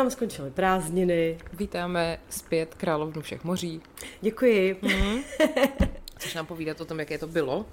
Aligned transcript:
nám 0.00 0.10
skončily 0.10 0.50
prázdniny. 0.50 1.38
Vítáme 1.52 2.18
zpět 2.30 2.74
královnu 2.74 3.22
všech 3.22 3.44
moří. 3.44 3.80
Děkuji. 4.20 4.76
Mm. 4.82 5.22
Chceš 6.16 6.34
nám 6.34 6.46
povídat 6.46 6.80
o 6.80 6.84
tom, 6.84 6.98
jaké 7.00 7.18
to 7.18 7.26
bylo? 7.26 7.56
Uh, 7.56 7.64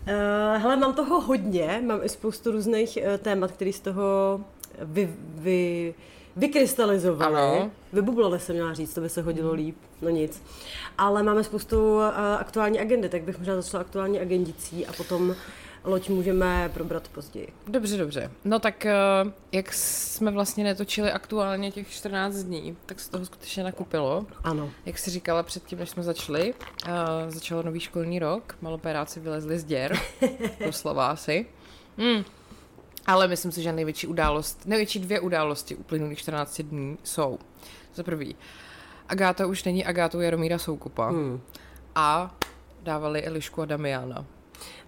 hele, 0.62 0.76
mám 0.76 0.94
toho 0.94 1.22
hodně. 1.22 1.82
Mám 1.86 2.00
i 2.04 2.10
spoustu 2.10 2.52
různých 2.52 2.98
uh, 3.02 3.18
témat, 3.18 3.52
které 3.52 3.74
z 3.74 3.80
toho 3.80 4.42
vy, 4.82 5.10
vy, 5.36 5.94
vykrystalizovaly. 6.36 7.36
Ano. 7.36 7.72
Vybublali 7.94 8.40
se 8.40 8.54
měla 8.54 8.74
říct, 8.74 8.94
to 8.94 9.02
by 9.02 9.10
se 9.10 9.22
hodilo 9.22 9.54
líp. 9.54 9.78
No 10.02 10.10
nic. 10.10 10.44
Ale 10.98 11.24
máme 11.24 11.44
spoustu 11.44 11.96
uh, 11.96 12.04
aktuální 12.40 12.80
agendy, 12.80 13.10
tak 13.10 13.22
bych 13.22 13.38
možná 13.38 13.56
začala 13.62 13.82
aktuální 13.82 14.20
agendicí 14.20 14.86
a 14.86 14.94
potom 14.94 15.36
loď 15.84 16.10
můžeme 16.10 16.70
probrat 16.74 17.08
později. 17.08 17.48
Dobře, 17.68 17.98
dobře. 17.98 18.32
No 18.46 18.60
tak 18.60 18.86
eh, 18.86 18.96
jak 19.52 19.74
jsme 19.74 20.32
vlastně 20.32 20.64
netočili 20.64 21.12
aktuálně 21.12 21.72
těch 21.72 21.90
14 21.90 22.36
dní, 22.36 22.78
tak 22.86 23.00
se 23.00 23.12
toho 23.12 23.26
skutečně 23.26 23.64
nakupilo. 23.64 24.26
Ano. 24.44 24.70
Jak 24.86 24.98
jsi 24.98 25.10
říkala 25.10 25.44
předtím, 25.44 25.80
než 25.80 25.90
jsme 25.90 26.04
začali, 26.04 26.54
uh, 26.54 26.92
začal 27.30 27.64
nový 27.64 27.80
školní 27.80 28.20
rok, 28.20 28.58
malopéráci 28.62 29.20
vylezli 29.20 29.60
z 29.60 29.64
děr, 29.64 29.98
doslova 30.66 31.08
asi. 31.08 31.46
Mm. 31.98 32.24
Ale 33.06 33.28
myslím 33.28 33.52
si, 33.52 33.62
že 33.62 33.72
největší 33.72 34.08
událost, 34.08 34.66
největší 34.66 35.00
dvě 35.00 35.20
události 35.20 35.76
uplynulých 35.76 36.18
14 36.20 36.62
dní 36.62 36.98
jsou. 37.04 37.40
Za 37.96 38.04
prvý, 38.04 38.36
Agáta 39.10 39.46
už 39.46 39.64
není 39.64 39.86
Agátou 39.86 40.20
Jaromíra 40.20 40.58
Soukupa 40.58 41.10
Hmm. 41.10 41.42
a 41.96 42.36
dávali 42.84 43.24
Elišku 43.24 43.62
a 43.62 43.66
Damiana. 43.66 44.26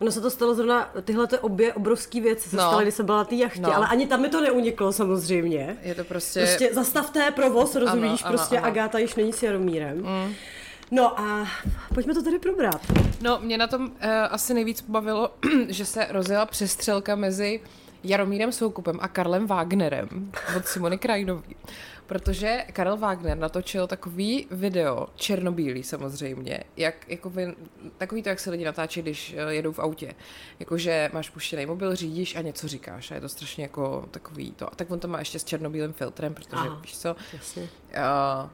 Ono 0.02 0.12
se 0.12 0.22
to 0.22 0.30
stalo 0.30 0.56
zrovna, 0.56 0.92
tyhle 1.03 1.28
ty 1.28 1.38
obě 1.38 1.73
obrovské 1.73 2.22
věci 2.22 2.50
se 2.50 2.56
No. 2.56 2.67
staly, 2.67 2.84
když 2.84 2.95
jsem 2.95 3.06
byla 3.06 3.17
na 3.17 3.23
té 3.23 3.36
jachtě, 3.36 3.62
No. 3.62 3.75
ale 3.75 3.88
ani 3.88 4.08
tam 4.08 4.22
mi 4.22 4.30
to 4.30 4.42
neuniklo 4.42 4.92
samozřejmě. 4.92 5.78
Je 5.81 5.95
to 5.95 6.03
prostě... 6.03 6.39
Prostě 6.39 6.70
zastavte 6.73 7.31
provoz, 7.31 7.75
rozumíš, 7.75 8.23
ano, 8.23 8.31
prostě 8.38 8.58
ano. 8.58 8.67
Agáta 8.67 9.00
již 9.00 9.16
není 9.16 9.34
s 9.34 9.44
Jaromírem. 9.44 9.97
Mm. 9.97 10.34
No 10.92 11.20
a 11.20 11.47
pojďme 11.94 12.14
to 12.14 12.23
tady 12.23 12.40
probrat. 12.40 12.81
No, 13.22 13.40
mě 13.42 13.58
na 13.58 13.67
tom 13.67 13.86
uh, 13.86 13.92
asi 14.30 14.53
nejvíc 14.53 14.81
pobavilo, 14.81 15.31
že 15.67 15.86
se 15.86 16.08
rozjela 16.09 16.45
přestřelka 16.45 17.16
mezi 17.16 17.59
Jaromírem 18.03 18.52
Soukupem 18.52 18.97
a 19.02 19.08
Karlem 19.08 19.47
Wagnerem 19.47 20.31
od 20.58 20.67
Simony 20.67 20.97
Krajnový. 20.97 21.55
Protože 22.06 22.66
Karel 22.73 22.97
Wagner 22.97 23.38
natočil 23.38 23.88
takový 23.88 24.47
video, 24.52 25.08
černobílý 25.16 25.83
samozřejmě, 25.83 26.59
jak, 26.78 27.09
jako 27.09 27.31
takový 27.97 28.23
to, 28.23 28.30
jak 28.30 28.39
se 28.39 28.50
lidi 28.50 28.66
natáčí, 28.66 29.02
když 29.02 29.36
eh, 29.38 29.53
jedou 29.53 29.72
v 29.72 29.80
autě. 29.80 30.14
Jakože 30.59 31.09
máš 31.14 31.30
puštěný 31.30 31.66
mobil, 31.66 31.95
řídíš 31.95 32.36
a 32.36 32.41
něco 32.41 32.67
říkáš 32.67 33.11
a 33.11 33.16
je 33.16 33.22
to 33.22 33.30
strašně 33.30 33.64
jako 33.64 34.06
takový 34.11 34.52
to. 34.52 34.73
A 34.73 34.75
tak 34.75 34.91
on 34.91 35.00
to 35.00 35.08
má 35.08 35.19
ještě 35.19 35.39
s 35.39 35.44
černobílým 35.44 35.94
filtrem, 35.94 36.34
protože 36.34 36.50
Aha. 36.52 36.80
víš 36.81 36.97
co, 36.97 37.16
Jasně. 37.34 37.61
Uh, 37.61 38.50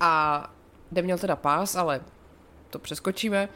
a 0.00 0.50
kde 0.90 1.02
měl 1.02 1.18
teda 1.18 1.36
pás, 1.36 1.74
ale 1.74 2.00
to 2.70 2.78
přeskočíme. 2.78 3.48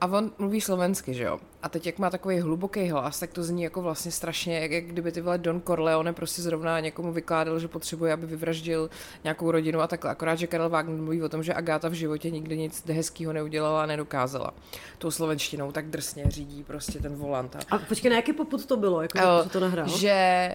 A 0.00 0.06
on 0.06 0.30
mluví 0.38 0.60
slovensky, 0.60 1.14
že 1.14 1.24
jo? 1.24 1.38
A 1.62 1.68
teď 1.68 1.86
jak 1.86 1.98
má 1.98 2.10
takový 2.10 2.40
hluboký 2.40 2.88
hlas, 2.88 3.20
tak 3.20 3.32
to 3.32 3.42
zní 3.42 3.62
jako 3.62 3.82
vlastně 3.82 4.12
strašně, 4.12 4.60
jak, 4.60 4.70
jak 4.70 4.84
kdyby 4.84 5.12
ty 5.12 5.20
vole 5.20 5.38
Don 5.38 5.60
Corleone 5.60 6.12
prostě 6.12 6.42
zrovna 6.42 6.80
někomu 6.80 7.12
vykládal, 7.12 7.58
že 7.58 7.68
potřebuje, 7.68 8.12
aby 8.12 8.26
vyvraždil 8.26 8.90
nějakou 9.24 9.50
rodinu 9.50 9.80
a 9.80 9.86
takhle. 9.86 10.10
Akorát, 10.10 10.34
že 10.34 10.46
Karel 10.46 10.68
Wagner 10.68 10.96
mluví 10.96 11.22
o 11.22 11.28
tom, 11.28 11.42
že 11.42 11.54
Agáta 11.54 11.88
v 11.88 11.92
životě 11.92 12.30
nikdy 12.30 12.56
nic 12.56 12.86
hezkýho 12.86 13.32
neudělala 13.32 13.82
a 13.82 13.86
nedokázala. 13.86 14.54
Tou 14.98 15.10
slovenštinou 15.10 15.72
tak 15.72 15.86
drsně 15.86 16.24
řídí 16.28 16.62
prostě 16.64 16.98
ten 16.98 17.14
volant. 17.14 17.56
A 17.70 17.78
počkej, 17.78 18.10
na 18.10 18.16
jaký 18.16 18.32
poput 18.32 18.66
to 18.66 18.76
bylo, 18.76 19.02
jako 19.02 19.18
že 19.44 19.50
to 19.50 19.60
nahrál? 19.60 19.88
Že 19.88 20.54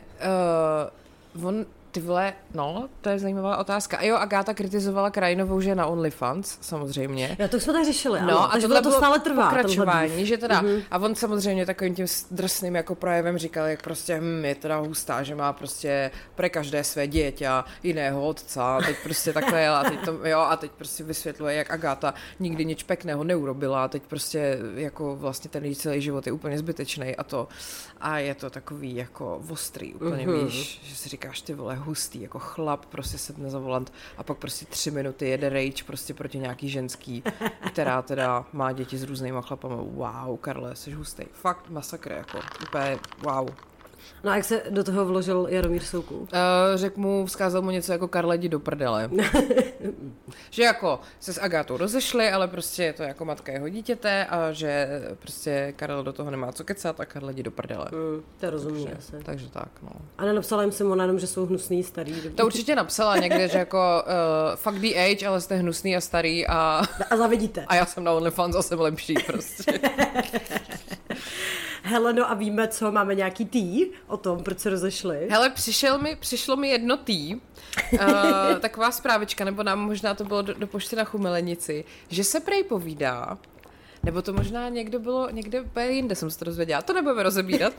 uh, 1.36 1.48
on, 1.48 1.66
ty 1.92 2.00
vole, 2.02 2.34
no, 2.54 2.90
to 3.02 3.10
je 3.10 3.20
zajímavá 3.20 3.58
otázka. 3.58 3.98
A 3.98 4.04
jo, 4.04 4.16
Agáta 4.16 4.54
kritizovala 4.54 5.10
Krajinovou, 5.10 5.62
že 5.62 5.76
na 5.76 5.86
OnlyFans, 5.86 6.58
samozřejmě. 6.62 7.36
Já 7.40 7.48
to 7.48 7.60
jsme 7.60 7.74
tak 7.74 7.86
řešili, 7.86 8.20
ano. 8.20 8.32
No, 8.32 8.44
a 8.44 8.48
takže 8.48 8.68
tohle 8.68 8.82
to 8.82 8.90
bylo 8.90 9.00
stále 9.02 9.20
trvá. 9.20 9.50
Pokračování, 9.50 10.26
že 10.26 10.38
teda, 10.38 10.62
Mhm. 10.62 10.82
a 10.92 10.98
on 10.98 11.16
samozřejmě 11.16 11.66
takovým 11.66 11.96
tím 11.96 12.06
drsným 12.32 12.76
jako 12.76 12.96
projevem 12.96 13.38
říkal, 13.38 13.66
jak 13.66 13.82
prostě 13.82 14.18
hm, 14.22 14.46
je 14.46 14.56
teda 14.56 14.78
hustá, 14.78 15.24
že 15.24 15.36
má 15.36 15.54
prostě 15.54 16.12
pre 16.36 16.50
každé 16.50 16.84
své 16.84 17.08
dítě 17.08 17.50
jiného 17.84 18.28
otca, 18.28 18.78
a 18.78 18.82
teď 18.82 18.96
prostě 19.04 19.34
takhle, 19.34 19.68
a 19.70 19.84
teď 19.84 20.06
to, 20.06 20.20
jo, 20.28 20.40
a 20.40 20.56
teď 20.58 20.72
prostě 20.72 21.04
vysvětluje, 21.04 21.56
jak 21.56 21.72
Agáta 21.72 22.14
nikdy 22.40 22.66
nic 22.66 22.84
pekného 22.84 23.24
neurobila, 23.24 23.84
a 23.84 23.88
teď 23.88 24.04
prostě 24.08 24.58
jako 24.76 25.16
vlastně 25.16 25.50
ten 25.50 25.76
celý 25.76 26.02
život 26.02 26.26
je 26.28 26.34
úplně 26.34 26.58
zbytečný 26.58 27.16
a 27.16 27.24
to, 27.24 27.48
a 28.02 28.18
je 28.18 28.36
to 28.36 28.50
takový 28.50 28.96
jako 28.96 29.42
ostrý, 29.50 29.94
úplně 29.94 30.28
Mhm. 30.28 30.46
víš, 30.46 30.82
že 30.84 30.96
si 30.96 31.10
říkáš 31.10 31.42
ty 31.42 31.54
vole 31.54 31.76
hustý, 31.76 32.22
jako 32.22 32.40
chlap 32.40 32.86
prostě 32.86 33.18
sedne 33.18 33.50
za 33.50 33.60
volant 33.60 33.94
a 34.18 34.24
pak 34.24 34.38
prostě 34.38 34.66
tři 34.66 34.92
minuty 34.92 35.28
jede 35.30 35.50
rage 35.50 35.84
prostě 35.86 36.14
proti 36.14 36.38
nějaký 36.40 36.70
ženský, 36.70 37.24
která 37.68 38.02
teda 38.02 38.46
má 38.54 38.72
děti 38.72 38.98
s 38.98 39.04
různýma 39.04 39.42
chlapama. 39.42 39.76
Wow, 39.76 40.38
Karle, 40.38 40.76
jsi 40.76 40.92
hustý. 40.92 41.24
Fakt 41.34 41.70
masakr, 41.70 42.12
jako 42.12 42.40
úplně 42.64 43.00
wow. 43.24 43.50
No 44.24 44.32
a 44.32 44.36
jak 44.36 44.46
se 44.46 44.62
do 44.70 44.84
toho 44.84 45.06
vložil 45.06 45.48
Jaromír 45.50 45.84
Soukup? 45.84 46.22
Uh, 46.22 46.28
řekl 46.76 47.00
mu, 47.00 47.26
vzkázal 47.26 47.62
mu 47.62 47.72
něco 47.72 47.92
jako 47.92 48.08
Karle, 48.08 48.38
jdi 48.38 48.50
do 48.50 48.60
prdele. 48.60 49.10
že 50.50 50.64
jako 50.64 51.00
se 51.20 51.34
s 51.34 51.40
Agátou 51.42 51.78
rozešli, 51.78 52.32
ale 52.32 52.48
prostě 52.48 52.84
je 52.84 52.94
to 52.94 53.04
jako 53.04 53.26
matka 53.26 53.52
jeho 53.52 53.70
dítěte 53.70 54.26
a 54.26 54.52
že 54.52 54.88
prostě 55.20 55.74
Karel 55.76 56.04
do 56.04 56.14
toho 56.14 56.32
nemá 56.32 56.52
co 56.52 56.64
kecat 56.64 57.00
a 57.00 57.06
Karle, 57.06 57.34
jdi 57.34 57.44
do 57.44 57.52
prdele. 57.52 57.86
Hmm, 57.92 58.24
to 58.40 58.46
je 58.46 58.50
rozumný 58.50 58.84
Takže, 58.86 58.98
asi. 58.98 59.24
takže 59.26 59.50
tak, 59.50 59.70
no. 59.84 59.90
A 60.18 60.26
nenapsala 60.26 60.62
jim 60.64 60.72
Simona 60.72 61.04
jenom, 61.04 61.20
že 61.20 61.28
jsou 61.28 61.46
hnusný, 61.46 61.84
starý. 61.84 62.14
dobrý. 62.14 62.30
To 62.30 62.46
určitě 62.46 62.76
napsala 62.76 63.18
někde, 63.18 63.48
že 63.48 63.58
jako 63.58 64.04
uh, 64.06 64.56
fuck 64.56 64.76
the 64.80 64.88
age, 65.12 65.28
ale 65.28 65.42
jste 65.42 65.56
hnusný 65.56 65.96
a 65.98 66.02
starý 66.02 66.48
a, 66.48 66.82
A 67.10 67.18
zavidíte. 67.18 67.66
a 67.68 67.76
já 67.76 67.86
jsem 67.86 68.04
na 68.04 68.12
OnlyFans 68.12 68.56
a 68.56 68.62
jsem 68.62 68.80
lepší 68.80 69.14
prostě. 69.28 69.80
Hele, 71.84 72.14
no 72.14 72.32
a 72.32 72.34
víme, 72.34 72.68
co, 72.68 72.92
máme 72.92 73.16
nějaký 73.16 73.46
tý 73.46 73.86
o 74.08 74.18
tom, 74.18 74.44
proč 74.44 74.60
se 74.60 74.70
rozešli. 74.70 75.28
Hele, 75.30 75.50
přišel 75.50 76.00
mi, 76.00 76.16
přišlo 76.16 76.56
mi 76.56 76.70
jedno 76.70 76.98
tý, 76.98 77.36
uh, 77.36 78.00
taková 78.60 78.92
zprávička, 78.92 79.46
nebo 79.46 79.64
nám 79.64 79.80
možná 79.80 80.14
to 80.14 80.24
bylo 80.24 80.42
do, 80.42 80.54
do 80.54 80.68
pošty 80.68 80.96
na 80.96 81.04
Chumelenici, 81.04 81.86
že 82.10 82.24
se 82.24 82.40
prej 82.40 82.64
povídá, 82.64 83.38
nebo 84.04 84.22
to 84.22 84.34
možná 84.34 84.70
někdo 84.70 85.00
bylo, 85.00 85.30
někde 85.30 85.64
jinde 85.90 86.16
jsem 86.16 86.32
se 86.32 86.40
to 86.40 86.46
dozvěděla, 86.46 86.82
to 86.82 86.94
nebudeme 86.94 87.24
rozebírat, 87.24 87.74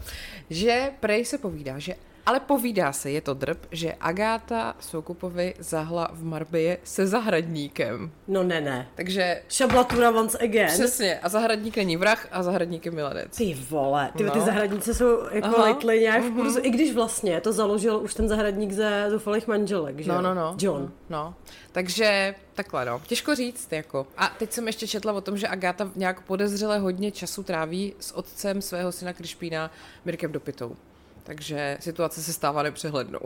že 0.51 0.93
prej 1.01 1.25
se 1.25 1.39
povídá, 1.39 1.79
že 1.79 1.95
ale 2.27 2.41
povídá 2.41 2.93
se, 2.93 3.11
je 3.11 3.21
to 3.21 3.35
drb, 3.35 3.59
že 3.71 3.95
Agáta 4.01 4.75
Soukupovi 4.81 5.55
zahla 5.59 6.09
v 6.13 6.25
Marbije 6.25 6.79
se 6.85 7.07
zahradníkem. 7.07 8.11
No 8.29 8.43
ne, 8.43 8.61
ne. 8.61 8.89
Takže 8.95 9.43
Šablatura 9.49 10.11
once 10.11 10.39
again. 10.39 10.69
přesně, 10.69 11.19
a 11.19 11.29
zahradník 11.29 11.77
není 11.77 11.97
vrah 11.97 12.29
a 12.33 12.43
zahradník 12.43 12.87
je 12.87 12.93
milenec. 12.93 13.37
Ty 13.37 13.55
vole, 13.71 14.11
ty, 14.17 14.31
ty 14.31 14.39
No. 14.39 14.45
zahradníci 14.45 14.95
jsou 14.95 15.19
jako 15.31 15.47
Aha, 15.49 15.63
lejtli 15.65 16.01
nějak 16.01 16.23
v 16.25 16.35
kurzu, 16.35 16.59
i 16.63 16.71
když 16.71 16.95
vlastně 16.95 17.41
to 17.41 17.53
založil 17.53 17.97
už 17.99 18.15
ten 18.15 18.29
zahradník 18.29 18.73
ze 18.73 19.07
zoufalých 19.11 19.47
manželek, 19.49 19.99
že 20.01 20.13
No, 20.13 20.23
no, 20.23 20.35
no. 20.35 20.57
John. 20.61 20.93
No, 21.11 21.35
takže 21.73 22.35
takhle 22.55 22.85
no. 22.85 23.01
Těžko 23.07 23.35
říct, 23.35 23.73
jako. 23.73 24.07
A 24.19 24.29
teď 24.39 24.53
jsem 24.53 24.67
ještě 24.67 24.87
četla 24.87 25.13
o 25.13 25.21
tom, 25.21 25.37
že 25.39 25.49
Agáta 25.49 25.91
nějak 25.97 26.21
podezřele 26.21 26.79
hodně 26.79 27.11
času 27.13 27.43
tráví 27.43 27.95
s 28.01 28.13
otcem 28.17 28.63
svého 28.63 28.93
syna 28.93 29.13
Krišpína 29.13 29.71
Mirkem 30.05 30.33
Dopitou. 30.33 30.77
Takže 31.25 31.77
situace 31.81 32.23
se 32.23 32.33
stává 32.33 32.63
nepřehlednou. 32.63 33.19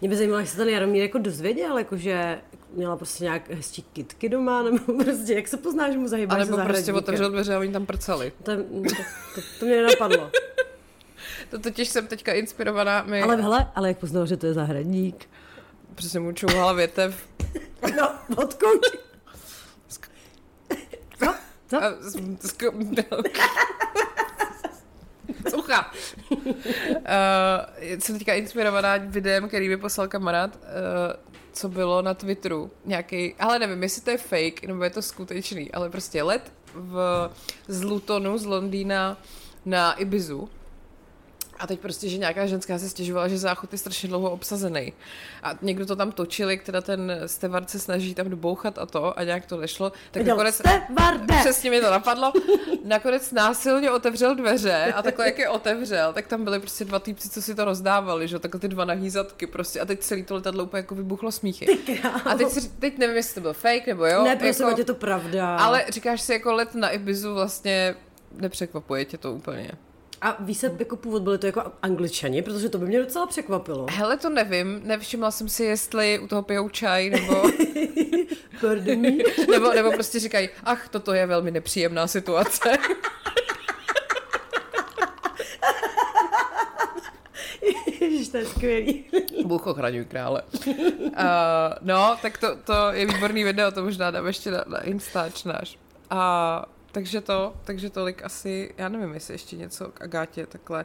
Mě 0.00 0.08
by 0.08 0.16
zajímalo, 0.16 0.40
jak 0.40 0.48
se 0.48 0.56
ten 0.56 0.68
Jaromír 0.68 1.02
jako 1.02 1.18
dozvěděl, 1.18 1.78
jakože 1.78 2.38
měla 2.72 2.96
prostě 2.96 3.24
nějak 3.24 3.50
hezčí 3.50 3.82
kitky 3.92 4.28
doma, 4.28 4.62
nebo 4.70 5.04
prostě, 5.04 5.34
jak 5.34 5.48
se 5.48 5.56
pozná, 5.56 5.92
že 5.92 5.98
mu 5.98 6.04
A 6.04 6.08
zahybáš 6.08 6.38
nebo 6.38 6.56
se 6.56 6.64
prostě 6.64 6.92
otevřel 6.92 7.30
dveře 7.30 7.54
a 7.54 7.58
oni 7.58 7.72
tam 7.72 7.86
prcali. 7.86 8.32
To, 8.42 8.56
to, 8.56 8.62
to, 9.34 9.40
to 9.58 9.66
mě 9.66 9.76
nenapadlo. 9.76 10.30
To 11.50 11.58
totiž 11.58 11.88
jsem 11.88 12.06
teďka 12.06 12.32
inspirovaná. 12.32 13.02
My 13.02 13.22
Ale 13.22 13.36
hele, 13.36 13.70
ale 13.74 13.88
jak 13.88 13.98
poznal, 13.98 14.26
že 14.26 14.36
to 14.36 14.46
je 14.46 14.54
zahradník? 14.54 15.28
přesně 15.94 16.20
mu 16.20 16.32
čouhala 16.32 16.72
větev. 16.72 17.28
No, 17.96 18.14
odkud? 18.36 18.80
Co? 21.18 21.34
Co? 21.68 21.76
A 21.84 21.90
z- 22.00 22.16
z- 22.40 22.56
Sucha. 25.50 25.92
uh, 26.30 26.44
jsem 27.98 28.18
teďka 28.18 28.34
inspirovaná 28.34 28.96
videem, 28.96 29.48
který 29.48 29.68
mi 29.68 29.76
poslal 29.76 30.08
kamarád, 30.08 30.56
uh, 30.56 30.60
co 31.52 31.68
bylo 31.68 32.02
na 32.02 32.14
Twitteru. 32.14 32.70
Nějaký, 32.84 33.34
ale 33.38 33.58
nevím, 33.58 33.82
jestli 33.82 34.02
to 34.02 34.10
je 34.10 34.18
fake, 34.18 34.62
nebo 34.62 34.84
je 34.84 34.90
to 34.90 35.02
skutečný, 35.02 35.72
ale 35.72 35.90
prostě 35.90 36.22
let 36.22 36.52
v, 36.74 37.30
z 37.68 37.82
Lutonu, 37.82 38.38
z 38.38 38.44
Londýna 38.44 39.16
na 39.64 39.92
Ibizu 39.92 40.48
a 41.58 41.66
teď 41.66 41.80
prostě, 41.80 42.08
že 42.08 42.18
nějaká 42.18 42.46
ženská 42.46 42.78
se 42.78 42.88
stěžovala, 42.88 43.28
že 43.28 43.38
záchod 43.38 43.72
je 43.72 43.78
strašně 43.78 44.08
dlouho 44.08 44.30
obsazený. 44.30 44.92
A 45.42 45.54
někdo 45.62 45.86
to 45.86 45.96
tam 45.96 46.12
točil, 46.12 46.50
jak 46.50 46.62
teda 46.62 46.80
ten 46.80 47.20
stevard 47.26 47.70
se 47.70 47.78
snaží 47.78 48.14
tam 48.14 48.30
dobouchat 48.30 48.78
a 48.78 48.86
to, 48.86 49.18
a 49.18 49.24
nějak 49.24 49.46
to 49.46 49.56
nešlo. 49.56 49.90
Tak 49.90 50.16
Viděl, 50.16 50.36
nakonec, 50.36 50.54
stevarde! 50.54 51.34
přesně 51.40 51.70
mi 51.70 51.80
to 51.80 51.90
napadlo, 51.90 52.32
nakonec 52.84 53.32
násilně 53.32 53.90
otevřel 53.90 54.34
dveře 54.34 54.92
a 54.96 55.02
takhle, 55.02 55.26
jak 55.26 55.38
je 55.38 55.48
otevřel, 55.48 56.12
tak 56.12 56.26
tam 56.26 56.44
byly 56.44 56.60
prostě 56.60 56.84
dva 56.84 56.98
týpci, 56.98 57.28
co 57.28 57.42
si 57.42 57.54
to 57.54 57.64
rozdávali, 57.64 58.28
že 58.28 58.38
takhle 58.38 58.60
ty 58.60 58.68
dva 58.68 58.84
nahý 58.84 59.10
zadky 59.10 59.46
prostě 59.46 59.80
a 59.80 59.84
teď 59.84 60.00
celý 60.00 60.22
to 60.22 60.34
letadlo 60.34 60.64
úplně 60.64 60.78
jako 60.78 60.94
vybuchlo 60.94 61.32
smíchy. 61.32 61.78
A 62.24 62.34
teď, 62.34 62.48
si, 62.48 62.68
teď 62.68 62.98
nevím, 62.98 63.16
jestli 63.16 63.34
to 63.34 63.40
byl 63.40 63.52
fake 63.52 63.86
nebo 63.86 64.06
jo. 64.06 64.24
Ne, 64.24 64.36
prosím, 64.36 64.66
jako, 64.66 64.80
je 64.80 64.84
to 64.84 64.94
pravda. 64.94 65.56
ale 65.56 65.84
říkáš 65.88 66.20
si 66.20 66.32
jako 66.32 66.52
let 66.52 66.74
na 66.74 66.90
Ibizu 66.90 67.34
vlastně 67.34 67.94
nepřekvapuje 68.32 69.04
tě 69.04 69.18
to 69.18 69.32
úplně. 69.32 69.70
A 70.24 70.36
ví 70.40 70.54
se 70.54 70.76
jako 70.78 70.96
původ, 70.96 71.22
byli 71.22 71.38
to 71.38 71.46
jako 71.46 71.62
angličani, 71.82 72.42
protože 72.42 72.68
to 72.68 72.78
by 72.78 72.86
mě 72.86 72.98
docela 72.98 73.26
překvapilo. 73.26 73.86
Hele, 73.90 74.16
to 74.16 74.30
nevím, 74.30 74.80
nevšimla 74.84 75.30
jsem 75.30 75.48
si, 75.48 75.64
jestli 75.64 76.18
u 76.18 76.26
toho 76.26 76.42
pijou 76.42 76.68
čaj, 76.68 77.10
nebo, 77.10 77.42
nebo, 79.50 79.72
nebo 79.74 79.92
prostě 79.92 80.20
říkají, 80.20 80.48
ach, 80.64 80.88
toto 80.88 81.12
je 81.12 81.26
velmi 81.26 81.50
nepříjemná 81.50 82.06
situace. 82.06 82.72
Ježiš, 88.00 88.28
to 88.28 88.36
je 88.36 88.46
skvělý. 88.46 89.04
Bůh 89.44 89.66
ochraňuj 89.66 90.04
krále. 90.04 90.42
Uh, 90.66 90.74
no, 91.80 92.16
tak 92.22 92.38
to, 92.38 92.56
to 92.56 92.92
je 92.92 93.06
výborný 93.06 93.44
video, 93.44 93.70
to 93.70 93.84
možná 93.84 94.10
dám 94.10 94.26
ještě 94.26 94.50
na, 94.50 94.64
na 94.66 94.80
Instač 94.80 95.44
náš. 95.44 95.78
A 96.10 96.64
takže 96.94 97.20
to, 97.20 97.54
takže 97.64 97.90
tolik 97.90 98.24
asi, 98.24 98.74
já 98.78 98.88
nevím, 98.88 99.14
jestli 99.14 99.34
ještě 99.34 99.56
něco 99.56 99.88
k 99.88 100.02
Agátě 100.02 100.46
takhle. 100.46 100.84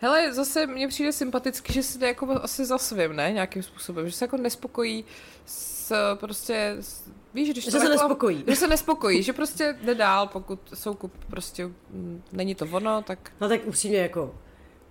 Hele, 0.00 0.32
zase 0.34 0.66
mně 0.66 0.88
přijde 0.88 1.12
sympaticky, 1.12 1.72
že 1.72 1.82
si 1.82 1.98
jde 1.98 2.06
jako 2.06 2.40
asi 2.42 2.64
za 2.64 2.78
svým, 2.78 3.16
ne, 3.16 3.32
nějakým 3.32 3.62
způsobem, 3.62 4.06
že 4.08 4.12
se 4.12 4.24
jako 4.24 4.36
nespokojí 4.36 5.04
s 5.46 5.92
prostě, 6.14 6.76
s, 6.80 7.02
víš, 7.34 7.50
když 7.50 7.64
Že 7.64 7.70
to 7.70 7.78
se 7.78 7.84
jako, 7.84 7.92
nespokojí. 7.92 8.44
Že 8.46 8.56
se 8.56 8.66
nespokojí, 8.68 9.22
že 9.22 9.32
prostě 9.32 9.76
jde 9.82 9.94
dál, 9.94 10.26
pokud 10.26 10.60
soukup 10.74 11.12
prostě 11.30 11.66
mm, 11.66 12.22
není 12.32 12.54
to 12.54 12.66
ono, 12.72 13.02
tak 13.02 13.32
No 13.40 13.48
tak 13.48 13.60
upřímně 13.64 13.98
jako, 13.98 14.34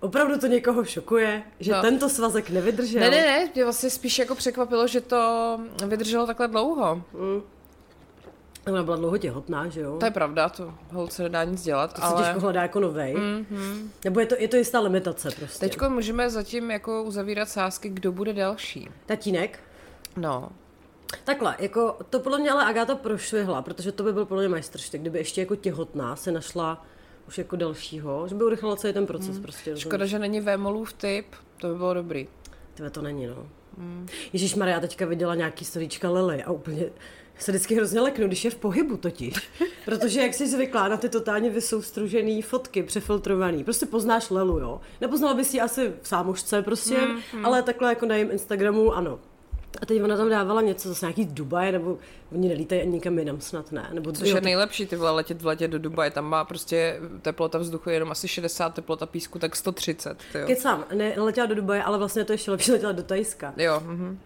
opravdu 0.00 0.38
to 0.38 0.46
někoho 0.46 0.84
šokuje, 0.84 1.42
že 1.60 1.72
No. 1.72 1.82
tento 1.82 2.08
svazek 2.08 2.50
nevydržel. 2.50 3.00
Ne, 3.00 3.10
ne, 3.10 3.20
ne, 3.20 3.50
mě 3.54 3.64
vlastně 3.64 3.90
spíš 3.90 4.18
jako 4.18 4.34
překvapilo, 4.34 4.86
že 4.86 5.00
to 5.00 5.60
vydrželo 5.86 6.26
takhle 6.26 6.48
dlouho. 6.48 6.94
Mm. 6.94 7.42
Ona 8.72 8.82
byla 8.82 8.96
dlouho 8.96 9.18
těhotná, 9.18 9.68
že 9.68 9.80
jo? 9.80 9.96
To 9.98 10.04
je 10.04 10.10
pravda, 10.10 10.48
to 10.48 10.74
holce 10.92 11.22
nedá 11.22 11.44
nic 11.44 11.62
dělat, 11.62 11.92
to 11.92 12.00
se 12.00 12.06
ale... 12.06 12.22
těžko 12.22 12.40
hledá 12.40 12.62
jako 12.62 12.80
novej. 12.80 13.14
Mm-hmm. 13.16 13.88
Nebo 14.04 14.20
je 14.20 14.26
to, 14.26 14.34
je 14.38 14.48
to 14.48 14.56
jistá 14.56 14.80
limitace 14.80 15.30
prostě. 15.38 15.68
Teď 15.68 15.80
můžeme 15.88 16.30
zatím 16.30 16.70
jako 16.70 17.02
uzavírat 17.02 17.48
sázky, 17.48 17.88
kdo 17.88 18.12
bude 18.12 18.32
další. 18.32 18.90
Tatínek? 19.06 19.60
No, 20.16 20.50
Takhle, 21.24 21.56
jako 21.58 21.96
to 22.10 22.20
podle 22.20 22.38
mě 22.38 22.50
ale 22.50 22.64
Agáta 22.64 22.94
prošvihla, 22.94 23.62
protože 23.62 23.92
to 23.92 24.02
by 24.02 24.12
byl 24.12 24.24
podle 24.24 24.42
mě 24.42 24.48
majstrštyk, 24.48 25.00
kdyby 25.00 25.18
ještě 25.18 25.40
jako 25.40 25.56
těhotná 25.56 26.16
se 26.16 26.32
našla 26.32 26.84
už 27.28 27.38
jako 27.38 27.56
dalšího, 27.56 28.28
že 28.28 28.34
by 28.34 28.44
urychlila 28.44 28.76
celý 28.76 28.92
ten 28.92 29.06
proces 29.06 29.36
mm. 29.36 29.42
prostě. 29.42 29.76
škoda, 29.76 30.06
že 30.06 30.18
není 30.18 30.40
Vémolův 30.40 30.92
typ, 30.92 31.26
to 31.60 31.68
by 31.68 31.74
bylo 31.74 31.94
dobrý. 31.94 32.28
Tebe 32.74 32.90
to 32.90 33.02
není, 33.02 33.26
no. 33.26 33.46
Mm. 33.76 34.06
Ježíš 34.32 34.54
Maria 34.54 34.80
teďka 34.80 35.06
viděla 35.06 35.34
nějaký 35.34 35.64
storíčka 35.64 36.10
Lily 36.10 36.42
a 36.42 36.50
úplně 36.50 36.86
se 37.38 37.52
vždycky 37.52 37.74
hrozně 37.74 38.00
leknu, 38.00 38.26
když 38.26 38.44
je 38.44 38.50
v 38.50 38.54
pohybu 38.54 38.96
totiž. 38.96 39.34
Protože 39.84 40.20
jak 40.20 40.34
jsi 40.34 40.48
zvyklá 40.48 40.88
na 40.88 40.96
ty 40.96 41.08
totálně 41.08 41.50
vysoustružený 41.50 42.42
fotky, 42.42 42.82
přefiltrovaný. 42.82 43.64
Prostě 43.64 43.86
poznáš 43.86 44.30
Lelu, 44.30 44.58
jo. 44.58 44.80
Nepoznala 45.00 45.34
bys 45.34 45.54
ji 45.54 45.60
asi 45.60 45.92
v 46.02 46.08
sámošce 46.08 46.62
prostě, 46.62 46.98
mm, 46.98 47.20
mm. 47.34 47.46
ale 47.46 47.62
takhle 47.62 47.88
jako 47.88 48.06
na 48.06 48.14
jejím 48.14 48.30
Instagramu, 48.30 48.92
ano. 48.92 49.18
A 49.82 49.86
teď 49.86 50.02
ona 50.02 50.16
tam 50.16 50.30
dávala 50.30 50.60
něco 50.60 50.88
zase 50.88 51.06
nějaký 51.06 51.24
Dubaj, 51.24 51.72
nebo 51.72 51.98
oni 52.32 52.48
nelítají 52.48 52.80
ani 52.80 52.90
nikam 52.90 53.18
jinam 53.18 53.40
snad 53.40 53.72
ne. 53.72 53.90
Nebo 53.92 54.12
Což 54.12 54.28
je 54.28 54.40
nejlepší, 54.40 54.86
ty 54.86 54.96
vole, 54.96 55.10
letět 55.10 55.42
v 55.42 55.46
letě 55.46 55.68
do 55.68 55.78
Dubaje, 55.78 56.10
tam 56.10 56.24
má 56.24 56.44
prostě 56.44 57.00
teplota 57.22 57.58
vzduchu 57.58 57.90
jenom 57.90 58.10
asi 58.10 58.28
60, 58.28 58.74
teplota 58.74 59.06
písku, 59.06 59.38
tak 59.38 59.56
130, 59.56 60.18
ty 60.32 60.38
jo. 60.38 60.46
Kecám, 60.46 60.84
ne, 60.94 61.14
letěla 61.16 61.46
do 61.46 61.54
Dubaje, 61.54 61.82
ale 61.82 61.98
vlastně 61.98 62.24
to 62.24 62.32
ještě 62.32 62.50
lepší 62.50 62.72
letěla 62.72 62.92
do 62.92 63.02
Tajska. 63.02 63.54
Jo, 63.56 63.82
mhm. 63.86 64.18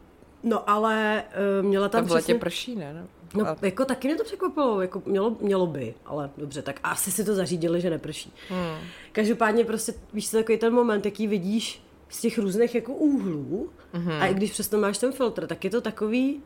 No 0.43 0.71
ale 0.71 1.25
uh, 1.61 1.67
měla 1.67 1.89
tam 1.89 2.01
tam 2.01 2.09
v 2.09 2.13
letě 2.13 2.23
přesně... 2.25 2.39
prší, 2.39 2.77
ne? 2.77 2.93
No. 2.95 3.09
No, 3.35 3.49
A- 3.49 3.57
jako 3.63 3.85
taky 3.85 4.09
mě 4.09 4.17
to 4.17 4.25
překvapilo, 4.25 4.81
jako 4.81 5.03
mělo, 5.07 5.37
mělo 5.41 5.67
by, 5.67 5.95
ale 6.07 6.31
dobře, 6.37 6.63
tak 6.63 6.81
asi 6.83 7.13
si 7.13 7.25
to 7.25 7.35
zařídili, 7.35 7.81
že 7.81 7.91
neprší. 7.91 8.33
Hmm. 8.49 8.89
Každopádně 9.13 9.65
prostě, 9.65 9.95
víš 10.13 10.29
takový 10.29 10.59
ten 10.59 10.75
moment, 10.75 11.05
jaký 11.05 11.27
vidíš 11.27 11.83
z 12.09 12.21
těch 12.21 12.39
různých 12.39 12.75
jako 12.75 12.93
úhlů 12.93 13.71
mm-hmm. 13.95 14.21
a 14.21 14.27
i 14.27 14.35
když 14.35 14.51
přesto 14.51 14.79
máš 14.79 14.99
ten 14.99 15.13
filtr, 15.13 15.47
tak 15.47 15.65
je 15.65 15.71
to 15.71 15.81
takový 15.81 16.43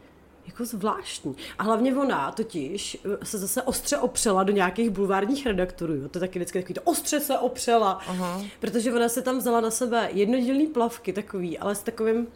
jako 0.47 0.65
zvláštní. 0.65 1.37
A 1.59 1.63
hlavně 1.63 1.97
ona 1.97 2.33
totiž 2.33 2.99
eh, 3.05 3.25
se 3.25 3.39
zase 3.39 3.63
ostře 3.63 3.99
opřela 3.99 4.43
do 4.43 4.53
nějakých 4.53 4.91
bulvárních 4.91 5.47
redaktorů, 5.47 5.95
jo? 5.95 6.09
to 6.09 6.19
je 6.19 6.21
taky 6.21 6.39
vždycky 6.39 6.59
takový 6.59 6.75
to 6.75 6.81
ostře 6.85 7.21
se 7.21 7.39
opřela, 7.39 7.93
Aha. 8.07 8.43
protože 8.61 8.93
ona 8.93 9.09
se 9.09 9.23
tam 9.23 9.39
vzala 9.39 9.61
na 9.61 9.71
sebe 9.71 10.09
jednodělný 10.13 10.67
plavky 10.67 11.13
takový, 11.13 11.59
ale 11.59 11.75
s 11.75 11.83
takovým, 11.83 12.27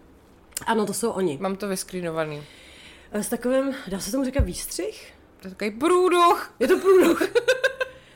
ano, 0.67 0.87
to 0.87 0.93
jsou 0.93 1.11
oni, 1.11 1.39
Mám 1.41 1.57
to 1.57 1.69
vyskrínovaný. 1.69 2.43
s 3.13 3.29
takovým, 3.29 3.75
dá 3.89 4.01
se 4.01 4.11
tomu 4.13 4.25
říkat 4.25 4.45
výstřih? 4.45 5.13
To 5.43 5.49
je 5.49 5.55
takový 5.55 5.71
průduch. 5.71 6.55
Je 6.61 6.69
to 6.69 6.79
průduch. 6.79 7.23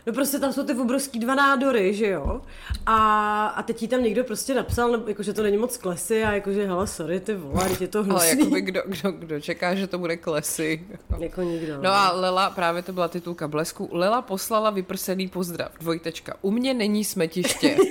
No 0.06 0.12
prostě 0.12 0.38
tam 0.38 0.52
jsou 0.52 0.64
ty 0.64 0.74
obrovský 0.74 1.18
dva 1.18 1.34
nádory, 1.34 1.94
že 1.94 2.06
jo? 2.06 2.40
A, 2.86 3.46
a 3.46 3.62
teď 3.62 3.82
jí 3.82 3.88
tam 3.88 4.02
někdo 4.02 4.24
prostě 4.24 4.54
napsal, 4.54 4.90
nebo, 4.90 5.08
jako, 5.08 5.22
že 5.22 5.32
to 5.32 5.42
není 5.42 5.56
moc 5.56 5.76
klesy 5.76 6.24
a 6.24 6.32
jakože, 6.32 6.66
hele, 6.66 6.86
sorry, 6.86 7.20
ty 7.20 7.34
vole, 7.34 7.70
je 7.80 7.88
to 7.88 8.02
hnusný. 8.02 8.28
Ale 8.28 8.28
jakoby 8.28 8.60
kdo, 8.60 8.82
kdo, 8.86 9.12
kdo 9.12 9.40
čeká, 9.40 9.74
že 9.74 9.86
to 9.86 9.98
bude 9.98 10.16
klesy. 10.16 10.86
Jako 11.18 11.42
nikdo. 11.42 11.74
No 11.82 11.90
a 11.90 12.12
Lela, 12.12 12.50
právě 12.50 12.82
to 12.82 12.92
byla 12.92 13.08
titulka 13.08 13.48
Blesku, 13.48 13.88
Lela 13.92 14.22
poslala 14.22 14.70
vyprsený 14.70 15.28
pozdrav, 15.28 15.72
dvojtečka. 15.80 16.36
U 16.42 16.50
mě 16.50 16.74
není 16.74 17.04
smetiště. 17.04 17.76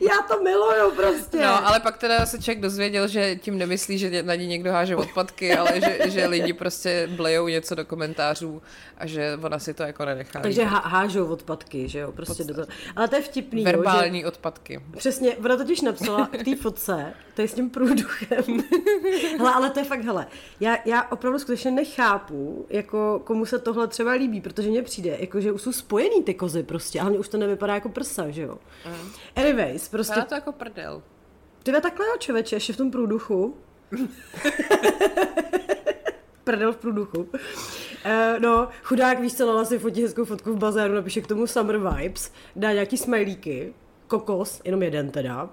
Já 0.00 0.22
to 0.28 0.42
miluju 0.42 0.90
prostě. 0.96 1.38
No, 1.38 1.66
ale 1.66 1.80
pak 1.80 1.98
teda 1.98 2.26
se 2.26 2.42
člověk 2.42 2.60
dozvěděl, 2.60 3.08
že 3.08 3.36
tím 3.36 3.58
nemyslí, 3.58 3.98
že 3.98 4.22
na 4.22 4.34
ní 4.34 4.46
někdo 4.46 4.72
háže 4.72 4.96
odpadky, 4.96 5.56
ale 5.56 5.80
že, 5.80 6.10
že 6.10 6.26
lidi 6.26 6.52
prostě 6.52 7.08
blejou 7.16 7.48
něco 7.48 7.74
do 7.74 7.84
komentářů 7.84 8.62
a 8.98 9.06
že 9.06 9.38
ona 9.42 9.58
si 9.58 9.74
to 9.74 9.82
jako 9.82 10.04
nenechá. 10.04 10.40
Takže 10.40 10.60
líbit. 10.60 10.72
há, 10.72 10.78
hážou 10.78 11.26
odpadky, 11.26 11.88
že 11.88 11.98
jo, 11.98 12.12
prostě 12.12 12.44
do 12.44 12.54
toho. 12.54 12.66
Ale 12.96 13.08
to 13.08 13.16
je 13.16 13.22
vtipný, 13.22 13.62
jo, 13.62 13.70
že... 13.70 13.76
Verbální 13.76 14.24
odpadky. 14.24 14.80
Přesně, 14.96 15.36
ona 15.36 15.56
totiž 15.56 15.80
napsala 15.80 16.26
k 16.26 16.44
té 16.44 16.56
fotce, 16.56 17.14
to 17.34 17.42
je 17.42 17.48
s 17.48 17.54
tím 17.54 17.70
průduchem. 17.70 18.44
hele, 19.38 19.52
ale 19.54 19.70
to 19.70 19.78
je 19.78 19.84
fakt, 19.84 20.04
hele, 20.04 20.26
já, 20.60 20.78
já 20.84 21.10
opravdu 21.10 21.38
skutečně 21.38 21.70
nechápu, 21.70 22.66
jako 22.70 23.22
komu 23.24 23.46
se 23.46 23.58
tohle 23.58 23.88
třeba 23.88 24.12
líbí, 24.12 24.40
protože 24.40 24.68
mně 24.68 24.82
přijde, 24.82 25.16
jako 25.20 25.40
že 25.40 25.52
už 25.52 25.62
jsou 25.62 25.72
spojený 25.72 26.22
ty 26.22 26.34
kozy 26.34 26.62
prostě, 26.62 27.00
ale 27.00 27.18
už 27.18 27.28
to 27.28 27.38
nevypadá 27.38 27.74
jako 27.74 27.88
prsa, 27.88 28.30
že 28.30 28.42
jo. 28.42 28.58
Mm. 28.86 29.10
Anyways, 29.36 29.89
prostě, 29.90 30.14
Vypadá 30.14 30.28
to 30.28 30.34
jako 30.34 30.52
prdel. 30.52 31.02
ty 31.62 31.72
ve 31.72 31.80
takhle 31.80 32.06
jo, 32.06 32.12
čověče, 32.18 32.56
ještě 32.56 32.72
v 32.72 32.76
tom 32.76 32.90
průduchu. 32.90 33.56
Prdel 36.44 36.72
v 36.72 36.76
průduchu. 36.76 37.18
Uh, 37.20 37.30
no, 38.38 38.68
chudák, 38.82 39.20
víš 39.20 39.34
co, 39.34 39.46
Lala 39.46 39.64
si 39.64 39.78
fotí 39.78 40.02
hezkou 40.02 40.24
fotku 40.24 40.52
v 40.52 40.58
bazénu, 40.58 40.94
napíše 40.94 41.20
k 41.20 41.26
tomu 41.26 41.46
Summer 41.46 41.78
Vibes, 41.78 42.32
dá 42.56 42.72
nějaký 42.72 42.96
smajlíky, 42.96 43.74
kokos, 44.06 44.60
jenom 44.64 44.82
jeden 44.82 45.10
teda, 45.10 45.50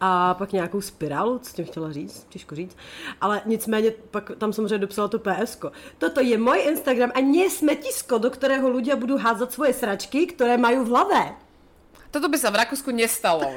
a 0.00 0.34
pak 0.34 0.52
nějakou 0.52 0.80
spirálu, 0.80 1.38
co 1.38 1.52
tím 1.52 1.64
chtěla 1.64 1.92
říct, 1.92 2.26
těžko 2.28 2.54
říct. 2.54 2.76
Ale 3.20 3.42
nicméně 3.46 3.92
pak 4.10 4.30
tam 4.38 4.52
samozřejmě 4.52 4.78
dopsala 4.78 5.08
to 5.08 5.18
PSko. 5.18 5.72
Toto 5.98 6.20
je 6.20 6.38
můj 6.38 6.58
Instagram 6.58 7.10
a 7.14 7.20
nie 7.20 7.50
smetisko, 7.50 8.18
do 8.18 8.30
kterého 8.30 8.70
ľudia 8.70 8.96
budou 8.96 9.18
házet 9.18 9.52
svoje 9.52 9.72
sračky, 9.74 10.26
které 10.26 10.56
mají 10.56 10.76
v 10.78 10.86
hlave. 10.88 11.34
Toto 12.12 12.28
by 12.28 12.38
se 12.38 12.50
v 12.50 12.54
Rakúsku 12.54 12.90
nestalo. 12.92 13.56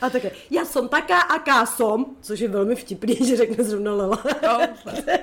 A 0.00 0.10
také, 0.10 0.30
já 0.50 0.64
jsem 0.64 0.88
taká, 0.88 1.20
aká 1.20 1.66
som, 1.66 2.16
což 2.22 2.40
je 2.40 2.48
velmi 2.48 2.74
vtipný, 2.74 3.16
že 3.26 3.36
řekne 3.36 3.64
zrovna 3.64 3.94
Lela. 3.94 4.18
No, 4.42 4.60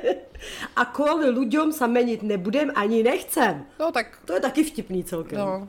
A 0.75 0.85
kvůli 0.85 1.29
ľuďom 1.33 1.73
sa 1.73 1.87
menit 1.87 2.21
nebudem 2.23 2.71
ani 2.75 3.03
nechcem. 3.03 3.65
no 3.79 3.91
tak, 3.91 4.17
To 4.25 4.33
je 4.33 4.39
taky 4.39 4.63
vtipný 4.63 5.03
celkem. 5.03 5.39
no. 5.39 5.67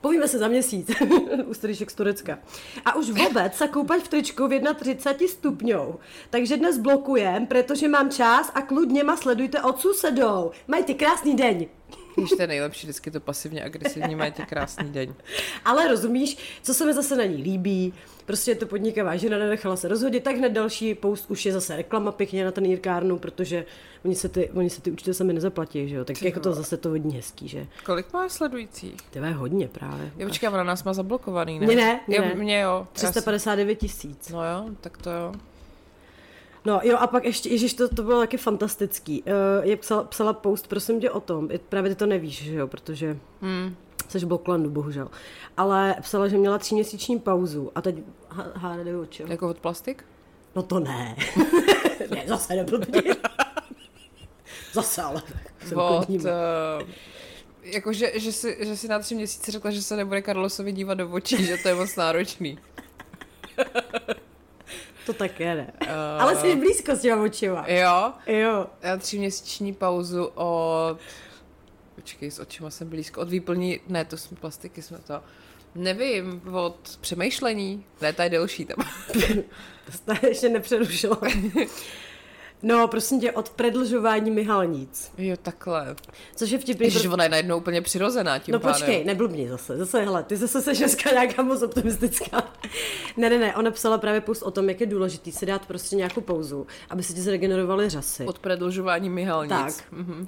Povíme 0.00 0.28
se 0.28 0.38
za 0.38 0.48
měsíc 0.48 0.90
u 1.46 1.54
stoliček 1.54 1.90
z 1.90 1.94
Turecka. 1.94 2.38
A 2.84 2.94
už 2.94 3.10
vůbec 3.10 3.54
se 3.54 3.68
koupat 3.68 4.02
v 4.02 4.08
tričku 4.08 4.46
v 4.48 4.60
31 4.74 5.28
stupňů. 5.28 5.98
Takže 6.30 6.56
dnes 6.56 6.78
blokujem, 6.78 7.46
protože 7.46 7.88
mám 7.88 8.10
čas 8.10 8.50
a 8.54 8.62
kludně 8.62 9.04
ma 9.04 9.16
sledujte 9.16 9.62
od 9.62 9.80
susedou. 9.80 10.50
Majte 10.68 10.94
krásný 10.94 11.34
den. 11.34 11.66
Když 12.18 12.30
to 12.30 12.42
je 12.42 12.46
nejlepší, 12.48 12.86
vždycky 12.86 13.10
to 13.10 13.20
pasivně 13.20 13.64
agresivní, 13.64 14.14
máte 14.14 14.42
krásný 14.42 14.92
den. 14.92 15.14
Ale 15.64 15.88
rozumíš, 15.88 16.38
co 16.62 16.74
se 16.74 16.86
mi 16.86 16.94
zase 16.94 17.16
na 17.16 17.24
ní 17.24 17.42
líbí, 17.42 17.94
prostě 18.26 18.50
je 18.50 18.54
to 18.54 18.66
podnikavá 18.66 19.16
žena, 19.16 19.38
nenechala 19.38 19.76
se 19.76 19.88
rozhodit, 19.88 20.24
tak 20.24 20.36
hned 20.36 20.48
další 20.52 20.94
post 20.94 21.30
už 21.30 21.46
je 21.46 21.52
zase 21.52 21.76
reklama 21.76 22.12
pěkně 22.12 22.44
na 22.44 22.50
ten 22.50 22.64
jirkárnu, 22.64 23.18
protože 23.18 23.64
oni 24.04 24.14
se 24.14 24.28
ty, 24.28 24.50
oni 24.50 24.70
se 24.70 24.82
ty 24.82 24.90
určitě 24.90 25.14
sami 25.14 25.32
nezaplatí, 25.32 25.88
že 25.88 25.96
jo, 25.96 26.04
tak 26.04 26.18
Ty 26.18 26.24
jako 26.26 26.40
to 26.40 26.52
zase 26.52 26.76
to 26.76 26.88
hodně 26.88 27.16
hezký, 27.16 27.48
že? 27.48 27.66
Kolik 27.84 28.12
má 28.12 28.28
sledujících? 28.28 28.94
Ty 29.10 29.18
je 29.18 29.30
hodně 29.30 29.68
právě. 29.68 30.10
Já 30.16 30.26
počkám, 30.26 30.54
ona 30.54 30.64
nás 30.64 30.84
má 30.84 30.92
zablokovaný, 30.92 31.58
ne? 31.58 31.66
Mě 31.66 31.76
ne, 31.76 32.00
mě 32.06 32.16
jo, 32.16 32.24
ne. 32.24 32.34
Mě 32.34 32.60
jo. 32.60 32.86
Já 32.94 33.00
jsem- 33.00 33.10
359 33.12 33.74
tisíc. 33.74 34.28
No 34.28 34.44
jo, 34.44 34.64
tak 34.80 34.98
to 34.98 35.10
jo. 35.10 35.32
No 36.68 36.80
jo 36.82 36.96
a 36.98 37.06
pak 37.06 37.24
ještě, 37.24 37.48
ježiš, 37.48 37.74
to, 37.74 37.88
to 37.88 38.02
bylo 38.02 38.20
taky 38.20 38.36
fantastický. 38.36 39.22
Uh, 39.22 39.66
je 39.66 39.76
psala, 39.76 40.04
psala 40.04 40.32
post, 40.32 40.66
prosím 40.66 41.00
tě 41.00 41.10
o 41.10 41.20
tom, 41.20 41.48
právě 41.68 41.90
ty 41.90 41.94
to 41.94 42.06
nevíš, 42.06 42.42
že 42.44 42.54
jo, 42.54 42.66
protože 42.66 43.18
Hmm. 43.42 43.76
jsi 44.08 44.18
v 44.18 44.24
Blocklandu, 44.24 44.70
bohužel. 44.70 45.10
Ale 45.56 45.96
psala, 46.00 46.28
že 46.28 46.36
měla 46.36 46.58
tříměsíční 46.58 47.18
pauzu 47.18 47.70
a 47.74 47.80
teď 47.80 47.96
hádej 48.54 48.96
o 48.96 49.06
čem? 49.06 49.30
Jako 49.30 49.48
od 49.48 49.58
plastik? 49.58 50.04
No 50.56 50.62
to 50.62 50.80
ne. 50.80 51.16
ne, 52.10 52.24
zase 52.26 52.54
neblbni. 52.54 53.02
zase 54.72 55.02
ale. 55.02 55.22
jsem 55.66 55.78
Od, 55.78 56.08
uh, 56.08 56.16
jako, 57.62 57.92
že, 57.92 58.20
že, 58.20 58.32
si, 58.32 58.56
že 58.60 58.76
si 58.76 58.88
na 58.88 58.98
tři 58.98 59.14
měsíce 59.14 59.52
řekla, 59.52 59.70
že 59.70 59.82
se 59.82 59.96
nebude 59.96 60.22
Carlosovi 60.22 60.72
dívat 60.72 60.94
do 60.94 61.10
očí, 61.10 61.44
že 61.44 61.56
to 61.56 61.68
je 61.68 61.74
moc 61.74 61.96
náročný. 61.96 62.58
To 65.08 65.14
také 65.14 65.54
ne. 65.54 65.72
Uh, 65.82 66.22
Ale 66.22 66.36
jsi 66.36 66.56
blízko 66.56 66.92
s 66.96 67.00
těma 67.00 67.22
očima. 67.22 67.64
Jo, 67.68 68.12
Jo. 68.26 68.66
já 68.82 68.96
tříměsíční 68.96 69.72
pauzu 69.74 70.24
od... 70.34 70.98
Počkej, 71.94 72.30
s 72.30 72.38
očima 72.38 72.70
jsem 72.70 72.88
blízko. 72.88 73.20
Od 73.20 73.28
výplní... 73.28 73.80
Ne, 73.88 74.04
to 74.04 74.16
jsme 74.16 74.36
plastiky, 74.36 74.82
jsme 74.82 74.98
to... 74.98 75.20
Nevím, 75.74 76.42
od 76.54 76.98
přemýšlení. 77.00 77.84
Ne, 78.00 78.12
ta 78.12 78.24
je 78.24 78.30
delší 78.30 78.64
tam. 78.64 78.76
To 79.86 79.92
jste 79.92 80.28
ještě 80.28 80.48
nepřerušila. 80.48 81.20
No, 82.62 82.88
prosím 82.88 83.20
tě, 83.20 83.32
od 83.32 83.48
predlžování 83.50 84.30
myhalnic. 84.30 85.10
Jo, 85.18 85.36
takhle. 85.42 85.96
Což 86.36 86.50
je 86.50 86.58
vtipný. 86.58 86.86
Ježiš, 86.86 87.02
pro- 87.02 87.12
ona 87.12 87.24
je 87.24 87.30
najednou 87.30 87.56
úplně 87.58 87.82
přirozená 87.82 88.38
tím 88.38 88.52
No 88.52 88.60
pádem. 88.60 88.74
počkej, 88.80 89.04
neblbni 89.04 89.48
zase. 89.48 89.76
Zase, 89.76 90.00
hele, 90.04 90.22
ty 90.22 90.36
zase 90.36 90.62
seš 90.62 90.78
dneska 90.78 91.10
nějaká 91.10 91.42
moc 91.42 91.62
optimistická. 91.62 92.42
ne, 93.16 93.30
ne, 93.30 93.38
ne, 93.38 93.56
ona 93.56 93.70
psala 93.70 93.98
právě 93.98 94.20
post 94.20 94.42
o 94.42 94.50
tom, 94.50 94.68
jak 94.68 94.80
je 94.80 94.86
důležitý 94.86 95.32
si 95.32 95.46
dát 95.46 95.66
prostě 95.66 95.96
nějakou 95.96 96.20
pauzu, 96.20 96.66
aby 96.90 97.02
se 97.02 97.12
ti 97.14 97.20
zregenerovaly 97.20 97.88
řasy. 97.88 98.24
Od 98.24 98.38
predlužování 98.38 99.10
myhalnic. 99.10 99.50
Tak. 99.50 99.74
Mhm. 99.92 100.26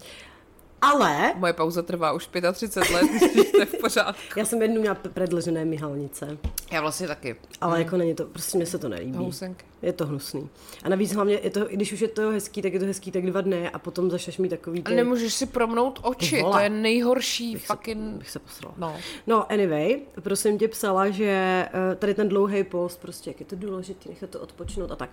Ale 0.83 1.33
Moje 1.37 1.53
pauza 1.53 1.83
trvá 1.83 2.13
už 2.13 2.29
35 2.53 2.91
let, 2.95 3.07
to 3.53 3.61
je 3.61 3.67
v 3.67 3.75
pořádku. 3.81 4.39
já 4.39 4.45
jsem 4.45 4.63
jednou 4.63 4.81
měla 4.81 4.95
predlžené 4.95 5.65
myhalnice. 5.65 6.39
Já 6.73 6.81
vlastně 6.81 7.09
taky. 7.09 7.37
Ale 7.61 7.79
jako 7.79 7.97
není 7.97 8.15
to, 8.15 8.25
prostě 8.25 8.57
mně 8.57 8.67
se 8.67 8.79
to 8.79 8.89
nelíbí. 8.89 9.17
Housenky. 9.19 9.65
Je 9.83 9.93
to 9.93 10.07
hnusný. 10.07 10.49
A 10.85 10.89
navíc 10.89 11.13
hlavně, 11.13 11.39
je 11.43 11.51
to, 11.51 11.65
když 11.65 11.93
už 11.93 12.01
je 12.01 12.09
to 12.09 12.31
hezký, 12.31 12.63
tak 12.63 12.73
je 12.73 12.81
to 12.81 12.87
hezký 12.87 13.11
tak 13.11 13.27
dva 13.27 13.41
dny 13.41 13.71
a 13.71 13.79
potom 13.79 14.11
začneš 14.11 14.39
mít 14.39 14.49
takový 14.49 14.81
A 14.85 14.89
ty... 14.89 14.95
nemůžeš 14.95 15.35
si 15.35 15.47
promnout 15.47 16.01
oči, 16.03 16.37
Ty 16.37 16.43
to 16.43 16.59
je 16.59 16.71
nejhorší 16.71 17.53
bych 17.53 17.67
se, 17.67 17.75
fucking... 17.75 18.19
bych 18.19 18.31
se 18.31 18.39
posrala. 18.39 18.75
No. 18.79 18.97
No, 19.27 19.53
anyway, 19.53 20.01
prosím 20.21 20.59
tě 20.59 20.69
psala, 20.69 21.11
že 21.11 21.25
eh, 21.73 21.97
tady 21.97 22.15
ten 22.15 22.29
dlouhý 22.29 22.65
post, 22.65 23.01
prostě 23.01 23.31
jak 23.31 23.41
je 23.41 23.47
to 23.47 23.57
důležité, 23.57 24.09
nechat 24.09 24.31
to 24.31 24.41
odpočinout 24.41 24.91
a 24.91 24.97
tak. 24.97 25.11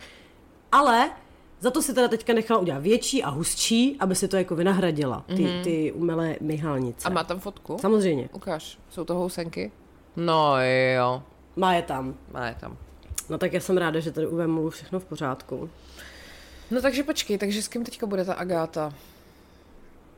Ale 0.72 1.10
za 1.60 1.72
to 1.72 1.82
si 1.82 1.94
teda 1.94 2.08
teďka 2.08 2.34
nechala 2.34 2.60
udělat 2.60 2.80
větší 2.80 3.24
a 3.24 3.30
hustší, 3.30 3.98
aby 4.00 4.16
si 4.16 4.28
to 4.28 4.38
jako 4.38 4.56
vynahradila, 4.56 5.24
ty, 5.28 5.34
mm-hmm. 5.34 5.64
ty 5.64 5.92
umelé 5.92 6.36
myhalnice. 6.42 7.08
A 7.08 7.12
má 7.12 7.24
tam 7.24 7.40
fotku? 7.40 7.78
Samozřejmě, 7.82 8.30
Ukáž, 8.34 8.80
jsou 8.90 9.06
to 9.06 9.14
housenky? 9.14 9.72
No 10.16 10.54
jo, 10.96 11.24
má 11.56 11.74
je 11.74 11.82
tam. 11.82 12.16
má 12.32 12.48
je 12.48 12.56
tam. 12.60 12.78
No 13.30 13.38
tak 13.38 13.54
já 13.54 13.60
jsem 13.60 13.78
ráda, 13.78 14.00
že 14.00 14.12
tady 14.12 14.28
u 14.28 14.36
Vemulu 14.36 14.70
všechno 14.70 15.00
v 15.00 15.06
pořádku. 15.06 15.70
No 16.72 16.82
takže 16.82 17.04
počkej, 17.04 17.38
takže 17.38 17.62
s 17.62 17.68
kým 17.68 17.84
teďka 17.84 18.06
bude 18.06 18.26
ta 18.26 18.34
Agáta? 18.34 18.94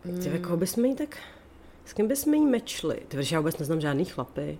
Mm. 0.05 0.19
Ty, 0.19 0.39
koho 0.39 0.57
bychom 0.57 0.85
jí 0.85 0.95
tak... 0.95 1.17
S 1.85 1.93
kým 1.93 2.07
bychom 2.07 2.33
jí 2.33 2.45
mečli? 2.45 3.01
Ty 3.07 3.17
víš, 3.17 3.31
já 3.31 3.39
vůbec 3.39 3.57
neznám 3.57 3.81
žádný 3.81 4.05
chlapy. 4.05 4.57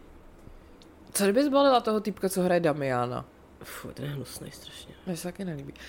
Co 1.13 1.24
kdyby 1.24 1.43
zbalila 1.43 1.79
toho 1.81 2.00
týpka, 2.00 2.29
co 2.29 2.41
hraje 2.41 2.59
Damiana? 2.59 3.25
Fuh, 3.63 3.93
ten 3.93 4.05
je 4.05 4.11
hnusný 4.11 4.51
strašně. 4.51 4.93
Mně 5.05 5.17
se 5.17 5.23
taky 5.23 5.45
nelíbí. 5.45 5.73
Uh, 5.73 5.79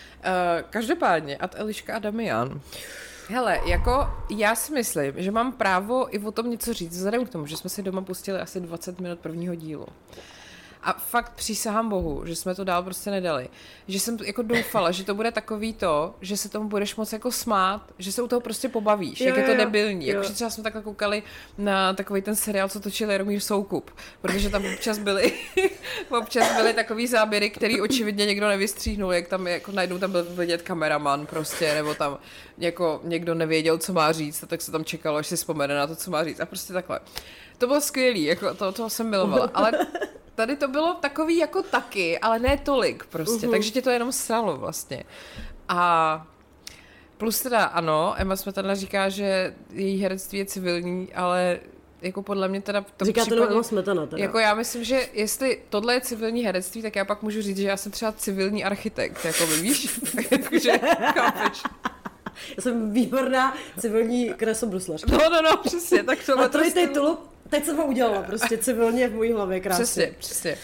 každopádně, 0.70 1.36
Ad 1.36 1.54
Eliška 1.58 1.96
a 1.96 1.98
Damian. 1.98 2.60
Hele, 3.28 3.60
jako 3.66 4.10
já 4.30 4.54
si 4.54 4.72
myslím, 4.72 5.14
že 5.16 5.30
mám 5.30 5.52
právo 5.52 6.14
i 6.14 6.18
o 6.18 6.32
tom 6.32 6.50
něco 6.50 6.72
říct, 6.72 6.96
vzhledem 6.96 7.26
k 7.26 7.30
tomu, 7.30 7.46
že 7.46 7.56
jsme 7.56 7.70
si 7.70 7.82
doma 7.82 8.02
pustili 8.02 8.40
asi 8.40 8.60
20 8.60 9.00
minut 9.00 9.18
prvního 9.18 9.54
dílu. 9.54 9.86
A 10.82 10.92
fakt 10.92 11.32
přísahám 11.32 11.88
bohu, 11.88 12.22
že 12.26 12.36
jsme 12.36 12.54
to 12.54 12.64
dál 12.64 12.82
prostě 12.82 13.10
nedali. 13.10 13.48
Že 13.88 14.00
jsem 14.00 14.18
jako 14.24 14.42
doufala, 14.42 14.90
že 14.90 15.04
to 15.04 15.14
bude 15.14 15.30
takový 15.32 15.72
to, 15.72 16.14
že 16.20 16.36
se 16.36 16.48
tomu 16.48 16.68
budeš 16.68 16.96
moc 16.96 17.12
jako 17.12 17.32
smát, 17.32 17.82
že 17.98 18.12
se 18.12 18.22
u 18.22 18.28
toho 18.28 18.40
prostě 18.40 18.68
pobavíš, 18.68 19.20
Jo, 19.20 19.26
jak 19.26 19.36
je 19.36 19.42
to 19.42 19.50
jo, 19.50 19.56
jo. 19.56 19.64
debilní. 19.64 20.06
Jo. 20.08 20.14
Jako, 20.14 20.28
že 20.28 20.34
třeba 20.34 20.50
jsme 20.50 20.62
takhle 20.62 20.82
koukali 20.82 21.22
na 21.58 21.92
takový 21.92 22.22
ten 22.22 22.36
seriál, 22.36 22.68
co 22.68 22.80
točil 22.80 23.10
Jaromír 23.10 23.40
Soukup, 23.40 23.90
protože 24.20 24.50
tam 24.50 24.64
občas 24.74 24.98
byly, 24.98 25.32
občas 26.18 26.56
byly 26.56 26.72
takový 26.74 27.06
záběry, 27.06 27.50
který 27.50 27.80
očividně 27.80 28.26
někdo 28.26 28.48
nevystříhnul, 28.48 29.12
jak 29.12 29.28
tam 29.28 29.46
jako 29.46 29.72
najednou 29.72 29.98
tam 29.98 30.12
byl 30.12 30.24
vidět 30.24 30.62
kameraman 30.62 31.26
prostě, 31.26 31.74
nebo 31.74 31.94
tam 31.94 32.18
jako 32.58 33.00
někdo 33.04 33.34
nevěděl, 33.34 33.78
co 33.78 33.92
má 33.92 34.12
říct, 34.12 34.42
a 34.42 34.46
tak 34.46 34.62
se 34.62 34.72
tam 34.72 34.84
čekalo, 34.84 35.16
až 35.16 35.26
si 35.26 35.36
vzpomene 35.36 35.74
na 35.74 35.86
to, 35.86 35.96
co 35.96 36.10
má 36.10 36.24
říct. 36.24 36.40
A 36.40 36.46
prostě 36.46 36.72
takhle. 36.72 37.00
To 37.60 37.66
bylo 37.66 37.80
skvělý, 37.80 38.24
jako 38.24 38.54
to, 38.54 38.72
toho 38.72 38.90
jsem 38.90 39.10
milovala, 39.10 39.50
ale 39.54 39.72
tady 40.34 40.56
to 40.56 40.68
bylo 40.68 40.94
takový 40.94 41.36
jako 41.36 41.62
taky, 41.62 42.18
ale 42.18 42.38
ne 42.38 42.56
tolik 42.56 43.06
prostě, 43.06 43.46
uh-huh. 43.46 43.50
takže 43.50 43.70
tě 43.70 43.82
to 43.82 43.90
jenom 43.90 44.12
sralo 44.12 44.56
vlastně. 44.56 45.04
A 45.68 46.26
plus 47.16 47.40
teda 47.40 47.64
ano, 47.64 48.14
Emma 48.16 48.36
Smetana 48.36 48.74
říká, 48.74 49.08
že 49.08 49.54
její 49.72 50.02
herectví 50.02 50.38
je 50.38 50.44
civilní, 50.44 51.12
ale 51.14 51.60
jako 52.02 52.22
podle 52.22 52.48
mě 52.48 52.60
teda 52.60 52.80
v 52.80 52.90
tom 52.90 53.06
Říká 53.06 53.20
to 53.20 53.24
případě, 53.24 53.40
jenom 53.40 53.52
Emma 53.52 53.62
Smetana 53.62 54.06
teda. 54.06 54.22
jako 54.22 54.38
já 54.38 54.54
myslím, 54.54 54.84
že 54.84 55.08
jestli 55.12 55.62
tohle 55.68 55.94
je 55.94 56.00
civilní 56.00 56.42
herectví, 56.42 56.82
tak 56.82 56.96
já 56.96 57.04
pak 57.04 57.22
můžu 57.22 57.42
říct, 57.42 57.56
že 57.56 57.68
já 57.68 57.76
jsem 57.76 57.92
třeba 57.92 58.12
civilní 58.12 58.64
architekt, 58.64 59.24
jako 59.24 59.46
by, 59.46 59.56
víš? 59.56 60.00
Jakože, 60.30 60.78
chápeš? 61.14 61.62
Já 62.56 62.62
jsem 62.62 62.92
výborná 62.92 63.56
civilní 63.78 64.34
kresobruslař. 64.34 65.04
No, 65.04 65.18
no, 65.18 65.42
no, 65.42 65.56
přesně, 65.56 66.02
tak 66.02 66.18
to 66.26 66.38
A 66.38 66.48
troj 66.48 66.72
titul, 66.72 67.18
teď 67.50 67.64
jsem 67.64 67.76
ho 67.76 67.86
udělala, 67.86 68.22
prostě 68.22 68.58
civilně 68.58 69.08
v 69.08 69.14
mojí 69.14 69.32
hlavě 69.32 69.60
krásně. 69.60 69.84
Přesně, 69.84 70.14
přesně. 70.18 70.58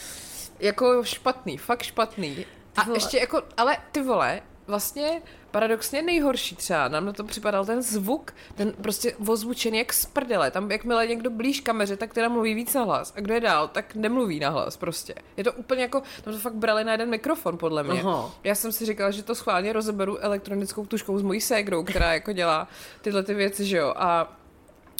Jako 0.60 1.04
špatný, 1.04 1.58
fakt 1.58 1.82
špatný. 1.82 2.46
A 2.76 2.86
ještě 2.94 3.18
jako, 3.18 3.42
ale 3.56 3.76
ty 3.92 4.02
vole, 4.02 4.42
vlastně 4.66 5.22
paradoxně 5.50 6.02
nejhorší 6.02 6.56
třeba, 6.56 6.88
nám 6.88 7.04
na 7.06 7.12
to 7.12 7.24
připadal 7.24 7.66
ten 7.66 7.82
zvuk, 7.82 8.34
ten 8.54 8.72
prostě 8.72 9.16
ozvučený 9.26 9.78
jak 9.78 9.92
z 9.92 10.06
prdele. 10.06 10.50
Tam 10.50 10.70
jakmile 10.70 11.06
někdo 11.06 11.30
blíž 11.30 11.60
kameře, 11.60 11.96
tak 11.96 12.14
teda 12.14 12.28
mluví 12.28 12.54
víc 12.54 12.74
na 12.74 12.82
hlas. 12.82 13.12
A 13.16 13.20
kdo 13.20 13.34
je 13.34 13.40
dál, 13.40 13.68
tak 13.68 13.94
nemluví 13.94 14.40
na 14.40 14.50
hlas 14.50 14.76
prostě. 14.76 15.14
Je 15.36 15.44
to 15.44 15.52
úplně 15.52 15.82
jako, 15.82 16.02
tam 16.24 16.34
to 16.34 16.40
fakt 16.40 16.54
brali 16.54 16.84
na 16.84 16.92
jeden 16.92 17.10
mikrofon, 17.10 17.58
podle 17.58 17.82
mě. 17.82 18.00
Aha. 18.00 18.34
Já 18.44 18.54
jsem 18.54 18.72
si 18.72 18.86
říkala, 18.86 19.10
že 19.10 19.22
to 19.22 19.34
schválně 19.34 19.72
rozeberu 19.72 20.18
elektronickou 20.18 20.86
tuškou 20.86 21.18
s 21.18 21.22
mojí 21.22 21.40
ségrou, 21.40 21.84
která 21.84 22.14
jako 22.14 22.32
dělá 22.32 22.68
tyhle 23.02 23.22
ty 23.22 23.34
věci, 23.34 23.64
že 23.64 23.76
jo. 23.76 23.94
A 23.96 24.36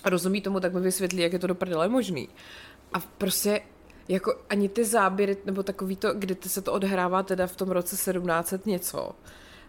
rozumí 0.07 0.41
tomu, 0.41 0.61
tak 0.61 0.75
mi 0.75 0.81
vysvětlí, 0.81 1.23
jak 1.23 1.33
je 1.33 1.39
to 1.39 1.47
do 1.47 1.55
prdele 1.55 1.89
možný. 1.89 2.29
A 2.93 3.01
prostě 3.19 3.61
jako 4.09 4.35
ani 4.51 4.69
ty 4.69 4.85
záběry, 4.85 5.37
nebo 5.45 5.63
takový 5.63 5.97
to, 5.97 6.15
kdy 6.15 6.37
se 6.47 6.63
to 6.63 6.73
odhrává 6.73 7.23
teda 7.23 7.47
v 7.47 7.57
tom 7.57 7.71
roce 7.71 7.97
1700 7.97 8.67
něco, 8.67 9.13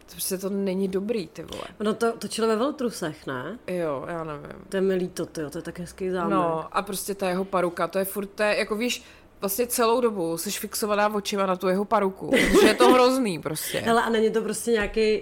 to 0.07 0.11
prostě 0.11 0.37
to 0.37 0.49
není 0.49 0.87
dobrý, 0.87 1.27
ty 1.27 1.43
vole. 1.43 1.63
No 1.79 1.93
to 1.93 2.11
točili 2.11 2.47
ve 2.47 2.55
Veltrusech, 2.55 3.27
ne? 3.27 3.59
Jo, 3.67 4.05
já 4.07 4.23
nevím. 4.23 4.65
To 4.69 4.77
je 4.77 4.81
mi 4.81 4.95
líto, 4.95 5.25
tyjo, 5.25 5.49
to 5.49 5.57
je 5.57 5.61
tak 5.61 5.79
hezký 5.79 6.09
zámek. 6.09 6.31
No 6.31 6.77
a 6.77 6.81
prostě 6.81 7.15
ta 7.15 7.29
jeho 7.29 7.45
paruka, 7.45 7.87
to 7.87 7.99
je 7.99 8.05
furt, 8.05 8.25
to 8.25 8.43
je, 8.43 8.57
jako 8.57 8.75
víš, 8.75 9.03
vlastně 9.41 9.67
celou 9.67 10.01
dobu 10.01 10.37
jsi 10.37 10.51
fixovaná 10.51 11.13
očima 11.13 11.45
na 11.45 11.55
tu 11.55 11.67
jeho 11.67 11.85
paruku, 11.85 12.29
protože 12.51 12.67
je 12.67 12.73
to 12.73 12.93
hrozný 12.93 13.41
prostě. 13.41 13.79
Hele, 13.79 14.03
a 14.03 14.09
není 14.09 14.31
to 14.31 14.41
prostě 14.41 14.71
nějaký 14.71 15.21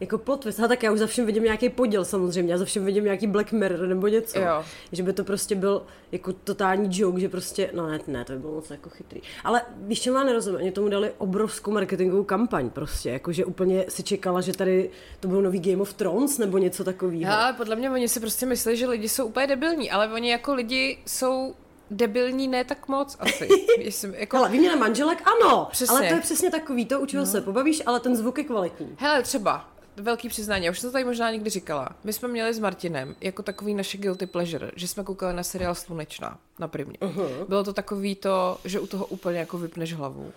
jako 0.00 0.18
plot 0.18 0.40
twist. 0.40 0.60
A 0.60 0.68
tak 0.68 0.82
já 0.82 0.92
už 0.92 0.98
za 0.98 1.06
všem 1.06 1.26
vidím 1.26 1.42
nějaký 1.42 1.68
podíl 1.68 2.04
samozřejmě, 2.04 2.52
já 2.52 2.58
za 2.58 2.64
všem 2.64 2.84
vidím 2.84 3.04
nějaký 3.04 3.26
Black 3.26 3.52
Mirror 3.52 3.88
nebo 3.88 4.08
něco. 4.08 4.38
Jo. 4.38 4.64
Že 4.92 5.02
by 5.02 5.12
to 5.12 5.24
prostě 5.24 5.54
byl 5.54 5.82
jako 6.12 6.32
totální 6.32 6.88
joke, 6.92 7.20
že 7.20 7.28
prostě, 7.28 7.70
no 7.74 7.86
ne, 7.86 8.00
ne, 8.06 8.24
to 8.24 8.32
by 8.32 8.38
bylo 8.38 8.52
moc 8.52 8.70
jako 8.70 8.90
chytrý. 8.90 9.20
Ale 9.44 9.62
víš, 9.78 10.00
čemu 10.00 10.16
já 10.16 10.24
nerozumím, 10.24 10.60
oni 10.60 10.72
tomu 10.72 10.88
dali 10.88 11.12
obrovskou 11.18 11.70
marketingovou 11.70 12.24
kampaň 12.24 12.70
prostě, 12.70 13.10
jakože 13.10 13.44
úplně 13.44 13.84
si 13.88 14.02
čekala, 14.02 14.40
že 14.40 14.52
tady 14.52 14.90
to 15.20 15.28
byl 15.28 15.42
nový 15.42 15.60
Game 15.60 15.82
of 15.82 15.94
Thrones 15.94 16.38
nebo 16.38 16.58
něco 16.58 16.84
takového. 16.84 17.32
Ale 17.32 17.52
podle 17.52 17.76
mě 17.76 17.90
oni 17.90 18.08
si 18.08 18.20
prostě 18.20 18.46
myslí, 18.46 18.76
že 18.76 18.86
lidi 18.86 19.08
jsou 19.08 19.26
úplně 19.26 19.46
debilní, 19.46 19.90
ale 19.90 20.08
oni 20.08 20.30
jako 20.30 20.54
lidi 20.54 20.98
jsou 21.06 21.54
debilní 21.90 22.48
ne 22.48 22.64
tak 22.64 22.88
moc 22.88 23.16
asi. 23.20 23.48
Jestli, 23.78 24.12
jako, 24.16 24.36
Hele, 24.36 24.48
výměna 24.48 24.76
manželek, 24.76 25.22
ano, 25.26 25.68
Přesně. 25.70 25.96
ale 25.96 26.08
to 26.08 26.14
je 26.14 26.20
přesně 26.20 26.50
takový, 26.50 26.86
to 26.86 27.00
u 27.00 27.06
čeho 27.06 27.24
no. 27.24 27.30
se 27.30 27.40
pobavíš, 27.40 27.82
ale 27.86 28.00
ten 28.00 28.16
zvuk 28.16 28.38
je 28.38 28.44
kvalitní. 28.44 28.96
Hele, 28.98 29.22
třeba 29.22 29.68
velký 29.96 30.28
přiznání, 30.28 30.64
já 30.64 30.70
už 30.70 30.78
jsem 30.78 30.90
to 30.90 30.92
tady 30.92 31.04
možná 31.04 31.30
někdy 31.30 31.50
říkala. 31.50 31.88
My 32.04 32.12
jsme 32.12 32.28
měli 32.28 32.54
s 32.54 32.58
Martinem 32.58 33.16
jako 33.20 33.42
takový 33.42 33.74
naše 33.74 33.98
guilty 33.98 34.26
pleasure, 34.26 34.70
že 34.76 34.88
jsme 34.88 35.04
koukali 35.04 35.34
na 35.34 35.42
seriál 35.42 35.74
Slunečná 35.74 36.38
na 36.58 36.68
primě. 36.68 36.98
Uh-huh. 37.00 37.46
Bylo 37.48 37.64
to 37.64 37.72
takový 37.72 38.14
to, 38.14 38.58
že 38.64 38.80
u 38.80 38.86
toho 38.86 39.06
úplně 39.06 39.38
jako 39.38 39.58
vypneš 39.58 39.94
hlavu 39.94 40.32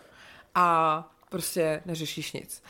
a 0.55 1.07
prostě 1.29 1.81
neřešíš 1.85 2.33
nic. 2.33 2.63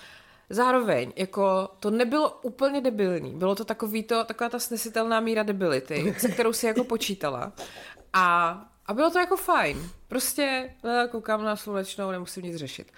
Zároveň, 0.50 1.14
jako 1.16 1.70
to 1.80 1.92
nebylo 1.92 2.40
úplně 2.42 2.82
debilní, 2.82 3.32
bylo 3.32 3.56
to 3.56 3.66
takový 3.66 4.04
to, 4.04 4.24
taková 4.24 4.50
ta 4.50 4.60
snesitelná 4.60 5.20
míra 5.20 5.44
debility, 5.44 6.16
se 6.18 6.30
kterou 6.30 6.54
si 6.54 6.66
jako 6.66 6.84
počítala. 6.84 7.52
A, 8.14 8.50
a 8.86 8.94
bylo 8.94 9.10
to 9.10 9.20
jako 9.20 9.38
fajn. 9.38 9.90
Prostě 10.08 10.74
eh, 10.86 11.08
koukám 11.12 11.44
na 11.44 11.56
slunečnou, 11.56 12.12
nemusím 12.12 12.44
nic 12.44 12.56
řešit. 12.56 12.92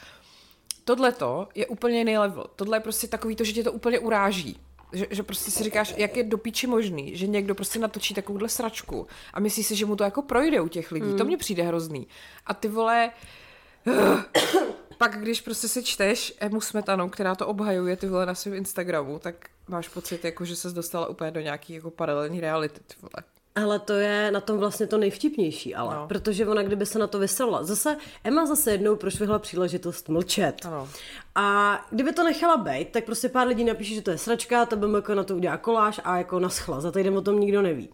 Tohle 0.85 1.11
to 1.11 1.47
je 1.55 1.67
úplně 1.67 1.97
jiný 1.97 2.17
level. 2.17 2.45
Tohle 2.55 2.77
je 2.77 2.81
prostě 2.81 3.07
takový 3.07 3.35
to, 3.35 3.43
že 3.43 3.53
tě 3.53 3.63
to 3.63 3.71
úplně 3.71 3.99
uráží. 3.99 4.59
Že, 4.93 5.07
že 5.11 5.23
prostě 5.23 5.51
si 5.51 5.63
říkáš, 5.63 5.93
jak 5.97 6.17
je 6.17 6.23
do 6.23 6.37
píči 6.37 6.67
možný, 6.67 7.17
že 7.17 7.27
někdo 7.27 7.55
prostě 7.55 7.79
natočí 7.79 8.13
takovouhle 8.13 8.49
sračku 8.49 9.07
a 9.33 9.39
myslí 9.39 9.63
si, 9.63 9.75
že 9.75 9.85
mu 9.85 9.95
to 9.95 10.03
jako 10.03 10.21
projde 10.21 10.61
u 10.61 10.67
těch 10.67 10.91
lidí. 10.91 11.07
Mm. 11.07 11.17
To 11.17 11.25
mně 11.25 11.37
přijde 11.37 11.63
hrozný. 11.63 12.07
A 12.45 12.53
ty 12.53 12.67
vole, 12.67 13.11
pak 14.97 15.17
když 15.19 15.41
prostě 15.41 15.67
si 15.67 15.83
čteš 15.83 16.33
Emu 16.39 16.61
Smetanu, 16.61 17.09
která 17.09 17.35
to 17.35 17.47
obhajuje 17.47 17.95
ty 17.95 18.07
vole 18.07 18.25
na 18.25 18.35
svém 18.35 18.53
Instagramu, 18.53 19.19
tak 19.19 19.49
máš 19.67 19.87
pocit, 19.87 20.25
jako, 20.25 20.45
že 20.45 20.55
se 20.55 20.69
dostala 20.71 21.07
úplně 21.07 21.31
do 21.31 21.39
nějaký 21.39 21.73
jako 21.73 21.91
paralelní 21.91 22.41
reality, 22.41 22.79
ty 22.87 22.95
vole. 23.01 23.23
Ale 23.55 23.79
to 23.79 23.93
je 23.93 24.31
na 24.31 24.41
tom 24.41 24.57
vlastně 24.57 24.87
to 24.87 24.97
nejvtipnější, 24.97 25.75
ale. 25.75 25.95
No. 25.95 26.07
Protože 26.07 26.47
ona, 26.47 26.63
kdyby 26.63 26.85
se 26.85 26.99
na 26.99 27.07
to 27.07 27.19
vysrala. 27.19 27.63
Zase, 27.63 27.97
Emma 28.23 28.45
zase 28.45 28.71
jednou 28.71 28.95
prošvihla 28.95 29.39
příležitost 29.39 30.09
mlčet. 30.09 30.65
Ano. 30.65 30.89
A 31.35 31.77
kdyby 31.89 32.13
to 32.13 32.23
nechala 32.23 32.57
být, 32.57 32.89
tak 32.91 33.03
prostě 33.03 33.29
pár 33.29 33.47
lidí 33.47 33.63
napíše, 33.63 33.95
že 33.95 34.01
to 34.01 34.11
je 34.11 34.17
sračka, 34.17 34.65
to 34.65 34.75
BMK 34.75 35.09
na 35.09 35.23
to 35.23 35.35
udělá 35.35 35.57
koláž 35.57 36.01
a 36.03 36.17
jako 36.17 36.39
naschla. 36.39 36.81
Za 36.81 36.91
týden 36.91 37.17
o 37.17 37.21
tom 37.21 37.39
nikdo 37.39 37.61
neví. 37.61 37.89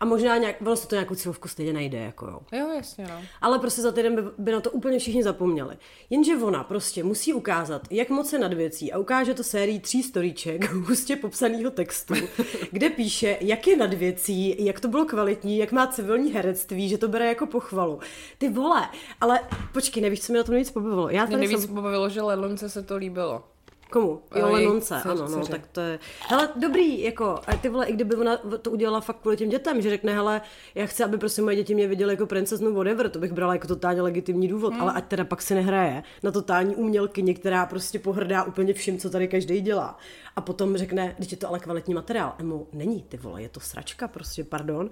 A 0.00 0.04
možná 0.04 0.36
nějak, 0.36 0.60
vlastně 0.60 0.88
to 0.88 0.94
nějakou 0.94 1.14
cílovku 1.14 1.48
stejně 1.48 1.72
najde, 1.72 1.98
jako 1.98 2.26
jo. 2.26 2.40
Jo, 2.52 2.68
jasně, 2.76 3.06
no. 3.08 3.22
Ale 3.40 3.58
prostě 3.58 3.82
za 3.82 3.92
týden 3.92 4.14
by, 4.14 4.22
by 4.38 4.52
na 4.52 4.60
to 4.60 4.70
úplně 4.70 4.98
všichni 4.98 5.22
zapomněli. 5.22 5.76
Jenže 6.10 6.36
ona 6.36 6.64
prostě 6.64 7.04
musí 7.04 7.32
ukázat, 7.34 7.82
jak 7.90 8.10
moc 8.10 8.32
je 8.32 8.38
nad 8.38 8.52
věcí 8.52 8.92
a 8.92 8.98
ukáže 8.98 9.34
to 9.34 9.44
sérii 9.44 9.80
tří 9.80 10.02
storíček 10.02 10.72
hustě 10.72 11.16
popsaného 11.16 11.70
textu, 11.70 12.14
kde 12.70 12.90
píše, 12.90 13.38
jak 13.40 13.66
je 13.66 13.76
nad 13.76 13.94
věcí, 13.94 14.64
jak 14.64 14.80
to 14.80 14.88
bylo 14.88 15.04
kvalitní, 15.04 15.58
jak 15.58 15.72
má 15.72 15.86
civilní 15.86 16.32
herectví, 16.32 16.88
že 16.88 16.98
to 16.98 17.08
bere 17.08 17.26
jako 17.26 17.46
pochvalu. 17.46 18.00
Ty 18.38 18.48
vole, 18.48 18.88
ale 19.20 19.40
počkej, 19.72 20.02
nevíš, 20.02 20.20
co 20.20 20.32
mi 20.32 20.38
na 20.38 20.44
tom 20.44 20.52
nejvíc 20.52 20.70
pobavilo. 20.70 21.10
Já 21.10 21.24
mě 21.24 21.36
nejvíc 21.36 21.60
jsem... 21.60 21.74
pobavilo, 21.74 22.08
že 22.08 22.22
Ledlonce 22.22 22.68
se 22.68 22.82
to 22.82 22.96
líbilo. 22.96 23.44
Komu? 23.90 24.22
Jo, 24.34 24.52
Lenonce, 24.52 24.94
ano, 24.94 25.28
no, 25.28 25.46
tak 25.46 25.66
to 25.66 25.80
je... 25.80 25.98
Hele, 26.28 26.48
dobrý, 26.56 27.02
jako, 27.02 27.40
a 27.46 27.56
ty 27.56 27.68
vole, 27.68 27.86
i 27.86 27.92
kdyby 27.92 28.16
ona 28.16 28.36
to 28.62 28.70
udělala 28.70 29.00
fakt 29.00 29.20
kvůli 29.20 29.36
těm 29.36 29.48
dětem, 29.48 29.82
že 29.82 29.90
řekne, 29.90 30.14
hele, 30.14 30.40
já 30.74 30.86
chci, 30.86 31.04
aby 31.04 31.18
prostě 31.18 31.42
moje 31.42 31.56
děti 31.56 31.74
mě 31.74 31.88
viděly 31.88 32.12
jako 32.12 32.26
princeznu 32.26 32.74
whatever, 32.74 33.10
to 33.10 33.18
bych 33.18 33.32
brala 33.32 33.52
jako 33.52 33.66
totálně 33.66 34.02
legitimní 34.02 34.48
důvod, 34.48 34.72
hmm. 34.72 34.82
ale 34.82 34.92
ať 34.92 35.04
teda 35.04 35.24
pak 35.24 35.42
se 35.42 35.54
nehraje 35.54 36.02
na 36.22 36.30
totální 36.30 36.76
umělkyni, 36.76 37.34
která 37.34 37.66
prostě 37.66 37.98
pohrdá 37.98 38.44
úplně 38.44 38.74
vším, 38.74 38.98
co 38.98 39.10
tady 39.10 39.28
každý 39.28 39.60
dělá. 39.60 39.98
A 40.36 40.40
potom 40.40 40.76
řekne, 40.76 41.14
když 41.18 41.30
je 41.30 41.38
to 41.38 41.48
ale 41.48 41.60
kvalitní 41.60 41.94
materiál. 41.94 42.34
Emu, 42.38 42.66
není, 42.72 43.02
ty 43.02 43.16
vole, 43.16 43.42
je 43.42 43.48
to 43.48 43.60
sračka, 43.60 44.08
prostě, 44.08 44.44
pardon. 44.44 44.90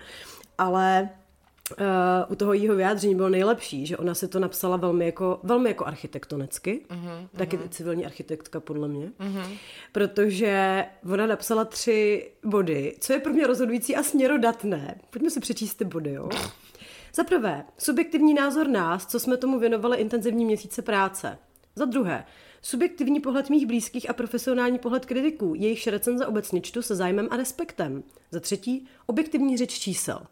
Ale 0.59 1.09
Uh, 1.71 2.33
u 2.33 2.35
toho 2.35 2.53
jeho 2.53 2.77
vyjádření 2.77 3.15
bylo 3.15 3.29
nejlepší, 3.29 3.87
že 3.87 3.97
ona 3.97 4.15
si 4.15 4.29
to 4.29 4.39
napsala 4.39 4.77
velmi 4.77 5.07
jako, 5.07 5.41
velmi 5.43 5.69
jako 5.69 5.87
architektonicky, 5.87 6.85
uh-huh, 6.89 7.29
taky 7.37 7.57
uh-huh. 7.57 7.69
civilní 7.69 8.07
architektka 8.07 8.61
podle 8.61 8.89
mě, 8.89 9.07
uh-huh. 9.21 9.59
protože 9.93 10.85
ona 11.13 11.27
napsala 11.27 11.65
tři 11.65 12.31
body, 12.45 12.97
co 13.01 13.13
je 13.13 13.19
pro 13.19 13.33
mě 13.33 13.47
rozhodující 13.47 13.97
a 13.97 14.03
směrodatné. 14.03 15.01
Pojďme 15.11 15.31
si 15.31 15.41
přečíst 15.41 15.75
ty 15.75 15.85
body, 15.85 16.13
jo. 16.13 16.29
Za 17.15 17.25
prvé, 17.25 17.65
subjektivní 17.79 18.35
názor 18.35 18.69
nás, 18.69 19.07
co 19.07 19.21
jsme 19.21 19.37
tomu 19.37 19.59
věnovali 19.59 19.97
intenzivní 19.97 20.45
měsíce 20.45 20.83
práce. 20.83 21.39
Za 21.77 21.85
druhé, 21.85 22.25
subjektivní 22.63 23.21
pohled 23.21 23.51
mých 23.51 23.67
blízkých 23.67 24.11
a 24.11 24.13
profesionální 24.13 24.79
pohled 24.79 25.07
kritiků, 25.07 25.55
jejich 25.57 25.87
recenze 25.87 26.27
obecně 26.27 26.61
čtu 26.61 26.83
se 26.83 26.95
zájmem 26.95 27.29
a 27.31 27.37
respektem. 27.37 28.03
Za 28.31 28.41
třetí, 28.41 28.87
objektivní 29.07 29.57
řeč 29.57 29.79
čísel. 29.79 30.23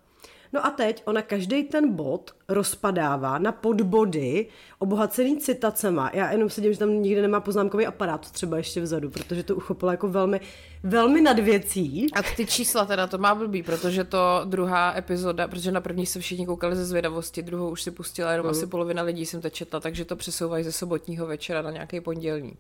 No 0.55 0.67
a 0.67 0.71
teď 0.71 1.03
ona 1.05 1.23
každý 1.23 1.62
ten 1.62 1.93
bod 1.95 2.31
rozpadává 2.49 3.38
na 3.38 3.53
podbody 3.53 4.47
obohacený 4.79 5.37
citacema. 5.37 6.11
Já 6.14 6.33
jenom 6.33 6.51
sedím, 6.51 6.73
že 6.73 6.79
tam 6.79 7.03
nikdy 7.03 7.23
nemá 7.23 7.40
poznámkový 7.40 7.87
aparát 7.87 8.31
třeba 8.31 8.57
ještě 8.57 8.81
vzadu, 8.81 9.11
protože 9.11 9.43
to 9.43 9.57
uchopila 9.57 9.93
jako 9.93 10.09
velmi, 10.09 10.40
velmi 10.83 11.21
nad 11.21 11.38
věcí. 11.38 12.07
A 12.14 12.23
ty 12.23 12.47
čísla 12.47 12.85
teda 12.85 13.07
to 13.07 13.19
má 13.19 13.35
blbý, 13.35 13.62
protože 13.62 14.05
to 14.05 14.43
druhá 14.45 14.95
epizoda, 14.97 15.49
protože 15.49 15.73
na 15.73 15.81
první 15.81 16.07
se 16.07 16.21
všichni 16.21 16.47
koukali 16.47 16.77
ze 16.77 16.85
zvědavosti, 16.85 17.43
druhou 17.43 17.71
už 17.71 17.83
si 17.83 17.90
pustila 17.90 18.31
jenom 18.31 18.47
mm. 18.47 18.51
asi 18.51 18.67
polovina 18.67 19.03
lidí 19.03 19.27
jsem 19.27 19.40
to 19.40 19.51
četla, 19.51 19.81
takže 19.81 20.05
to 20.05 20.17
přesouvají 20.17 20.64
ze 20.64 20.73
sobotního 20.73 21.27
večera 21.27 21.62
na 21.62 21.71
nějaký 21.71 22.01
pondělní. 22.01 22.57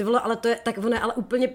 Ty 0.00 0.04
vole, 0.04 0.20
ale 0.20 0.36
to 0.36 0.48
je, 0.48 0.58
tak 0.64 0.78
ono 0.78 1.02
ale 1.02 1.14
úplně, 1.14 1.48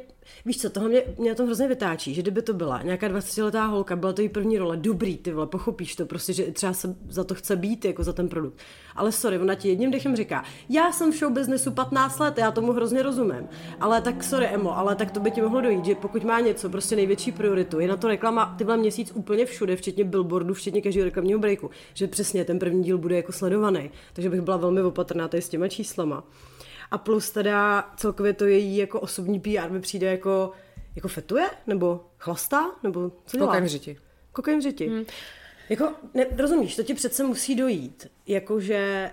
víš 0.46 0.62
co, 0.62 0.70
toho 0.70 0.88
mě, 0.90 1.04
mě 1.18 1.30
na 1.30 1.36
tom 1.36 1.46
hrozně 1.46 1.68
vytáčí, 1.68 2.14
že 2.14 2.22
kdyby 2.22 2.42
to 2.42 2.54
byla 2.54 2.82
nějaká 2.82 3.10
20-letá 3.10 3.66
holka, 3.66 3.96
byla 3.96 4.14
to 4.14 4.22
její 4.22 4.30
první 4.30 4.58
role, 4.58 4.78
dobrý, 4.78 5.18
ty 5.18 5.32
vole, 5.32 5.48
pochopíš 5.48 5.96
to, 5.96 6.06
prostě, 6.06 6.34
že 6.34 6.52
třeba 6.52 6.74
se 6.74 6.96
za 7.10 7.24
to 7.24 7.36
chce 7.36 7.56
být, 7.56 7.86
jako 7.86 8.04
za 8.04 8.14
ten 8.14 8.30
produkt. 8.30 8.58
Ale 8.96 9.12
sorry, 9.12 9.40
ona 9.40 9.56
ti 9.56 9.70
jedním 9.70 9.92
dechem 9.92 10.16
říká, 10.16 10.44
já 10.70 10.92
jsem 10.92 11.12
v 11.12 11.16
show 11.16 11.34
businessu 11.34 11.72
15 11.72 12.20
let, 12.20 12.38
já 12.38 12.52
tomu 12.52 12.72
hrozně 12.72 13.04
rozumím. 13.04 13.50
Ale 13.80 14.02
tak 14.02 14.24
sorry, 14.24 14.46
Emo, 14.46 14.78
ale 14.78 14.96
tak 14.96 15.12
to 15.12 15.20
by 15.20 15.32
ti 15.32 15.42
mohlo 15.42 15.62
dojít, 15.62 15.86
že 15.86 15.96
pokud 15.96 16.24
má 16.24 16.40
něco, 16.40 16.70
prostě 16.70 16.96
největší 16.96 17.32
prioritu, 17.32 17.80
je 17.80 17.88
na 17.88 17.98
to 17.98 18.08
reklama 18.08 18.56
tyhle 18.58 18.78
měsíc 18.78 19.12
úplně 19.16 19.46
všude, 19.46 19.76
včetně 19.76 20.04
billboardu, 20.04 20.54
včetně 20.54 20.82
každého 20.82 21.06
reklamního 21.06 21.40
breaku, 21.40 21.70
že 21.94 22.08
přesně 22.08 22.46
ten 22.46 22.60
první 22.60 22.84
díl 22.84 22.98
bude 22.98 23.16
jako 23.16 23.32
sledovaný. 23.32 23.92
Takže 24.14 24.30
bych 24.30 24.42
byla 24.42 24.58
velmi 24.58 24.82
opatrná 24.82 25.28
tady 25.28 25.42
s 25.42 25.50
těma 25.50 25.68
číslama. 25.68 26.24
A 26.92 26.98
plus 26.98 27.32
teda 27.32 27.90
celkově 27.98 28.34
to 28.34 28.46
její 28.46 28.78
jako 28.78 29.00
osobní 29.00 29.40
PR 29.40 29.70
mi 29.70 29.82
přijde 29.82 30.12
jako, 30.12 30.52
jako 30.96 31.08
fetuje? 31.08 31.50
Nebo 31.68 32.06
chlastá? 32.18 32.66
Nebo 32.84 33.12
co 33.26 33.38
dělá? 33.38 33.48
Kokain 33.48 33.68
řiti. 33.68 33.98
Kokain 34.32 34.62
řiti. 34.62 34.88
Hmm. 34.88 35.06
Jako, 35.70 35.94
ne, 36.14 36.26
rozumíš, 36.38 36.76
to 36.76 36.84
ti 36.84 36.94
přece 36.94 37.24
musí 37.24 37.56
dojít. 37.56 38.08
Jakože 38.28 39.12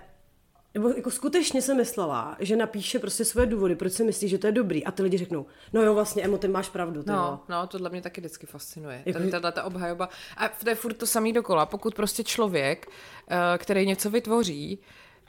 nebo 0.73 0.89
jako 0.89 1.11
skutečně 1.11 1.61
se 1.61 1.73
myslela, 1.73 2.37
že 2.39 2.55
napíše 2.55 2.99
prostě 2.99 3.25
své 3.25 3.45
důvody, 3.45 3.75
proč 3.75 3.93
si 3.93 4.03
myslí, 4.03 4.27
že 4.27 4.37
to 4.37 4.47
je 4.47 4.53
dobrý. 4.53 4.85
A 4.85 4.91
ty 4.91 5.03
lidi 5.03 5.17
řeknou, 5.17 5.45
no 5.73 5.81
jo, 5.81 5.93
vlastně, 5.93 6.23
Emo, 6.23 6.37
ty 6.37 6.47
máš 6.47 6.69
pravdu. 6.69 7.03
Ty 7.03 7.09
no, 7.09 7.39
no, 7.49 7.67
tohle 7.67 7.89
mě 7.89 8.01
taky 8.01 8.21
vždycky 8.21 8.45
fascinuje. 8.45 9.03
Jako... 9.05 9.19
Tato, 9.31 9.51
ta 9.51 9.63
obhajoba. 9.63 10.09
A 10.37 10.49
to 10.49 10.69
je 10.69 10.75
furt 10.75 10.93
to 10.93 11.07
samý 11.07 11.33
dokola. 11.33 11.65
Pokud 11.65 11.95
prostě 11.95 12.23
člověk, 12.23 12.87
eh, 13.27 13.57
který 13.57 13.85
něco 13.85 14.09
vytvoří, 14.09 14.79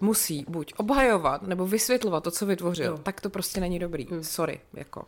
musí 0.01 0.45
buď 0.49 0.75
obhajovat 0.77 1.43
nebo 1.43 1.67
vysvětlovat 1.67 2.25
to, 2.25 2.31
co 2.31 2.47
vytvořil, 2.47 2.91
no. 2.91 2.99
tak 2.99 3.21
to 3.21 3.31
prostě 3.31 3.61
není 3.61 3.79
dobrý. 3.79 4.07
Hmm. 4.07 4.25
Sorry, 4.25 4.61
jako. 4.75 5.05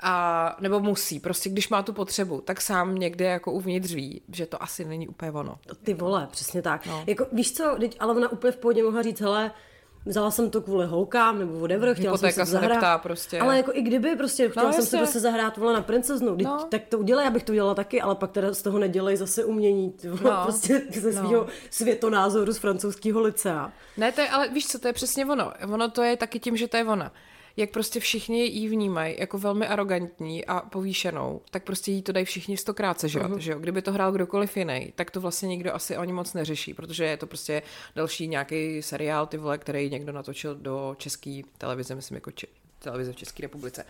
A, 0.00 0.56
nebo 0.60 0.80
musí, 0.80 1.20
prostě 1.20 1.50
když 1.50 1.68
má 1.68 1.82
tu 1.82 1.92
potřebu, 1.92 2.40
tak 2.40 2.60
sám 2.60 2.94
někde 2.94 3.24
jako 3.24 3.52
uvnitř 3.52 3.92
ví, 3.92 4.22
že 4.32 4.46
to 4.46 4.62
asi 4.62 4.84
není 4.84 5.08
úplně 5.08 5.30
ono. 5.30 5.58
Ty 5.82 5.94
vole, 5.94 6.28
přesně 6.30 6.62
tak. 6.62 6.86
No. 6.86 7.04
Jako, 7.06 7.26
víš 7.32 7.52
co, 7.52 7.76
teď, 7.80 7.96
ale 8.00 8.14
ona 8.14 8.32
úplně 8.32 8.52
v 8.52 8.56
pohodě 8.56 8.82
mohla 8.82 9.02
říct, 9.02 9.20
hele, 9.20 9.52
vzala 10.06 10.30
jsem 10.30 10.50
to 10.50 10.60
kvůli 10.60 10.86
holkám 10.86 11.38
nebo 11.38 11.58
whatever, 11.58 11.94
chtěla 11.94 12.12
Hypotéka 12.12 12.34
jsem 12.34 12.46
se 12.46 12.52
zahrát. 12.52 12.70
Neptá 12.70 12.98
prostě. 12.98 13.40
Ale 13.40 13.56
jako 13.56 13.70
i 13.74 13.82
kdyby 13.82 14.16
prostě 14.16 14.48
chtěla 14.48 14.66
no, 14.66 14.72
jsem 14.72 14.86
se 14.86 14.96
prostě 14.96 15.20
zahrát 15.20 15.56
vole 15.56 15.72
na 15.72 15.82
princeznu, 15.82 16.36
no. 16.42 16.66
tak 16.70 16.82
to 16.88 16.98
udělej, 16.98 17.26
abych 17.26 17.42
to 17.42 17.52
udělala 17.52 17.74
taky, 17.74 18.00
ale 18.00 18.14
pak 18.14 18.30
teda 18.30 18.54
z 18.54 18.62
toho 18.62 18.78
nedělej 18.78 19.16
zase 19.16 19.44
umění, 19.44 19.94
vole, 20.04 20.34
no. 20.34 20.42
prostě 20.42 20.82
ze 20.92 21.12
svého 21.12 21.32
no. 21.32 21.46
světonázoru 21.70 22.52
z 22.52 22.58
francouzského 22.58 23.20
licea. 23.20 23.72
Ne, 23.96 24.12
to 24.12 24.20
je, 24.20 24.28
ale 24.28 24.48
víš 24.48 24.66
co, 24.66 24.78
to 24.78 24.88
je 24.88 24.92
přesně 24.92 25.26
ono. 25.26 25.52
Ono 25.72 25.90
to 25.90 26.02
je 26.02 26.16
taky 26.16 26.40
tím, 26.40 26.56
že 26.56 26.68
to 26.68 26.76
je 26.76 26.84
ona 26.84 27.12
jak 27.56 27.70
prostě 27.70 28.00
všichni 28.00 28.42
jí 28.44 28.68
vnímají 28.68 29.16
jako 29.18 29.38
velmi 29.38 29.66
arrogantní 29.66 30.44
a 30.44 30.60
povýšenou, 30.60 31.40
tak 31.50 31.62
prostě 31.64 31.92
jí 31.92 32.02
to 32.02 32.12
dají 32.12 32.26
všichni 32.26 32.56
stokrát 32.56 33.00
sežrat, 33.00 33.30
uh-huh. 33.30 33.38
že 33.38 33.52
jo? 33.52 33.58
Kdyby 33.58 33.82
to 33.82 33.92
hrál 33.92 34.12
kdokoliv 34.12 34.56
jiný, 34.56 34.92
tak 34.94 35.10
to 35.10 35.20
vlastně 35.20 35.48
nikdo 35.48 35.74
asi 35.74 35.96
ani 35.96 36.12
moc 36.12 36.34
neřeší, 36.34 36.74
protože 36.74 37.04
je 37.04 37.16
to 37.16 37.26
prostě 37.26 37.62
další 37.94 38.28
nějaký 38.28 38.82
seriál, 38.82 39.26
ty 39.26 39.36
vole, 39.36 39.58
který 39.58 39.90
někdo 39.90 40.12
natočil 40.12 40.54
do 40.54 40.94
české 40.98 41.40
televize, 41.58 41.94
myslím 41.94 42.14
jako 42.14 42.30
či, 42.30 42.46
televize 42.78 43.12
v 43.12 43.16
České 43.16 43.42
republice. 43.42 43.84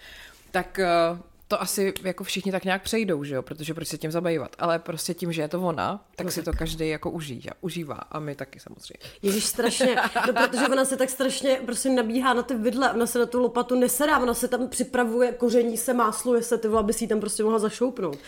Tak 0.50 0.81
uh, 1.12 1.18
to 1.49 1.63
asi 1.63 1.95
jako 2.03 2.25
všichni 2.25 2.53
tak 2.53 2.65
nějak 2.65 2.83
přejdou, 2.83 3.25
že 3.25 3.35
jo, 3.35 3.43
protože 3.43 3.75
proč 3.75 3.89
se 3.89 3.99
tím 3.99 4.11
zabývat. 4.11 4.57
Ale 4.59 4.79
prostě 4.79 5.15
tím, 5.15 5.33
že 5.33 5.43
je 5.43 5.49
to 5.49 5.61
ona, 5.61 6.05
tak 6.17 6.25
no 6.25 6.31
si 6.31 6.43
tak. 6.43 6.55
to 6.55 6.59
každý 6.59 6.89
jako 6.89 7.11
uží 7.11 7.49
užívá 7.61 7.95
a 7.95 8.19
my 8.19 8.35
taky 8.35 8.61
samozřejmě. 8.61 8.99
Ježíš 9.23 9.45
strašně, 9.45 9.97
no, 10.27 10.33
protože 10.33 10.69
ona 10.69 10.85
se 10.85 10.97
tak 10.97 11.11
strašně 11.11 11.61
prostě 11.67 11.91
nabíhá 11.91 12.35
na 12.35 12.43
ty 12.43 12.55
vidle, 12.55 12.93
ona 12.93 13.07
se 13.07 13.19
na 13.19 13.27
tu 13.27 13.41
lopatu 13.41 13.75
nesedá, 13.75 14.19
ona 14.19 14.35
se 14.35 14.49
tam 14.49 14.69
připravuje, 14.69 15.33
koření 15.33 15.77
se, 15.77 15.95
másluje 15.95 16.43
se, 16.43 16.59
ty 16.59 16.69
aby 16.69 16.93
si 16.93 17.05
ji 17.05 17.09
tam 17.09 17.21
prostě 17.21 17.43
mohla 17.43 17.59
zašoupnout. 17.59 18.19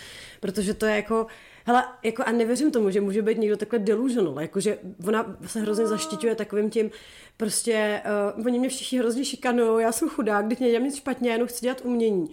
Protože 0.41 0.75
to 0.75 0.87
je 0.87 0.97
jako, 0.97 1.27
Hele, 1.65 1.85
jako 2.03 2.23
a 2.27 2.33
nevěřím 2.33 2.71
tomu, 2.71 2.91
že 2.91 3.01
může 3.01 3.23
být 3.23 3.39
někdo 3.39 3.57
takhle 3.57 3.79
delusional, 3.79 4.41
jakože 4.41 4.79
ona 5.07 5.37
se 5.47 5.61
hrozně 5.61 5.87
zaštiťuje 5.87 6.35
takovým 6.35 6.71
tím, 6.71 6.91
prostě 7.37 8.03
uh, 8.37 8.47
oni 8.47 8.59
mě 8.59 8.69
všichni 8.69 8.99
hrozně 8.99 9.25
šikanují, 9.25 9.83
já 9.83 9.93
jsem 9.93 10.09
chudák, 10.09 10.47
když 10.47 10.59
nedělám 10.59 10.85
nic 10.85 10.97
špatně, 10.97 11.31
já 11.31 11.35
jenom 11.35 11.49
chci 11.49 11.61
dělat 11.61 11.81
umění. 11.85 12.31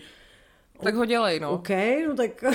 Tak 0.83 0.95
ho 0.95 1.05
dělej, 1.05 1.39
no. 1.39 1.51
OK, 1.51 1.69
no 2.07 2.15
tak... 2.17 2.43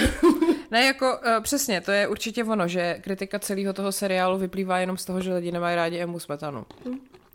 Ne, 0.70 0.84
jako 0.84 1.18
uh, 1.18 1.42
přesně, 1.42 1.80
to 1.80 1.90
je 1.92 2.08
určitě 2.08 2.44
ono, 2.44 2.68
že 2.68 2.98
kritika 3.00 3.38
celého 3.38 3.72
toho 3.72 3.92
seriálu 3.92 4.38
vyplývá 4.38 4.78
jenom 4.78 4.96
z 4.96 5.04
toho, 5.04 5.20
že 5.20 5.34
lidi 5.34 5.52
nemají 5.52 5.76
rádi 5.76 5.98
Emu 5.98 6.18
Smetanu. 6.18 6.66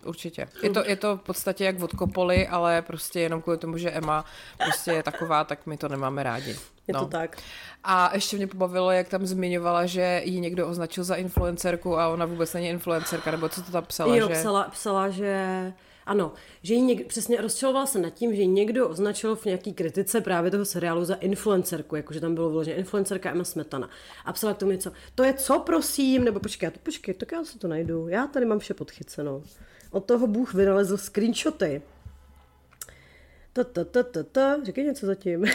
Určitě. 0.06 0.48
Je 0.64 0.70
to, 0.70 0.84
je 0.86 0.96
to 0.96 1.18
v 1.18 1.22
podstatě 1.22 1.66
jak 1.66 1.82
od 1.82 1.94
Kopoly, 1.94 2.48
ale 2.48 2.82
prostě 2.82 3.20
jenom 3.20 3.42
kvůli 3.42 3.58
tomu, 3.58 3.78
že 3.78 3.92
Emma 3.92 4.26
prostě 4.64 4.92
je 4.92 5.04
taková, 5.04 5.44
tak 5.44 5.66
my 5.66 5.78
to 5.78 5.90
nemáme 5.90 6.24
rádi. 6.24 6.56
Je 6.88 6.94
no. 6.94 7.00
to 7.00 7.06
tak. 7.06 7.38
A 7.84 8.12
ještě 8.14 8.38
mě 8.38 8.48
pobavilo, 8.48 8.92
jak 8.92 9.08
tam 9.08 9.26
zmiňovala, 9.26 9.86
že 9.86 10.22
ji 10.26 10.40
někdo 10.40 10.68
označil 10.68 11.04
za 11.04 11.16
influencerku 11.16 12.00
a 12.00 12.08
ona 12.08 12.26
vůbec 12.26 12.54
není 12.54 12.70
influencerka, 12.70 13.32
nebo 13.32 13.50
co 13.50 13.62
to 13.62 13.72
tam 13.72 13.86
psala, 13.86 14.16
jo, 14.16 14.28
že... 14.28 14.34
psala, 14.34 14.64
psala, 14.64 15.10
že 15.10 15.74
ano, 16.06 16.34
že 16.62 16.74
jí 16.74 16.82
něk, 16.82 17.08
přesně 17.08 17.42
rozčilovala 17.42 17.86
se 17.86 18.00
nad 18.00 18.10
tím, 18.10 18.36
že 18.36 18.42
ji 18.42 18.48
někdo 18.48 18.90
označil 18.90 19.36
v 19.36 19.46
nějaký 19.46 19.74
kritice 19.74 20.22
právě 20.22 20.52
toho 20.52 20.66
seriálu 20.66 21.06
za 21.06 21.16
influencerku, 21.16 21.96
jakože 21.96 22.22
tam 22.22 22.36
bylo 22.36 22.50
vyloženě 22.50 22.78
influencerka 22.78 23.32
Emma 23.32 23.44
Smetana. 23.44 23.90
A 24.26 24.34
psala 24.34 24.54
k 24.54 24.58
tomu 24.58 24.72
něco, 24.72 24.92
to 25.16 25.24
je 25.24 25.34
co 25.34 25.60
prosím, 25.60 26.24
nebo 26.24 26.40
počkej, 26.40 26.72
to, 26.72 26.80
počkej, 26.84 27.14
tak 27.14 27.32
já 27.32 27.44
si 27.44 27.60
to 27.60 27.68
najdu, 27.68 28.08
já 28.08 28.28
tady 28.28 28.46
mám 28.46 28.60
vše 28.60 28.74
podchyceno. 28.74 29.44
Od 29.92 30.06
toho 30.06 30.28
Bůh 30.28 30.54
vynalezl 30.54 30.98
screenshoty. 30.98 31.82
Ta, 33.56 33.64
ta, 33.64 33.84
ta, 33.84 34.04
ta, 34.04 34.24
ta. 34.24 34.64
Říkej 34.64 34.84
něco 34.84 35.06
zatím. 35.06 35.46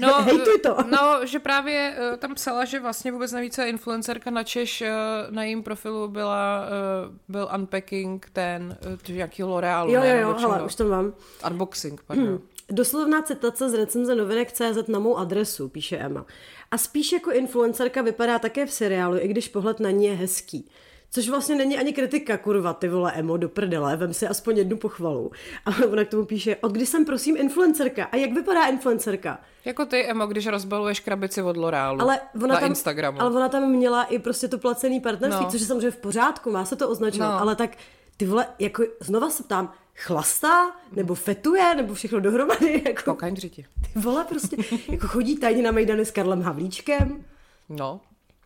No, 0.00 0.12
Hejtuj 0.22 0.58
to. 0.58 0.76
No, 0.90 1.26
že 1.26 1.38
právě 1.38 1.96
uh, 2.10 2.16
tam 2.16 2.34
psala, 2.34 2.64
že 2.64 2.80
vlastně 2.80 3.12
vůbec 3.12 3.32
neví, 3.32 3.50
co 3.50 3.60
je 3.60 3.68
influencerka 3.68 4.30
na 4.30 4.44
Češ. 4.44 4.80
Uh, 4.80 5.34
na 5.34 5.44
jejím 5.44 5.62
profilu 5.62 6.08
byla, 6.08 6.66
uh, 7.08 7.14
byl 7.28 7.48
unpacking 7.58 8.30
ten, 8.32 8.78
uh, 9.08 9.14
nějaký 9.14 9.44
L'Orealu. 9.44 9.92
jo, 9.92 10.02
jo, 10.04 10.16
jo, 10.16 10.34
hele, 10.38 10.62
už 10.62 10.74
to 10.74 10.84
mám. 10.84 11.12
Unboxing, 11.50 12.02
pardon. 12.02 12.26
Hmm. 12.26 12.40
Doslovná 12.70 13.22
citace 13.22 13.70
z 13.70 13.74
recenze 13.74 14.14
novinek 14.14 14.52
CZ 14.52 14.88
na 14.88 14.98
mou 14.98 15.16
adresu, 15.16 15.68
píše 15.68 15.96
Emma. 15.96 16.26
A 16.70 16.78
spíš 16.78 17.12
jako 17.12 17.30
influencerka 17.30 18.02
vypadá 18.02 18.38
také 18.38 18.66
v 18.66 18.72
seriálu, 18.72 19.16
i 19.18 19.28
když 19.28 19.48
pohled 19.48 19.80
na 19.80 19.90
ní 19.90 20.06
je 20.06 20.14
hezký. 20.14 20.70
Což 21.12 21.28
vlastně 21.28 21.54
není 21.54 21.78
ani 21.78 21.92
kritika, 21.92 22.36
kurva, 22.38 22.72
ty 22.72 22.88
vole, 22.88 23.12
emo, 23.12 23.36
do 23.36 23.48
prdele, 23.48 23.96
vem 23.96 24.14
si 24.14 24.26
aspoň 24.28 24.56
jednu 24.56 24.76
pochvalu. 24.76 25.30
A 25.66 25.70
ona 25.92 26.04
k 26.04 26.08
tomu 26.08 26.24
píše, 26.24 26.56
od 26.56 26.72
kdy 26.72 26.86
jsem 26.86 27.04
prosím 27.04 27.36
influencerka? 27.36 28.04
A 28.04 28.16
jak 28.16 28.32
vypadá 28.32 28.66
influencerka? 28.66 29.38
Jako 29.64 29.84
ty, 29.86 30.06
Emo, 30.10 30.26
když 30.26 30.46
rozbaluješ 30.46 31.00
krabici 31.00 31.42
od 31.42 31.56
L'Orealu 31.56 32.00
Ale 32.00 32.20
ona, 32.44 32.54
na 32.54 32.60
tam, 32.60 32.68
Instagramu. 32.68 33.20
ale 33.20 33.30
ona 33.30 33.48
tam 33.48 33.70
měla 33.70 34.02
i 34.04 34.18
prostě 34.18 34.48
to 34.48 34.58
placený 34.58 35.00
partnerství, 35.00 35.44
No. 35.44 35.50
což 35.50 35.60
je 35.60 35.66
samozřejmě 35.66 35.90
v 35.90 35.96
pořádku, 35.96 36.50
má 36.50 36.64
se 36.64 36.76
to 36.76 36.88
označovat, 36.88 37.28
No. 37.34 37.40
ale 37.40 37.56
tak 37.56 37.70
ty 38.16 38.26
vole, 38.26 38.46
jako 38.58 38.82
znova 39.00 39.30
se 39.30 39.42
ptám, 39.42 39.72
chlastá, 39.96 40.70
nebo 40.92 41.14
fetuje, 41.14 41.74
nebo 41.74 41.94
všechno 41.94 42.20
dohromady, 42.20 42.82
jako 42.88 43.16
řiti. 43.34 43.66
ty 43.92 43.98
vole 44.00 44.24
prostě, 44.24 44.56
jako 44.88 45.08
chodí 45.08 45.36
tajně 45.38 45.62
na 45.62 45.70
Mejdany 45.70 46.04
s 46.04 46.10
Karlem 46.10 46.42
Havlíčkem. 46.42 47.24
No, 47.68 48.00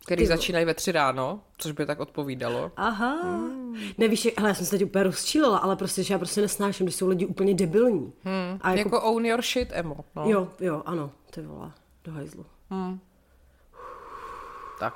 který 0.05 0.27
začínají 0.27 0.65
ve 0.65 0.75
tři 0.75 0.93
ráno, 0.93 1.41
což 1.59 1.73
by 1.73 1.87
tak 1.87 2.01
odpovídalo. 2.01 2.73
Aha. 2.77 3.23
Hmm. 3.23 3.77
Nevíš, 3.99 4.29
hele, 4.37 4.49
já 4.51 4.55
jsem 4.55 4.65
se 4.67 4.71
teď 4.71 4.85
úplně 4.85 5.05
rozčílila, 5.05 5.59
ale 5.59 5.77
prostě, 5.77 6.03
že 6.03 6.15
já 6.15 6.19
prostě 6.19 6.41
nesnáším, 6.41 6.87
když 6.87 6.97
jsou 6.97 7.09
lidi 7.09 7.27
úplně 7.27 7.55
debilní. 7.55 8.13
Hmm. 8.23 8.59
A 8.61 8.71
Jako, 8.71 8.79
jako 8.97 9.03
own 9.03 9.27
your 9.27 9.43
shit, 9.43 9.69
Emo. 9.73 9.97
No. 10.17 10.25
Jo, 10.27 10.49
jo, 10.61 10.83
ano, 10.87 11.11
ty 11.31 11.43
vole, 11.43 11.73
do 12.05 12.13
hajzlu. 12.13 12.47
Tak. 14.81 14.95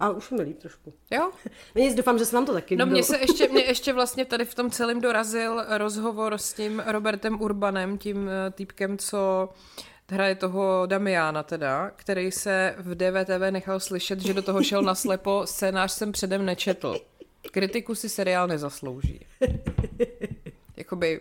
A 0.00 0.10
už 0.10 0.30
mi 0.30 0.42
líp 0.42 0.58
trošku. 0.58 0.94
Jo? 1.10 1.30
No 1.74 1.82
nic, 1.82 1.94
doufám, 1.94 2.18
že 2.18 2.24
se 2.24 2.36
vám 2.36 2.46
to 2.46 2.52
taky 2.52 2.76
No 2.76 2.86
mně 2.86 3.02
se 3.02 3.18
ještě, 3.18 3.48
mě 3.48 3.62
ještě 3.64 3.92
vlastně 3.92 4.24
tady 4.24 4.44
v 4.44 4.54
tom 4.54 4.70
celém 4.70 5.00
dorazil 5.00 5.64
rozhovor 5.68 6.38
s 6.38 6.52
tím 6.52 6.82
Robertem 6.86 7.40
Urbanem, 7.40 7.98
tím 7.98 8.28
eh, 8.28 8.50
týpkem, 8.50 8.98
co 8.98 9.48
hraje 10.10 10.34
toho 10.34 10.86
Damiana 10.86 11.42
teda, 11.42 11.90
který 11.96 12.32
se 12.32 12.74
v 12.78 12.94
DVTV 12.94 13.50
nechal 13.50 13.80
slyšet, 13.80 14.20
že 14.20 14.34
do 14.34 14.42
toho 14.42 14.62
šel 14.62 14.82
naslepo, 14.82 15.42
scénář 15.46 15.92
jsem 15.92 16.12
předem 16.12 16.44
nečetl. 16.44 17.00
Kritiku 17.50 17.94
si 17.94 18.08
seriál 18.08 18.48
nezaslouží. 18.48 19.26
Jakoby, 20.76 21.20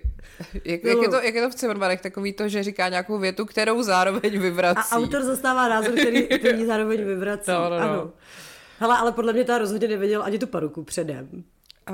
jak, 0.54 0.84
jak, 0.84 0.98
je 1.02 1.10
to, 1.10 1.22
jak 1.22 1.36
je 1.36 1.42
to 1.42 1.50
v 1.50 1.56
Cimrmanech, 1.56 2.02
takový 2.02 2.34
to, 2.34 2.50
že 2.50 2.64
říká 2.64 2.90
nějakou 2.90 3.18
větu, 3.18 3.46
kterou 3.46 3.84
zároveň 3.84 4.40
vyvrací. 4.40 4.90
A 4.92 4.96
autor 4.96 5.24
zastává 5.24 5.70
názor, 5.70 5.94
který, 6.00 6.28
který 6.28 6.66
zároveň 6.66 7.06
vyvrací. 7.06 7.52
No, 7.52 7.70
no, 7.70 7.80
no. 7.80 7.90
Ano. 7.90 8.12
Hele, 8.80 8.98
ale 8.98 9.12
podle 9.12 9.34
mě 9.34 9.44
ta 9.44 9.58
rozhodně 9.58 9.88
nevěděl 9.88 10.24
ani 10.24 10.40
tu 10.40 10.48
paruku 10.48 10.84
předem. 10.84 11.44
A, 11.88 11.94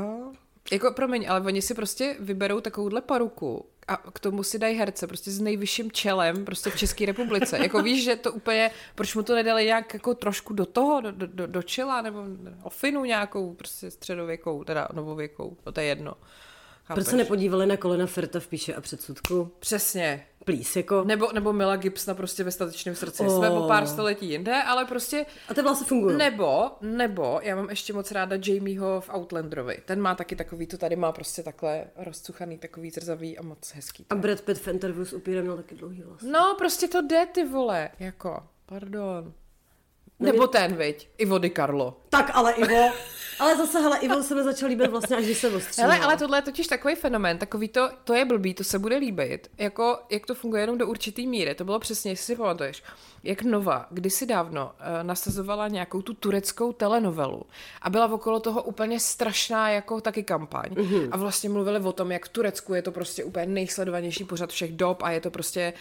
jako, 0.71 0.91
promiň, 0.91 1.25
ale 1.29 1.41
oni 1.41 1.61
si 1.61 1.73
prostě 1.73 2.15
vyberou 2.19 2.61
takovouhle 2.61 3.01
paruku 3.01 3.65
a 3.87 3.97
k 3.97 4.19
tomu 4.19 4.43
si 4.43 4.59
dají 4.59 4.77
herce 4.77 5.07
prostě 5.07 5.31
s 5.31 5.39
nejvyšším 5.39 5.91
čelem 5.91 6.45
prostě 6.45 6.69
v 6.69 6.77
České 6.77 7.05
republice. 7.05 7.57
jako 7.57 7.81
víš, 7.81 8.03
že 8.03 8.15
to 8.15 8.31
úplně, 8.31 8.71
proč 8.95 9.15
mu 9.15 9.23
to 9.23 9.35
nedali 9.35 9.65
nějak 9.65 9.93
jako 9.93 10.13
trošku 10.13 10.53
do 10.53 10.65
toho, 10.65 11.01
do, 11.01 11.11
do, 11.11 11.47
do, 11.47 11.63
čela, 11.63 12.01
nebo 12.01 12.23
ofinu 12.63 13.05
nějakou 13.05 13.53
prostě 13.53 13.91
středověkou, 13.91 14.63
teda 14.63 14.87
novověkou, 14.93 15.57
to 15.73 15.79
je 15.79 15.85
jedno. 15.85 16.13
Proč 16.93 17.07
se 17.07 17.15
nepodívali 17.15 17.65
na 17.65 17.77
Kolina 17.77 18.05
Firta 18.05 18.39
v 18.39 18.47
píše 18.47 18.73
a 18.73 18.81
předsudku? 18.81 19.51
Přesně. 19.59 20.25
Please, 20.45 20.79
jako... 20.79 21.03
Nebo, 21.03 21.31
nebo 21.31 21.53
Mila 21.53 21.75
Gibsona 21.75 22.15
prostě 22.15 22.43
ve 22.43 22.51
statečném 22.51 22.95
srdci. 22.95 23.23
Oh. 23.23 23.37
Jsme 23.37 23.49
o 23.49 23.67
pár 23.67 23.87
století 23.87 24.29
jinde, 24.29 24.63
ale 24.63 24.85
prostě 24.85 25.25
A 25.49 25.53
ty 25.53 25.61
vlastně 25.61 25.87
fungují. 25.87 26.17
Nebo, 26.17 26.71
nebo, 26.81 27.39
já 27.43 27.55
mám 27.55 27.69
ještě 27.69 27.93
moc 27.93 28.11
ráda 28.11 28.35
Jamieho 28.47 29.01
v 29.01 29.09
Outlanderovi. 29.13 29.77
Ten 29.85 30.01
má 30.01 30.15
taky 30.15 30.35
takový, 30.35 30.67
to 30.67 30.77
tady 30.77 30.95
má 30.95 31.11
prostě 31.11 31.43
takhle 31.43 31.85
rozcuchaný, 31.95 32.57
takový 32.57 32.89
zrzavý 32.89 33.37
a 33.37 33.41
moc 33.43 33.73
hezký. 33.73 34.05
A 34.09 34.15
Brad 34.15 34.41
Pitt 34.41 34.57
v 34.57 34.67
interview 34.67 35.07
s 35.07 35.13
upírem 35.13 35.43
měl 35.43 35.57
taky 35.57 35.75
dlouhý 35.75 36.01
hlas. 36.01 36.21
No, 36.21 36.55
prostě 36.57 36.87
to 36.87 37.01
jde, 37.01 37.25
ty 37.25 37.45
vole, 37.45 37.89
jako, 37.99 38.43
pardon. 38.65 39.33
No, 40.23 40.31
Nebo 40.31 40.47
ten, 40.47 40.75
viď, 40.75 41.09
Ivo 41.17 41.37
Di 41.37 41.49
Carlo. 41.49 41.97
Tak 42.09 42.31
ale 42.33 42.53
Ivo, 42.53 42.91
ale 43.39 43.57
zase, 43.57 43.79
hele, 43.79 43.97
Ivo 43.99 44.23
se 44.23 44.35
mi 44.35 44.43
začal 44.43 44.69
líbit 44.69 44.91
vlastně, 44.91 45.15
až 45.17 45.23
když 45.25 45.37
se 45.37 45.49
ostříhal. 45.49 45.91
Hele, 45.91 46.05
ale 46.05 46.17
tohle 46.17 46.37
je 46.37 46.41
totiž 46.41 46.67
takový 46.67 46.95
fenomén, 46.95 47.37
takový 47.37 47.67
to, 47.67 47.89
to 48.03 48.13
je 48.13 48.25
blbý, 48.25 48.53
to 48.53 48.63
se 48.63 48.79
bude 48.79 48.97
líbit. 48.97 49.51
Jako, 49.57 49.99
jak 50.09 50.25
to 50.25 50.35
funguje 50.35 50.63
jenom 50.63 50.77
do 50.77 50.87
určitý 50.87 51.27
míry, 51.27 51.55
to 51.55 51.63
bylo 51.65 51.79
přesně, 51.79 52.11
jestli 52.11 52.25
si 52.25 52.35
pamatuješ, 52.35 52.83
jak 53.23 53.41
Nova 53.43 53.85
kdysi 53.91 54.25
dávno 54.25 54.65
uh, 54.65 55.03
nasazovala 55.03 55.67
nějakou 55.67 56.01
tu 56.01 56.13
tureckou 56.13 56.73
telenovelu 56.73 57.43
a 57.81 57.89
byla 57.89 58.13
okolo 58.13 58.39
toho 58.39 58.63
úplně 58.63 58.99
strašná 58.99 59.69
jako 59.69 60.01
taky 60.01 60.23
kampaň. 60.23 60.69
Mm-hmm. 60.71 61.09
A 61.11 61.17
vlastně 61.17 61.49
mluvili 61.49 61.79
o 61.79 61.91
tom, 61.91 62.11
jak 62.11 62.25
v 62.25 62.29
Turecku 62.29 62.73
je 62.73 62.81
to 62.81 62.91
prostě 62.91 63.23
úplně 63.23 63.45
nejsledovanější 63.45 64.23
pořad 64.23 64.49
všech 64.49 64.71
dob 64.71 65.03
a 65.03 65.11
je 65.11 65.21
to 65.21 65.31
prostě 65.31 65.73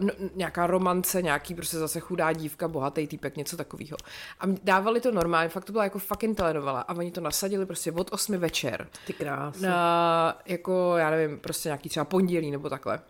uh, 0.00 0.08
n- 0.08 0.30
nějaká 0.34 0.66
romance, 0.66 1.22
nějaký 1.22 1.54
prostě 1.54 1.76
zase 1.76 2.00
chudá 2.00 2.32
dívka, 2.32 2.68
bohatý 2.68 3.06
týpek, 3.06 3.36
něco 3.36 3.56
takového. 3.64 3.96
A 4.40 4.44
dávali 4.62 5.00
to 5.00 5.12
normálně, 5.12 5.48
fakt 5.48 5.64
to 5.64 5.72
byla 5.72 5.84
jako 5.84 5.98
fucking 5.98 6.36
telenovela 6.36 6.80
a 6.80 6.94
oni 6.94 7.10
to 7.10 7.20
nasadili 7.20 7.66
prostě 7.66 7.92
od 7.92 8.12
8 8.12 8.38
večer 8.38 8.88
Ty 9.06 9.12
krás. 9.12 9.60
na, 9.60 10.38
jako, 10.46 10.94
já 10.96 11.10
nevím, 11.10 11.38
prostě 11.38 11.68
nějaký 11.68 11.88
třeba 11.88 12.04
pondělí 12.04 12.50
nebo 12.50 12.70
takhle. 12.70 13.00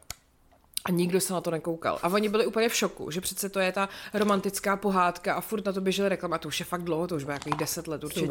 A 0.84 0.90
nikdo 0.90 1.20
se 1.20 1.32
na 1.32 1.40
to 1.40 1.50
nekoukal. 1.50 1.98
A 2.02 2.08
oni 2.08 2.28
byli 2.28 2.46
úplně 2.46 2.68
v 2.68 2.74
šoku, 2.74 3.10
že 3.10 3.20
přece 3.20 3.48
to 3.48 3.60
je 3.60 3.72
ta 3.72 3.88
romantická 4.14 4.76
pohádka 4.76 5.34
a 5.34 5.40
furt 5.40 5.66
na 5.66 5.72
to 5.72 5.80
běžely 5.80 6.08
reklama. 6.08 6.38
To 6.38 6.48
už 6.48 6.60
je 6.60 6.66
fakt 6.66 6.82
dlouho, 6.82 7.06
to 7.06 7.16
už 7.16 7.24
bylo 7.24 7.32
nějakých 7.32 7.54
deset 7.54 7.88
let 7.88 8.04
určitě. 8.04 8.26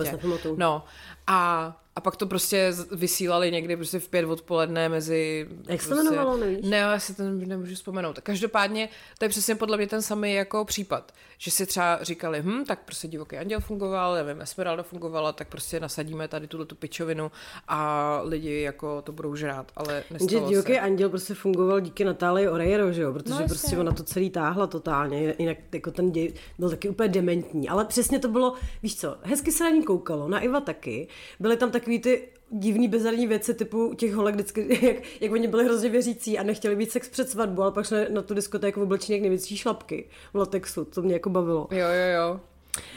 No. 0.58 0.84
A, 1.28 1.74
a 1.96 2.02
pak 2.02 2.16
to 2.16 2.26
prostě 2.28 2.74
vysílali 2.92 3.52
někdy 3.52 3.76
prostě 3.76 4.00
v 4.00 4.10
pět 4.10 4.26
odpoledne 4.26 4.90
mezi... 4.90 5.48
Jak 5.68 5.82
se 5.82 5.88
prostě, 5.90 6.08
jmenovalo, 6.08 6.38
nevíš? 6.38 6.66
Ne, 6.70 6.78
já 6.78 7.00
si 7.00 7.16
to 7.16 7.24
nemůžu 7.24 7.76
vzpomenout. 7.76 8.20
Každopádně 8.20 8.90
to 9.20 9.26
je 9.26 9.30
přesně 9.30 9.56
podle 9.56 9.78
mě 9.78 9.88
ten 9.88 10.02
samý 10.02 10.34
jako 10.34 10.66
případ, 10.66 11.12
že 11.38 11.52
si 11.52 11.66
třeba 11.66 12.00
říkali, 12.02 12.42
hm, 12.42 12.66
tak 12.66 12.80
prostě 12.86 13.08
divoký 13.08 13.38
anděl 13.38 13.60
fungoval, 13.60 14.14
nevím, 14.14 14.42
Esmeralda 14.42 14.84
fungovala, 14.84 15.32
tak 15.34 15.48
prostě 15.48 15.80
nasadíme 15.80 16.28
tady 16.28 16.48
tuhle 16.48 16.66
tu 16.66 16.76
pičovinu 16.76 17.32
a 17.68 18.22
lidi 18.24 18.62
jako 18.62 19.02
to 19.02 19.12
budou 19.12 19.36
žrát, 19.36 19.72
ale 19.76 20.04
Že 20.10 20.14
nestalo 20.14 20.50
divoký 20.50 20.74
se. 20.74 20.80
anděl 20.80 21.10
prostě 21.10 21.34
fungoval 21.34 21.80
díky 21.80 22.06
Natálii 22.06 22.48
Oreiro, 22.48 22.92
že 22.94 23.02
jo? 23.02 23.14
Protože 23.14 23.30
No, 23.30 23.36
no, 23.36 23.42
jasně. 23.42 23.56
prostě 23.60 23.78
ona 23.78 23.92
to 23.92 24.04
celý 24.04 24.30
táhla 24.30 24.68
totálně, 24.68 25.36
jinak 25.40 25.58
jako 25.72 25.92
ten 25.92 26.12
děj 26.12 26.34
byl 26.60 26.70
taky 26.70 26.90
úplně 26.90 27.10
dementní. 27.10 27.70
Ale 27.70 27.86
přesně 27.86 28.20
to 28.20 28.28
bylo, 28.28 28.54
víš 28.84 28.96
co, 29.00 29.18
hezky 29.24 29.52
se 29.52 29.64
na 29.64 29.70
ní 29.70 29.84
koukalo, 29.84 30.28
na 30.28 30.40
Iva 30.40 30.60
taky. 30.60 31.08
Byly 31.40 31.58
tam 31.58 31.72
takový 31.82 32.00
ty 32.00 32.28
divný 32.50 32.88
bizarní 32.88 33.28
věci 33.28 33.54
typu 33.54 33.94
těch 33.94 34.14
holek 34.14 34.36
vždycky, 34.36 34.80
jak, 34.88 35.22
jak 35.22 35.32
oni 35.32 35.48
byli 35.48 35.66
hrozně 35.66 35.90
věřící 35.90 36.40
a 36.40 36.44
nechtěli 36.44 36.76
být 36.76 36.92
sex 36.92 37.10
před 37.10 37.30
svatbu, 37.30 37.62
ale 37.62 37.72
pak 37.72 37.86
šli 37.86 38.08
na 38.10 38.22
tu 38.22 38.34
diskotéku 38.34 38.82
oblečení 38.82 39.18
jak 39.18 39.22
největší 39.22 39.58
šlapky 39.58 40.10
v 40.34 40.38
latexu, 40.38 40.86
to 40.86 41.02
mě 41.02 41.14
jako 41.14 41.30
bavilo. 41.30 41.68
Jo, 41.72 41.88
jo, 41.88 42.22
jo. 42.22 42.40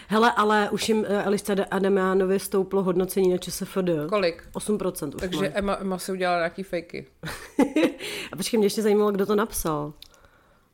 Hele, 0.08 0.32
ale 0.32 0.70
už 0.70 0.88
jim 0.88 0.98
uh, 0.98 1.04
Elišce 1.08 1.64
Adamianovi 1.64 2.38
stouplo 2.38 2.82
hodnocení 2.82 3.30
na 3.30 3.38
ČSFD. 3.38 4.08
Kolik? 4.08 4.48
8% 4.54 5.08
už 5.08 5.20
Takže. 5.20 5.48
Emma, 5.48 5.76
Emma 5.80 5.98
si 5.98 6.12
udělala 6.12 6.38
nějaký 6.38 6.62
fejky. 6.62 7.06
a 8.32 8.36
počkej, 8.36 8.58
mě 8.58 8.66
ještě 8.66 8.82
zajímalo, 8.82 9.12
kdo 9.12 9.26
to 9.26 9.34
napsal. 9.34 9.92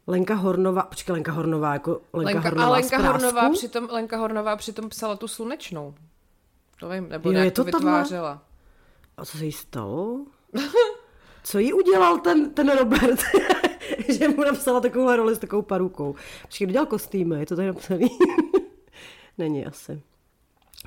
Lenka 0.07 0.35
Hornová, 0.35 0.83
počkej, 0.83 1.13
Lenka 1.13 1.33
Hornová, 1.33 1.73
jako 1.73 2.01
Lenka, 2.13 2.33
Lenka, 2.33 2.49
Hornová 2.49 2.67
a 2.67 2.71
Lenka? 2.71 2.99
Hornová, 2.99 3.51
přitom, 3.51 3.89
Lenka 3.91 4.17
Hornová 4.17 4.57
přitom 4.57 4.89
psala 4.89 5.17
tu 5.17 5.29
slunečnou. 5.29 5.95
To 6.81 6.89
vím, 6.89 7.09
nebo 7.09 7.29
Jo, 7.29 7.33
nějak 7.33 7.45
je 7.45 7.51
to 7.51 7.65
to 7.65 7.79
vytvářela. 7.79 8.43
A 9.17 9.25
co 9.25 9.39
se 9.39 9.45
jí 9.45 9.53
stalo? 9.53 10.27
Co 11.43 11.59
jí 11.59 11.73
udělal 11.73 12.19
ten, 12.19 12.51
ten 12.51 12.79
Robert? 12.79 13.21
že 14.09 14.29
mu 14.29 14.45
napsala 14.45 14.81
takovou 14.81 15.17
roli 15.17 15.35
s 15.35 15.39
takovou 15.39 15.63
parukou. 15.63 16.15
Počkej, 16.43 16.67
kdo 16.67 16.73
dělal 16.73 16.87
kostýmy? 16.87 17.41
Je 17.41 17.47
to 17.47 17.57
tady 17.57 17.69
napsaný? 17.69 18.09
Není 19.39 19.67
asi. 19.67 20.03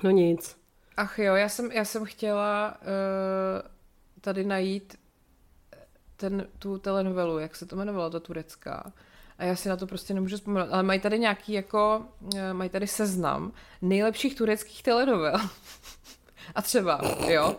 No 0.03 0.09
nic. 0.09 0.57
Ach 0.97 1.19
jo, 1.19 1.35
já 1.35 1.49
jsem, 1.49 1.71
já 1.71 1.85
jsem 1.85 2.05
chtěla 2.05 2.77
uh, 2.81 3.69
tady 4.21 4.45
najít 4.45 4.99
ten, 6.15 6.47
tu 6.59 6.77
telenovelu, 6.77 7.39
jak 7.39 7.55
se 7.55 7.65
to 7.65 7.75
jmenovalo, 7.75 8.09
ta 8.09 8.19
turecká. 8.19 8.93
A 9.37 9.43
já 9.43 9.55
si 9.55 9.69
na 9.69 9.77
to 9.77 9.87
prostě 9.87 10.13
nemůžu 10.13 10.37
vzpomenout. 10.37 10.69
Ale 10.71 10.83
mají 10.83 10.99
tady 10.99 11.19
nějaký 11.19 11.53
jako, 11.53 12.05
eh, 12.35 12.53
mají 12.53 12.69
tady 12.69 12.87
seznam 12.87 13.51
nejlepších 13.81 14.35
tureckých 14.35 14.83
telenovel. 14.83 15.39
A 16.55 16.61
třeba, 16.61 17.01
jo, 17.27 17.55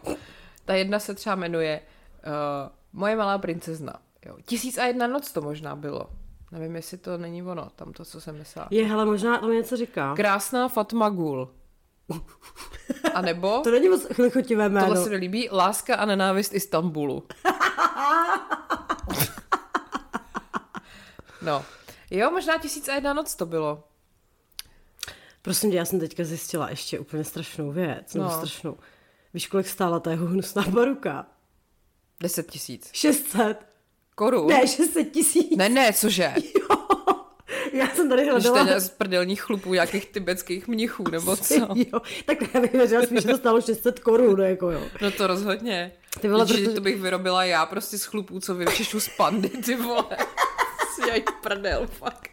ta 0.65 0.75
jedna 0.75 0.99
se 0.99 1.15
třeba 1.15 1.35
jmenuje 1.35 1.81
uh, 2.27 2.71
Moje 2.97 3.17
malá 3.17 3.39
princezna. 3.39 3.93
Jo. 4.27 4.37
Tisíc 4.45 4.79
a 4.79 4.85
jedna 4.85 5.07
noc 5.07 5.33
to 5.33 5.41
možná 5.41 5.77
bylo. 5.77 6.11
Nevím, 6.53 6.77
jestli 6.77 6.99
to 6.99 7.19
není 7.19 7.43
ono, 7.43 7.69
tam 7.77 7.93
to, 7.93 8.05
co 8.05 8.21
jsem 8.21 8.39
myslela. 8.39 8.69
Je, 8.71 8.87
hele, 8.87 9.05
možná 9.05 9.39
to 9.39 9.53
něco 9.53 9.77
říká. 9.77 10.15
Krásná 10.15 10.69
Fatma 10.69 11.09
Gul. 11.09 11.51
A 13.15 13.21
nebo... 13.21 13.61
to 13.65 13.71
není 13.71 13.89
moc 13.89 14.07
chlichotivé 14.15 14.69
jméno. 14.69 14.87
Tohle 14.87 15.05
se 15.05 15.11
mi 15.11 15.17
líbí. 15.17 15.49
Láska 15.53 15.97
a 15.97 16.05
nenávist 16.05 16.55
Istanbulu. 16.55 17.23
no. 21.45 21.65
Jo, 22.11 22.31
možná 22.31 22.59
tisíc 22.59 22.89
a 22.89 22.95
jedna 22.95 23.13
noc 23.13 23.35
to 23.35 23.47
bylo. 23.47 23.85
Prosím 25.43 25.71
tě, 25.71 25.77
já 25.77 25.85
jsem 25.85 26.01
teďka 26.01 26.25
zjistila 26.25 26.71
ještě 26.71 26.99
úplně 26.99 27.25
strašnou 27.25 27.73
věc. 27.73 28.15
No. 28.15 28.25
No. 28.25 28.31
strašnou. 28.31 28.77
Víš, 29.35 29.47
kolik 29.47 29.69
stála 29.69 30.01
ta 30.01 30.11
jeho 30.11 30.27
hnusná 30.27 30.63
baruka? 30.63 31.27
Deset 32.21 32.51
tisíc. 32.51 32.91
600. 32.93 33.67
Korun? 34.15 34.47
Ne, 34.47 34.67
600 34.69 35.11
tisíc. 35.13 35.57
Ne, 35.57 35.69
ne, 35.69 35.93
cože? 35.93 36.35
Jo. 36.61 36.77
Já 37.73 37.89
jsem 37.89 38.09
tady 38.09 38.23
Když 38.23 38.33
hledala. 38.33 38.65
ten 38.67 38.81
z 38.81 38.89
prdelních 38.89 39.43
chlupů 39.43 39.75
nějakých 39.75 40.07
tibetských 40.07 40.69
mnichů, 40.69 41.05
nebo 41.11 41.37
co? 41.47 41.55
Jo, 41.75 42.01
tak 42.27 42.55
já 42.55 42.61
bych 42.61 42.73
věřila 42.73 43.03
spíš, 43.03 43.23
že 43.23 43.29
to 43.29 43.37
stálo 43.37 43.61
600 43.61 43.99
korun, 44.01 44.41
jako 44.41 44.71
jo. 44.71 44.81
No 45.03 45.11
to 45.11 45.27
rozhodně. 45.27 45.93
Ty 46.21 46.29
vole, 46.29 46.47
protože- 46.47 46.69
to 46.69 46.81
bych 46.81 47.01
vyrobila 47.01 47.45
já 47.45 47.67
prostě 47.67 47.99
z 47.99 48.05
chlupů, 48.05 48.41
co 48.41 48.55
vyčešu 48.55 49.01
z 49.01 49.09
pandy, 49.09 49.49
ty 49.49 49.77
vole. 49.77 50.05
Si 50.95 51.09
jaj 51.09 51.23
prdel, 51.43 51.87
fakt. 51.87 52.31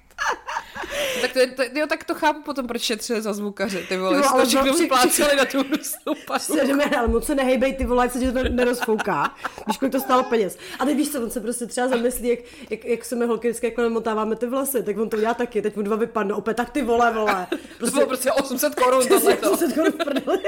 Tak 1.21 1.33
to, 1.33 1.39
je- 1.39 1.47
to, 1.47 1.63
jo, 1.73 1.87
tak 1.87 2.03
to 2.03 2.15
chápu 2.15 2.41
potom, 2.41 2.67
proč 2.67 2.81
šetřili 2.81 3.21
za 3.21 3.33
zvukaře, 3.33 3.79
ty 3.89 3.97
vole, 3.97 4.17
ale 4.17 4.27
ale 4.27 4.45
všechno 4.45 4.71
to- 4.73 4.77
vypláceli 4.77 5.35
na 5.35 5.45
tu 5.45 5.63
hnusnou 5.63 6.13
pasu. 6.27 6.53
Ale 6.97 7.07
moc 7.07 7.25
se 7.25 7.35
nehejbej, 7.35 7.73
ty 7.75 7.85
vole, 7.85 8.05
ať 8.05 8.11
se 8.11 8.19
ti 8.19 8.31
to 8.31 8.43
nerozfouká. 8.43 9.35
Víš, 9.67 9.77
kolik 9.77 9.91
to 9.91 9.99
stálo 9.99 10.23
peněz. 10.23 10.57
A 10.79 10.85
teď 10.85 10.97
víš 10.97 11.11
co, 11.11 11.21
on 11.23 11.29
se 11.31 11.39
prostě 11.41 11.65
třeba 11.65 11.87
zamyslí, 11.87 12.27
jak, 12.29 12.39
jak, 12.69 12.85
jak 12.85 13.05
se 13.05 13.15
my 13.15 13.25
holky 13.25 13.47
vždycky 13.49 13.65
jako 13.67 13.81
namotáváme 13.81 14.35
ty 14.35 14.45
vlasy, 14.47 14.83
tak 14.83 14.97
on 14.97 15.09
to 15.09 15.17
udělá 15.17 15.33
taky, 15.33 15.61
teď 15.61 15.75
mu 15.75 15.81
dva 15.81 15.95
vypadnou, 15.95 16.35
opět 16.35 16.53
tak 16.53 16.69
ty 16.69 16.81
vole, 16.81 17.13
vole. 17.13 17.47
To 17.79 17.85
bylo 17.91 18.07
prostě 18.07 18.31
800 18.31 18.75
korun 18.75 19.07
tohle 19.07 19.37
to. 19.37 19.51
800 19.51 19.75
korun 19.77 19.91
prdeli. 19.91 20.43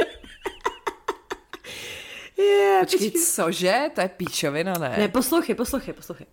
Je, 2.38 2.78
Počkej, 2.80 3.12
cože? 3.12 3.89
To 3.95 4.02
je 4.02 4.08
píčovina, 4.10 4.73
ne? 4.80 4.95
Ne, 4.97 5.08
poslouchej, 5.08 5.56
poslouchej, 5.56 5.93
poslouchej. 5.93 6.28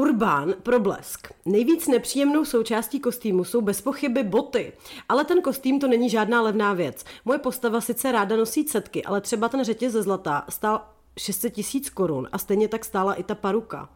Urbán 0.00 0.54
pro 0.62 0.80
blesk. 0.80 1.28
Nejvíc 1.44 1.88
nepříjemnou 1.88 2.44
součástí 2.44 3.00
kostýmu 3.00 3.44
jsou 3.44 3.60
bez 3.60 3.80
pochyby 3.80 4.22
boty, 4.22 4.72
ale 5.08 5.24
ten 5.24 5.42
kostým 5.42 5.80
to 5.80 5.88
není 5.88 6.10
žádná 6.10 6.42
levná 6.42 6.72
věc. 6.74 7.04
Moje 7.24 7.38
postava 7.38 7.80
sice 7.80 8.12
ráda 8.12 8.36
nosí 8.36 8.64
cetky, 8.64 9.04
ale 9.04 9.20
třeba 9.20 9.48
ten 9.48 9.64
řetěz 9.64 9.92
ze 9.92 10.02
zlata 10.02 10.44
stál 10.48 10.86
600 11.18 11.52
tisíc 11.54 11.90
korun 11.90 12.28
a 12.32 12.38
stejně 12.38 12.68
tak 12.68 12.84
stála 12.84 13.14
i 13.14 13.22
ta 13.22 13.34
paruka. 13.34 13.88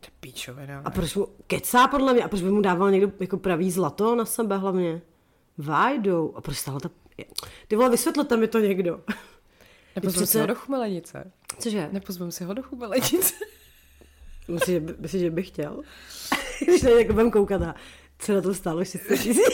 To 0.00 0.06
je 0.06 0.10
píčovina. 0.20 0.82
A 0.84 0.90
proč 0.90 1.14
mu 1.14 1.28
kecá 1.46 1.88
podle 1.88 2.12
mě? 2.12 2.24
A 2.24 2.28
proč 2.28 2.42
by 2.42 2.50
mu 2.50 2.60
dával 2.60 2.90
někdo 2.90 3.12
jako 3.20 3.36
pravý 3.36 3.70
zlato 3.70 4.14
na 4.14 4.24
sebe 4.24 4.56
hlavně? 4.56 5.02
Vájdou. 5.58 6.32
A 6.36 6.40
proč 6.40 6.56
stála 6.56 6.80
ta... 6.80 6.90
Ty 7.68 7.76
vole, 7.76 7.90
vysvětlete 7.90 8.36
mi 8.36 8.48
to 8.48 8.58
někdo. 8.58 9.00
Nepozvem 9.96 10.12
přece- 10.24 10.32
si 10.32 10.40
ho 10.40 10.46
do 10.46 10.54
chumelenice. 10.54 11.32
Cože? 11.58 11.88
Nepozvem 11.92 12.32
si 12.32 12.44
ho 12.44 12.54
do 12.54 12.62
chumelenice. 12.62 13.34
Myslíš, 14.48 14.74
že, 14.74 14.80
by- 14.80 14.94
myslíš, 14.98 15.20
že 15.22 15.30
bych 15.30 15.48
chtěl? 15.48 15.82
Když 16.64 16.80
tady 16.80 16.94
jako 16.94 17.12
budem 17.12 17.30
koukat 17.30 17.62
a 17.62 17.74
co 18.18 18.32
na 18.34 18.40
to 18.40 18.54
stálo 18.54 18.84
600 18.84 19.18
tisíc? 19.18 19.38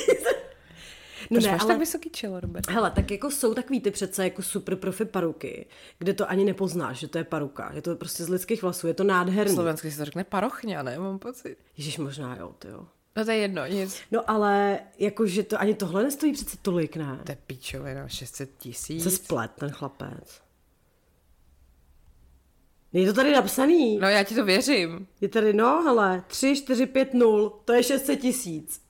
No 1.31 1.35
Proč 1.35 1.45
ne, 1.45 1.51
máš 1.53 1.61
ale, 1.61 1.69
tak 1.69 1.79
vysoký 1.79 2.11
čelo, 2.11 2.41
Robert? 2.41 2.71
hele, 2.71 2.91
tak 2.91 3.11
jako 3.11 3.31
jsou 3.31 3.55
takový 3.55 3.81
ty 3.81 3.91
přece 3.91 4.25
jako 4.25 4.43
super 4.43 4.77
profi 4.77 5.05
paruky, 5.05 5.67
kde 5.99 6.15
to 6.15 6.31
ani 6.31 6.45
nepoznáš, 6.45 6.99
že 6.99 7.09
to 7.09 7.19
je 7.19 7.25
paruka. 7.25 7.73
Je 7.75 7.83
to 7.83 7.97
prostě 7.97 8.25
z 8.25 8.29
lidských 8.29 8.63
vlasů, 8.63 8.87
je 8.87 8.95
to 8.95 9.05
nádherný. 9.05 9.55
Slovensky 9.55 9.91
se 9.91 9.99
to 9.99 10.05
řekne 10.05 10.25
parochňa, 10.25 10.83
ne? 10.83 10.99
Mám 10.99 11.19
pocit. 11.19 11.57
Ježíš, 11.77 11.99
možná 11.99 12.37
jo, 12.37 12.55
ty 12.59 12.69
jo. 12.69 12.87
No 13.17 13.25
to 13.25 13.31
je 13.31 13.37
jedno, 13.37 13.67
nic. 13.67 14.01
No 14.11 14.31
ale 14.31 14.81
jakože 14.99 15.43
to 15.43 15.61
ani 15.61 15.75
tohle 15.75 16.03
nestojí 16.05 16.33
přece 16.33 16.57
tolik, 16.63 16.97
ne? 16.97 17.21
To 17.25 17.33
je 17.33 17.39
píčovina, 17.47 18.09
600 18.09 18.51
tisíc. 18.59 19.03
Se 19.03 19.11
splet 19.11 19.51
ten 19.59 19.71
chlapec. 19.71 20.41
Je 22.95 23.07
to 23.07 23.13
tady 23.13 23.33
napsaný. 23.33 23.99
No 23.99 24.09
já 24.09 24.23
ti 24.23 24.35
to 24.35 24.45
věřím. 24.45 25.07
Je 25.21 25.29
tady, 25.29 25.53
no, 25.53 25.83
hele, 25.83 26.25
3, 26.27 26.57
4, 26.57 26.87
5, 26.87 27.15
0, 27.15 27.51
to 27.65 27.73
je 27.73 27.83
600 27.83 28.21
tisíc. 28.21 28.81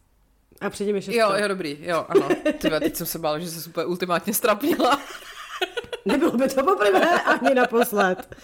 A 0.60 0.70
předtím 0.70 0.96
je 0.96 1.02
600. 1.02 1.20
Jo, 1.20 1.32
jo, 1.36 1.48
dobrý, 1.48 1.78
jo, 1.80 2.06
ano. 2.08 2.28
Tyba, 2.58 2.80
teď 2.80 2.96
jsem 2.96 3.06
se 3.06 3.18
bála, 3.18 3.38
že 3.38 3.50
se 3.50 3.70
úplně 3.70 3.86
ultimátně 3.86 4.34
strapnila. 4.34 5.00
Nebylo 6.04 6.32
by 6.32 6.48
to 6.48 6.64
poprvé 6.64 7.22
ani 7.22 7.54
naposled. 7.54 8.36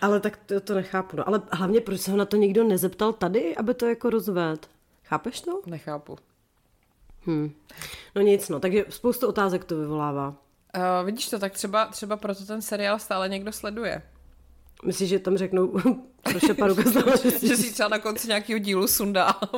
Ale 0.00 0.20
tak 0.20 0.36
to, 0.46 0.60
to 0.60 0.74
nechápu. 0.74 1.16
No. 1.16 1.28
Ale 1.28 1.42
hlavně, 1.52 1.80
proč 1.80 2.00
se 2.00 2.10
ho 2.10 2.16
na 2.16 2.24
to 2.24 2.36
nikdo 2.36 2.64
nezeptal 2.64 3.12
tady, 3.12 3.56
aby 3.56 3.74
to 3.74 3.86
jako 3.86 4.10
rozved? 4.10 4.68
Chápeš 5.04 5.40
to? 5.40 5.60
Nechápu. 5.66 6.18
Hm. 7.26 7.54
No 8.14 8.22
nic, 8.22 8.48
no. 8.48 8.60
Takže 8.60 8.84
spoustu 8.88 9.28
otázek 9.28 9.64
to 9.64 9.76
vyvolává. 9.76 10.28
Uh, 10.28 11.06
vidíš 11.06 11.28
to, 11.28 11.38
tak 11.38 11.52
třeba, 11.52 11.86
třeba 11.86 12.16
proto 12.16 12.46
ten 12.46 12.62
seriál 12.62 12.98
stále 12.98 13.28
někdo 13.28 13.52
sleduje. 13.52 14.02
Myslíš, 14.84 15.08
že 15.08 15.18
tam 15.18 15.36
řeknou, 15.36 15.72
proč 16.22 16.42
je 16.42 16.54
paruka 16.54 16.82
stála 16.90 17.16
Že 17.42 17.56
si 17.56 17.72
třeba 17.72 17.88
na 17.88 17.98
konci 17.98 18.28
nějakého 18.28 18.58
dílu 18.58 18.86
sundá. 18.86 19.34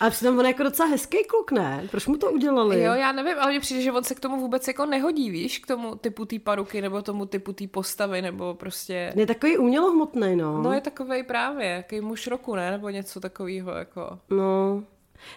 Ale 0.00 0.10
přitom 0.10 0.38
on 0.38 0.44
je 0.44 0.50
jako 0.50 0.62
docela 0.62 0.88
hezký 0.88 1.24
kluk, 1.24 1.52
ne? 1.52 1.88
Proč 1.90 2.06
mu 2.06 2.16
to 2.16 2.30
udělali? 2.30 2.82
jo, 2.82 2.92
já 2.94 3.12
nevím, 3.12 3.34
ale 3.40 3.50
mně 3.50 3.60
přijde, 3.60 3.82
že 3.82 3.92
on 3.92 4.04
se 4.04 4.14
k 4.14 4.20
tomu 4.20 4.40
vůbec 4.40 4.68
jako 4.68 4.86
nehodí, 4.86 5.30
víš, 5.30 5.58
k 5.58 5.66
tomu 5.66 5.94
typu 5.94 6.24
té 6.24 6.38
paruky, 6.38 6.80
nebo 6.80 7.02
tomu 7.02 7.26
typu 7.26 7.52
té 7.52 7.66
postavy, 7.66 8.22
nebo 8.22 8.54
prostě... 8.54 9.12
Je 9.16 9.26
takový 9.26 9.58
umělohmotný, 9.58 10.36
no. 10.36 10.62
No 10.62 10.72
je 10.72 10.80
takovej 10.80 11.22
právě, 11.22 11.66
jaký 11.68 12.00
muž 12.00 12.26
roku, 12.26 12.54
ne? 12.54 12.70
Nebo 12.70 12.88
něco 12.88 13.20
takového, 13.20 13.70
jako... 13.70 14.18
No. 14.30 14.84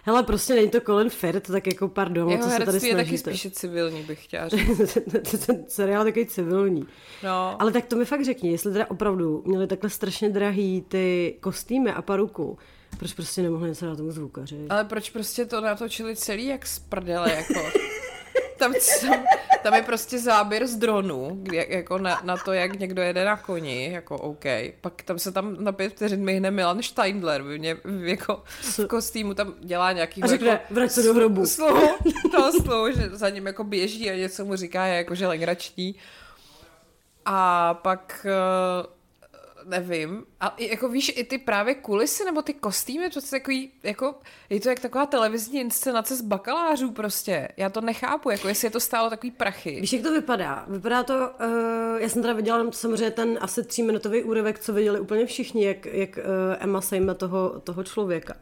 Hele, 0.04 0.22
prostě 0.22 0.54
není 0.54 0.68
to 0.70 0.80
Colin 0.80 1.10
Firth, 1.10 1.50
tak 1.52 1.66
jako 1.66 1.88
pardon, 1.88 2.30
Jeho 2.30 2.44
co 2.44 2.50
se 2.50 2.64
tady 2.64 2.86
je 2.88 2.96
taky 2.96 3.18
spíše 3.18 3.50
civilní, 3.50 4.02
bych 4.02 4.24
chtěla 4.24 4.48
říct. 4.48 4.98
ten 5.46 5.64
seriál 5.68 6.06
je 6.06 6.12
takový 6.12 6.26
civilní. 6.26 6.86
No, 7.24 7.62
Ale 7.62 7.72
tak 7.72 7.86
to 7.86 7.96
mi 7.96 8.04
fakt 8.04 8.24
řekni, 8.24 8.50
jestli 8.52 8.72
teda 8.72 8.86
opravdu 8.90 9.42
měli 9.46 9.66
takhle 9.66 9.90
strašně 9.90 10.30
drahý 10.30 10.84
ty 10.88 11.36
kostýmy 11.40 11.92
a 11.92 12.02
paruku, 12.02 12.58
proč 12.98 13.12
prostě 13.12 13.42
nemohli 13.42 13.68
něco 13.68 13.86
na 13.86 13.96
tomu 13.96 14.10
zvukaři? 14.10 14.66
ale 14.68 14.84
proč 14.84 15.10
prostě 15.10 15.46
to 15.46 15.60
natočili 15.60 16.16
celý 16.16 16.46
jak 16.46 16.66
z 16.66 16.78
prdele, 16.78 17.34
jako... 17.34 17.60
Tam, 18.60 18.72
tam, 19.00 19.24
tam 19.62 19.74
je 19.74 19.82
prostě 19.82 20.18
záběr 20.18 20.66
z 20.66 20.76
dronu, 20.76 21.44
jako 21.52 21.98
na, 21.98 22.20
na, 22.24 22.36
to, 22.36 22.52
jak 22.52 22.78
někdo 22.78 23.02
jede 23.02 23.24
na 23.24 23.36
koni, 23.36 23.92
jako 23.92 24.16
OK. 24.16 24.44
Pak 24.80 25.02
tam 25.02 25.18
se 25.18 25.32
tam 25.32 25.64
na 25.64 25.72
pět 25.72 25.92
vteřin 25.92 26.24
myhne 26.24 26.50
Milan 26.50 26.82
Steindler, 26.82 27.42
v, 27.42 27.58
ně, 27.58 27.76
jako 28.00 28.42
v 28.60 28.86
kostýmu 28.86 29.34
tam 29.34 29.54
dělá 29.60 29.92
nějaký 29.92 30.22
A 30.22 30.26
řekne, 30.26 30.48
jako, 30.48 30.74
vrať 30.74 30.90
se 30.90 31.02
do 31.02 31.14
hrobu. 31.14 31.46
slovo, 31.46 31.88
toho 32.30 32.52
slovo, 32.52 32.92
že 32.92 33.08
za 33.12 33.30
ním 33.30 33.46
jako 33.46 33.64
běží 33.64 34.10
a 34.10 34.16
něco 34.16 34.44
mu 34.44 34.56
říká, 34.56 34.86
je 34.86 34.96
jakože 34.96 35.26
legrační. 35.26 35.94
A 37.24 37.74
pak 37.74 38.26
eh, 38.28 38.99
nevím, 39.64 40.24
a 40.40 40.56
jako 40.58 40.88
víš, 40.88 41.12
i 41.16 41.24
ty 41.24 41.38
právě 41.38 41.74
kulisy 41.74 42.24
nebo 42.24 42.42
ty 42.42 42.54
kostýmy, 42.54 43.10
to 43.10 43.18
je 43.18 43.30
takový, 43.30 43.72
jako, 43.82 44.14
je 44.50 44.60
to 44.60 44.68
jak 44.68 44.80
taková 44.80 45.06
televizní 45.06 45.60
inscenace 45.60 46.16
z 46.16 46.22
bakalářů 46.22 46.90
prostě. 46.90 47.48
Já 47.56 47.70
to 47.70 47.80
nechápu, 47.80 48.30
jako 48.30 48.48
jestli 48.48 48.66
je 48.66 48.70
to 48.70 48.80
stálo 48.80 49.10
takový 49.10 49.30
prachy. 49.30 49.80
Víš, 49.80 49.92
jak 49.92 50.02
to 50.02 50.12
vypadá? 50.12 50.64
Vypadá 50.68 51.02
to, 51.02 51.14
uh, 51.14 52.00
já 52.00 52.08
jsem 52.08 52.22
teda 52.22 52.34
viděla 52.34 52.72
samozřejmě 52.72 53.10
ten 53.10 53.38
asi 53.40 53.64
tříminutový 53.64 54.24
úryvek, 54.24 54.58
co 54.58 54.72
viděli 54.72 55.00
úplně 55.00 55.26
všichni, 55.26 55.64
jak, 55.64 55.86
jak 55.86 56.16
uh, 56.16 56.22
Emma 56.58 56.80
sejme 56.80 57.14
toho, 57.14 57.60
toho 57.60 57.84
člověka. 57.84 58.34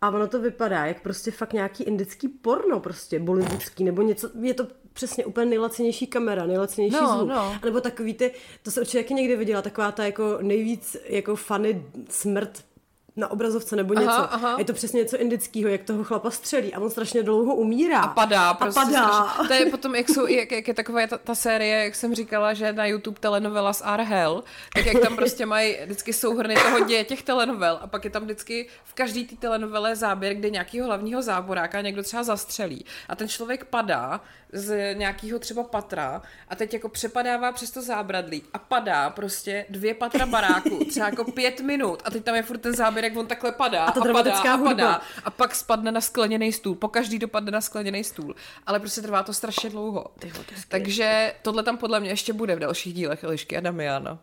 A 0.00 0.10
ono 0.10 0.28
to 0.28 0.40
vypadá 0.40 0.86
jak 0.86 1.02
prostě 1.02 1.30
fakt 1.30 1.52
nějaký 1.52 1.84
indický 1.84 2.28
porno 2.28 2.80
prostě, 2.80 3.18
bollywoodský, 3.18 3.84
nebo 3.84 4.02
něco, 4.02 4.30
je 4.40 4.54
to 4.54 4.66
přesně 4.96 5.24
úplně 5.24 5.46
nejlacenější 5.46 6.06
kamera, 6.06 6.46
nejlacenější 6.46 6.96
No, 6.96 7.08
zvuk. 7.16 7.28
no. 7.28 7.38
A 7.38 7.60
nebo 7.64 7.80
takový 7.80 8.14
ty, 8.14 8.30
to 8.62 8.70
se 8.70 8.80
určitě 8.80 9.14
někdy 9.14 9.36
viděla, 9.36 9.62
taková 9.62 9.92
ta 9.92 10.04
jako 10.04 10.38
nejvíc 10.40 10.96
jako 11.08 11.36
funny 11.36 11.84
smrt 12.10 12.62
na 13.16 13.30
obrazovce 13.30 13.76
nebo 13.76 13.94
něco. 13.94 14.10
Aha, 14.10 14.24
aha. 14.24 14.54
A 14.54 14.58
je 14.58 14.64
to 14.64 14.72
přesně 14.72 15.02
něco 15.02 15.16
indického, 15.16 15.68
jak 15.68 15.82
toho 15.82 16.04
chlapa 16.04 16.30
střelí 16.30 16.74
a 16.74 16.80
on 16.80 16.90
strašně 16.90 17.22
dlouho 17.22 17.54
umírá. 17.54 18.00
A 18.00 18.08
padá, 18.08 18.54
prostě 18.54 18.80
a 18.80 18.84
padá. 18.84 19.24
Strašně. 19.24 19.48
To 19.48 19.54
je 19.54 19.70
potom, 19.70 19.94
jak, 19.94 20.08
jsou, 20.08 20.26
jak, 20.26 20.52
jak 20.52 20.68
je 20.68 20.74
taková 20.74 21.06
ta, 21.06 21.18
ta, 21.18 21.34
série, 21.34 21.84
jak 21.84 21.94
jsem 21.94 22.14
říkala, 22.14 22.54
že 22.54 22.72
na 22.72 22.86
YouTube 22.86 23.20
telenovela 23.20 23.72
s 23.72 23.84
Are 23.84 24.04
Hell, 24.04 24.44
tak 24.74 24.86
jak 24.86 24.98
tam 25.02 25.16
prostě 25.16 25.46
mají 25.46 25.76
vždycky 25.84 26.12
souhrny 26.12 26.54
toho 26.54 26.80
děje 26.80 27.04
těch 27.04 27.22
telenovel 27.22 27.78
a 27.82 27.86
pak 27.86 28.04
je 28.04 28.10
tam 28.10 28.22
vždycky 28.24 28.68
v 28.84 28.94
každé 28.94 29.24
té 29.24 29.36
telenovele 29.36 29.96
záběr, 29.96 30.34
kde 30.34 30.50
nějakého 30.50 30.86
hlavního 30.86 31.22
záboráka 31.22 31.80
někdo 31.80 32.02
třeba 32.02 32.22
zastřelí 32.22 32.84
a 33.08 33.16
ten 33.16 33.28
člověk 33.28 33.64
padá 33.64 34.20
z 34.56 34.94
nějakého 34.94 35.38
třeba 35.38 35.62
patra 35.62 36.22
a 36.48 36.56
teď 36.56 36.74
jako 36.74 36.88
přepadává 36.88 37.52
přes 37.52 37.70
to 37.70 37.82
zábradlí 37.82 38.42
a 38.52 38.58
padá 38.58 39.10
prostě 39.10 39.66
dvě 39.70 39.94
patra 39.94 40.26
baráku, 40.26 40.84
třeba 40.90 41.06
jako 41.06 41.24
pět 41.32 41.60
minut 41.60 42.02
a 42.04 42.10
teď 42.10 42.24
tam 42.24 42.34
je 42.34 42.42
furt 42.42 42.58
ten 42.58 42.74
záběr, 42.74 43.04
jak 43.04 43.16
on 43.16 43.26
takhle 43.26 43.52
padá 43.52 43.84
A 43.84 43.90
a 43.90 44.12
padá 44.12 44.38
a 44.38 44.54
hudba. 44.54 44.70
padá 44.70 45.00
a 45.24 45.30
pak 45.30 45.54
spadne 45.54 45.92
na 45.92 46.00
skleněný 46.00 46.52
stůl. 46.52 46.74
Po 46.74 46.88
každý 46.88 47.18
dopadne 47.18 47.50
na 47.50 47.60
skleněný 47.60 48.04
stůl. 48.04 48.34
Ale 48.66 48.80
prostě 48.80 49.02
trvá 49.02 49.22
to 49.22 49.32
strašně 49.34 49.70
dlouho. 49.70 50.06
Takže 50.68 51.34
tohle 51.42 51.62
tam 51.62 51.76
podle 51.78 52.00
mě 52.00 52.10
ještě 52.10 52.32
bude 52.32 52.56
v 52.56 52.58
dalších 52.58 52.94
dílech 52.94 53.24
Elišky 53.24 53.56
a 53.56 53.60
Damiana. 53.60 54.18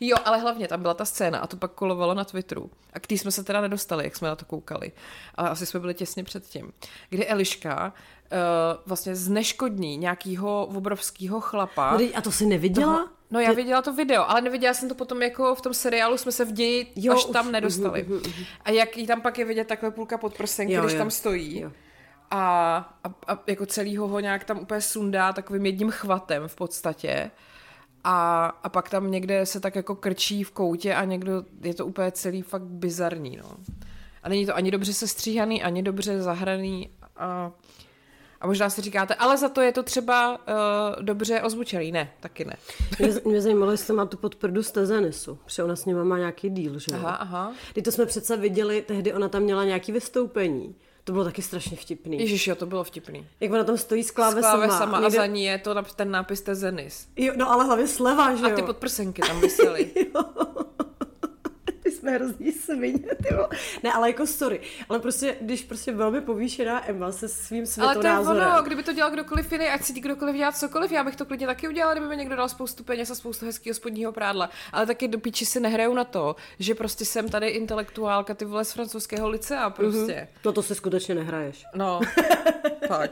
Jo, 0.00 0.16
ale 0.24 0.38
hlavně 0.38 0.68
tam 0.68 0.82
byla 0.82 0.94
ta 0.94 1.04
scéna 1.04 1.38
a 1.38 1.46
to 1.46 1.56
pak 1.56 1.72
kolovalo 1.72 2.14
na 2.14 2.24
Twitteru. 2.24 2.70
A 2.92 3.00
k 3.00 3.06
té 3.06 3.14
jsme 3.14 3.30
se 3.30 3.44
teda 3.44 3.60
nedostali, 3.60 4.04
jak 4.04 4.16
jsme 4.16 4.28
na 4.28 4.36
to 4.36 4.44
koukali. 4.44 4.92
Ale 5.34 5.50
asi 5.50 5.66
jsme 5.66 5.80
byli 5.80 5.94
těsně 5.94 6.24
před 6.24 6.44
tím. 6.46 6.72
Kdy 7.10 7.26
Eliška 7.26 7.92
uh, 8.32 8.38
vlastně 8.86 9.14
zneškodní 9.16 9.96
nějakýho 9.96 10.66
obrovského 10.66 11.40
chlapa. 11.40 11.98
A 12.14 12.20
to 12.20 12.32
si 12.32 12.46
neviděla? 12.46 12.96
Toho- 12.96 13.08
No 13.30 13.40
já 13.40 13.52
viděla 13.52 13.82
to 13.82 13.92
video, 13.92 14.30
ale 14.30 14.40
neviděla 14.40 14.74
jsem 14.74 14.88
to 14.88 14.94
potom 14.94 15.22
jako 15.22 15.54
v 15.54 15.60
tom 15.60 15.74
seriálu, 15.74 16.18
jsme 16.18 16.32
se 16.32 16.44
v 16.44 16.52
ději 16.52 16.92
jo, 16.96 17.12
až 17.14 17.24
už, 17.24 17.32
tam 17.32 17.52
nedostali. 17.52 18.02
mhm, 18.02 18.12
mhm. 18.14 18.44
A 18.64 18.70
jak 18.70 18.96
jí 18.96 19.06
tam 19.06 19.20
pak 19.20 19.38
je 19.38 19.44
vidět 19.44 19.66
takhle 19.68 19.90
půlka 19.90 20.18
podprsenky, 20.18 20.72
Jo, 20.72 20.82
když 20.82 20.92
jo. 20.92 20.98
tam 20.98 21.10
stojí. 21.10 21.60
Jo. 21.60 21.72
A, 22.30 22.76
a, 23.04 23.32
a 23.34 23.38
jako 23.46 23.66
celýho 23.66 24.08
ho 24.08 24.20
nějak 24.20 24.44
tam 24.44 24.58
úplně 24.58 24.80
sundá 24.80 25.32
takovým 25.32 25.66
jedním 25.66 25.90
chvatem 25.90 26.48
v 26.48 26.56
podstatě. 26.56 27.30
A, 28.04 28.46
a 28.62 28.68
pak 28.68 28.90
tam 28.90 29.10
někde 29.10 29.46
se 29.46 29.60
tak 29.60 29.76
jako 29.76 29.94
krčí 29.94 30.44
v 30.44 30.50
koutě 30.50 30.94
a 30.94 31.04
někdo, 31.04 31.44
je 31.62 31.74
to 31.74 31.86
úplně 31.86 32.12
celý 32.12 32.42
fakt 32.42 32.62
bizarní, 32.62 33.36
no. 33.36 33.50
A 34.22 34.28
není 34.28 34.46
to 34.46 34.56
ani 34.56 34.70
dobře 34.70 34.94
sestříhaný, 34.94 35.62
ani 35.62 35.82
dobře 35.82 36.22
zahraný 36.22 36.90
a, 37.16 37.50
a 38.40 38.46
možná 38.46 38.70
si 38.70 38.82
říkáte, 38.82 39.14
ale 39.14 39.38
za 39.38 39.48
to 39.48 39.60
je 39.60 39.72
to 39.72 39.82
třeba 39.82 40.38
uh, 40.38 41.02
dobře 41.02 41.42
ozvučený. 41.42 41.92
Ne, 41.92 42.10
taky 42.20 42.44
ne. 42.44 42.56
Mě, 42.98 43.08
mě 43.24 43.40
zajímalo, 43.40 43.72
jestli 43.72 43.94
má 43.94 44.06
tu 44.06 44.16
podprdu 44.16 44.62
z 44.62 44.70
Tezenisu, 44.70 45.38
protože 45.44 45.62
ona 45.62 45.76
s 45.76 45.84
nima 45.84 46.04
má 46.04 46.18
nějaký 46.18 46.50
díl, 46.50 46.78
že 46.78 46.86
jo? 46.92 46.98
Aha, 46.98 47.10
aha. 47.10 47.52
Teď 47.74 47.84
to 47.84 47.92
jsme 47.92 48.06
přece 48.06 48.36
viděli, 48.36 48.82
tehdy 48.82 49.12
ona 49.12 49.28
tam 49.28 49.42
měla 49.42 49.64
nějaký 49.64 49.92
vystoupení. 49.92 50.74
To 51.08 51.12
bylo 51.12 51.24
taky 51.24 51.42
strašně 51.42 51.76
vtipný. 51.76 52.18
Ježiš, 52.20 52.46
jo, 52.46 52.54
to 52.54 52.66
bylo 52.66 52.84
vtipný. 52.84 53.26
Jak 53.40 53.52
ona 53.52 53.64
tam 53.64 53.78
stojí 53.78 54.04
s 54.04 54.10
klávesama. 54.10 54.48
Skláve 54.66 54.68
sama 54.78 54.98
a 54.98 55.00
někde- 55.00 55.16
za 55.16 55.26
ní 55.26 55.44
je 55.44 55.58
to 55.58 55.82
ten 55.96 56.10
nápis 56.10 56.40
Tezenis. 56.40 57.06
Jo, 57.16 57.32
no 57.36 57.50
ale 57.50 57.64
hlavně 57.64 57.86
sleva, 57.88 58.34
že 58.34 58.44
A 58.44 58.48
jo? 58.48 58.56
ty 58.56 58.62
podprsenky 58.62 59.22
tam 59.22 59.40
vysely. 59.40 59.84
Ty 59.84 60.06
jsme 62.08 62.18
hrozný 62.18 62.52
svině, 62.52 62.98
ty. 62.98 63.34
Ne, 63.82 63.92
ale 63.92 64.08
jako 64.08 64.26
sorry. 64.26 64.60
Ale 64.88 64.98
prostě, 64.98 65.36
když 65.40 65.62
prostě 65.62 65.92
velmi 65.92 66.20
povýšená 66.20 66.88
Emma 66.90 67.12
se 67.12 67.28
svým 67.28 67.64
Ale 67.80 67.94
to 67.94 67.98
je 67.98 68.02
světonázorem. 68.02 68.48
ono, 68.52 68.62
kdyby 68.62 68.82
to 68.82 68.92
dělal 68.92 69.10
kdokoliv 69.10 69.52
jiný, 69.52 69.66
ať 69.68 69.82
si 69.82 70.00
kdokoliv 70.00 70.36
dělat 70.36 70.56
cokoliv, 70.56 70.92
já 70.92 71.04
bych 71.04 71.16
to 71.16 71.24
klidně 71.24 71.46
taky 71.46 71.68
udělala, 71.68 71.94
kdyby 71.94 72.08
mi 72.08 72.16
někdo 72.16 72.36
dal 72.36 72.48
spoustu 72.48 72.84
peněz 72.84 73.10
a 73.10 73.14
spoustu 73.14 73.46
hezkého 73.46 73.74
spodního 73.74 74.12
prádla. 74.12 74.50
Ale 74.72 74.86
taky 74.86 75.08
do 75.08 75.18
píči 75.18 75.46
si 75.46 75.60
nehraju 75.60 75.94
na 75.94 76.04
to, 76.04 76.36
že 76.58 76.74
prostě 76.74 77.04
jsem 77.04 77.28
tady 77.28 77.48
intelektuálka, 77.48 78.34
ty 78.34 78.44
vole 78.44 78.64
z 78.64 78.72
francouzského 78.72 79.28
licea 79.28 79.70
prostě. 79.70 80.28
No 80.44 80.52
to 80.52 80.62
si 80.62 80.74
skutečně 80.74 81.14
nehraješ. 81.14 81.64
No, 81.74 82.00
tak. 82.88 83.10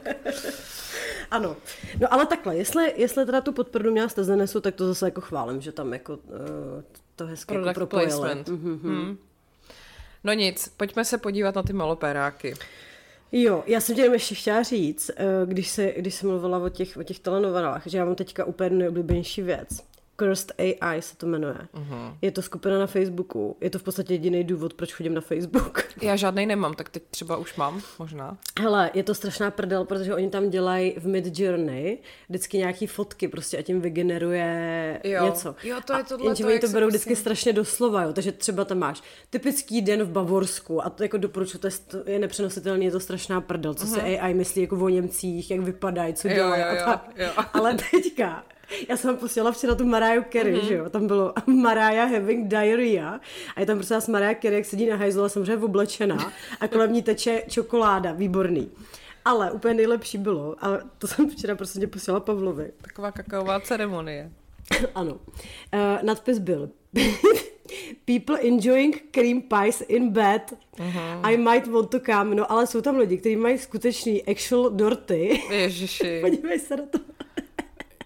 Ano. 1.31 1.57
No 2.01 2.13
ale 2.15 2.27
takhle, 2.27 2.57
jestli, 2.57 2.93
jestli 2.97 3.27
teda 3.27 3.41
tu 3.41 3.53
podprdu 3.53 3.93
měla 3.93 4.09
z 4.09 4.15
Tezenesu, 4.15 4.61
tak 4.61 4.75
to 4.75 4.87
zase 4.87 5.07
jako 5.07 5.21
chválím, 5.21 5.61
že 5.61 5.73
tam 5.73 5.93
jako 5.93 6.13
uh, 6.15 6.83
to 7.17 7.27
hezky 7.27 7.55
jako 7.55 7.63
Product 7.65 7.75
propojili. 7.75 8.13
placement. 8.13 8.49
Mhm. 8.49 8.79
Hmm. 8.83 9.19
No 10.25 10.33
nic, 10.33 10.69
pojďme 10.77 11.05
se 11.05 11.19
podívat 11.19 11.55
na 11.55 11.63
ty 11.63 11.73
malopéráky. 11.73 12.55
Jo, 13.33 13.65
já 13.67 13.81
jsem 13.81 13.95
tě 13.97 14.01
jenom 14.03 14.15
ještě 14.15 14.35
chtěla 14.35 14.63
říct, 14.63 15.11
eh, 15.17 15.25
když 15.47 15.69
se, 15.69 15.93
když 15.97 16.15
jsem 16.15 16.29
mluvila 16.31 16.59
o 16.59 16.69
těch, 16.69 16.97
o 16.97 17.03
těch 17.03 17.19
telenovelách, 17.19 17.83
že 17.87 17.99
já 17.99 18.05
mám 18.05 18.15
teďka 18.15 18.45
úplně 18.45 18.71
nejoblíbenější 18.71 19.43
věc. 19.43 19.69
Cursed 20.21 20.53
AI 20.59 21.03
se 21.03 21.17
to 21.17 21.27
jmenuje. 21.27 21.55
Uh-huh. 21.75 22.17
Je 22.23 22.31
to 22.31 22.43
skupina 22.43 22.79
na 22.79 22.87
Facebooku. 22.87 23.57
Je 23.61 23.71
to 23.71 23.79
v 23.79 23.83
podstatě 23.83 24.15
jediný 24.15 24.45
důvod, 24.45 24.75
proč 24.75 24.93
chodím 24.95 25.15
na 25.15 25.21
Facebook. 25.21 25.83
Já 26.03 26.17
žádnej 26.17 26.47
nemám, 26.47 26.75
tak 26.75 26.89
teď 26.89 27.03
třeba 27.11 27.37
už 27.37 27.57
mám, 27.57 27.83
možná. 27.99 28.39
Hele, 28.61 28.91
je 28.95 29.03
to 29.03 29.15
strašná 29.15 29.51
prdel, 29.51 29.85
protože 29.85 30.15
oni 30.15 30.31
tam 30.31 30.51
dělají 30.51 30.95
v 30.99 31.07
Mid 31.07 31.39
Journey 31.39 31.99
vždycky 32.29 32.59
nějaký 32.59 32.87
fotky 32.87 33.29
prostě 33.29 33.59
a 33.59 33.63
tím 33.63 33.81
vygeneruje 33.81 35.01
Jo. 35.05 35.25
něco. 35.25 35.55
Jo, 35.63 35.77
to 35.87 35.93
je 35.93 35.99
a 35.99 36.03
tohleto, 36.03 36.25
jenže 36.25 36.45
oni 36.47 36.59
to 36.59 36.67
berou 36.69 36.87
prostě- 36.87 36.87
vždycky 36.99 37.17
strašně 37.17 37.53
doslova, 37.53 38.03
jo. 38.03 38.13
takže 38.13 38.33
třeba 38.33 38.65
tam 38.65 38.79
máš 38.79 39.03
typický 39.31 39.83
den 39.83 40.03
v 40.03 40.09
Bavorsku 40.11 40.87
a 40.87 40.91
to 40.91 41.03
jako 41.03 41.17
doporučuji, 41.17 41.59
to 41.59 41.67
je, 41.67 41.73
to 41.87 42.11
je 42.11 42.19
nepřenositelný, 42.19 42.85
je 42.85 42.91
to 42.91 43.01
strašná 43.01 43.41
prdel, 43.41 43.75
co 43.75 43.87
se 43.87 44.03
AI 44.03 44.35
myslí 44.35 44.63
jako 44.63 44.77
o 44.77 44.89
Němcích, 44.89 45.51
jak 45.51 45.61
vypadají, 45.61 46.15
co 46.15 46.29
Mhm. 46.29 46.37
Jo, 46.37 46.45
dělají 46.45 46.63
jo, 46.63 46.69
a 46.69 46.75
jo, 46.75 46.83
tak. 46.85 47.11
jo. 47.17 47.29
Ale 47.53 47.77
teďka, 47.91 48.45
já 48.89 48.97
jsem 48.97 49.17
posílala 49.17 49.53
včera 49.53 49.75
tu 49.75 49.85
Mariah 49.87 50.25
Carey, 50.33 50.53
Mhm. 50.53 50.61
mm-hmm. 50.61 50.69
že 50.69 50.75
jo, 50.75 50.91
tam 50.91 51.07
bylo 51.07 51.33
Mariah 51.47 52.11
having 52.13 52.49
diarrhea 52.49 53.21
a 53.57 53.61
je 53.61 53.67
tam 53.67 53.77
prostě 53.79 53.95
nás 53.95 54.09
Mariah 54.09 54.41
Carey, 54.43 54.57
jak 54.57 54.65
sedí 54.65 54.87
na 54.87 54.97
hajzlu 54.97 55.23
a 55.25 55.29
samozřejmě 55.29 55.57
oblečená 55.57 56.33
a 56.61 56.69
kolem 56.69 56.93
ní 56.93 57.03
teče 57.03 57.43
čokoláda, 57.49 58.13
výborný. 58.13 58.71
Ale 59.25 59.51
úplně 59.51 59.75
nejlepší 59.75 60.19
bylo, 60.19 60.57
a 60.65 60.79
to 60.99 61.07
jsem 61.07 61.31
včera 61.31 61.55
prostě 61.57 61.81
tě 61.81 61.87
posílala 61.87 62.21
Pavlovi, 62.21 62.71
Taková 62.83 63.13
kakaová 63.13 63.61
ceremonie. 63.61 64.31
ano. 64.95 65.13
Uh, 65.15 65.19
nadpis 66.03 66.39
byl 66.39 66.71
People 68.05 68.39
enjoying 68.41 69.03
cream 69.11 69.43
pies 69.43 69.83
in 69.89 70.11
bed. 70.11 70.53
Uh-huh. 70.79 71.21
I 71.23 71.37
might 71.37 71.67
want 71.67 71.91
to 71.91 72.01
come. 72.01 72.35
No 72.35 72.53
ale 72.53 72.67
jsou 72.67 72.81
tam 72.81 72.97
lidi, 72.97 73.17
kteří 73.17 73.37
mají 73.37 73.59
skutečný 73.59 74.23
actual 74.25 74.71
dorty. 74.71 75.41
Ježiši. 75.51 76.19
Podívej 76.25 76.59
se 76.61 76.77
na 76.77 76.83
to. 76.91 76.99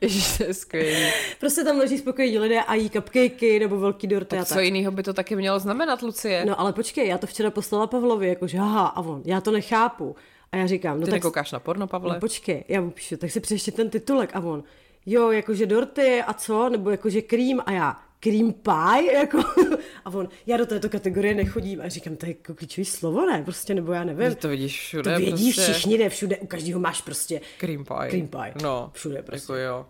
Ježiš, 0.00 0.38
to 0.38 0.44
je 0.44 0.54
skvělý. 0.54 0.96
Prostě 1.40 1.64
tam 1.64 1.78
leží 1.78 1.98
spokojení 1.98 2.38
lidé 2.38 2.60
a 2.62 2.74
jí 2.74 2.90
cupcakey 2.90 3.58
nebo 3.58 3.76
velký 3.80 4.06
dorty 4.06 4.36
a 4.36 4.38
Tak 4.38 4.48
tak. 4.48 4.56
co 4.56 4.60
jiného 4.60 4.92
by 4.92 5.02
to 5.02 5.12
taky 5.12 5.36
mělo 5.36 5.58
znamenat, 5.58 6.02
Lucie? 6.02 6.44
No 6.44 6.60
ale 6.60 6.72
počkej, 6.72 7.08
já 7.08 7.18
to 7.18 7.26
včera 7.26 7.50
poslala 7.50 7.86
Pavlovi, 7.86 8.28
jakože 8.28 8.58
haha, 8.58 8.86
a 8.86 9.00
on, 9.00 9.22
já 9.24 9.40
to 9.40 9.50
nechápu. 9.50 10.16
A 10.52 10.56
já 10.56 10.66
říkám, 10.66 11.00
no 11.00 11.04
Ty 11.06 11.10
tak... 11.10 11.16
nekoukáš 11.16 11.52
na 11.52 11.58
porno, 11.58 11.86
Pavle? 11.86 12.14
No 12.14 12.20
počkej, 12.20 12.64
já 12.68 12.80
mu 12.80 12.90
píšu, 12.90 13.16
tak 13.16 13.30
si 13.30 13.40
přečti 13.40 13.72
ten 13.72 13.90
titulek 13.90 14.30
a 14.36 14.40
on, 14.40 14.64
jo, 15.06 15.30
jakože 15.30 15.66
dorty 15.66 16.22
a 16.26 16.32
co, 16.32 16.68
nebo 16.68 16.90
jakože 16.90 17.22
cream 17.22 17.60
a 17.66 17.72
já, 17.72 17.96
cream 18.20 18.52
pie, 18.52 19.12
jako, 19.12 19.38
a 20.04 20.10
on, 20.10 20.28
já 20.46 20.56
do 20.56 20.66
této 20.66 20.88
kategorie 20.88 21.34
nechodím 21.34 21.80
a 21.80 21.88
říkám, 21.88 22.16
to 22.16 22.26
je 22.26 22.30
jako 22.30 22.54
klíčový 22.54 22.84
slovo, 22.84 23.26
ne, 23.26 23.42
prostě, 23.44 23.74
nebo 23.74 23.92
já 23.92 24.04
nevím. 24.04 24.28
Ty 24.28 24.34
to 24.34 24.48
vidíš 24.48 24.80
všude. 24.80 25.12
to 25.12 25.18
vědí 25.18 25.52
prostě. 25.52 25.72
všichni, 25.72 25.98
ne, 25.98 26.08
všude, 26.08 26.36
u 26.36 26.46
každého 26.46 26.80
máš 26.80 27.00
prostě 27.02 27.40
Cream 27.58 27.84
pie. 27.84 28.10
Cream 28.10 28.28
pie. 28.28 28.54
No. 28.62 28.90
Všude 28.94 29.22
prostě. 29.22 29.52
Jako 29.52 29.54
jo. 29.54 29.86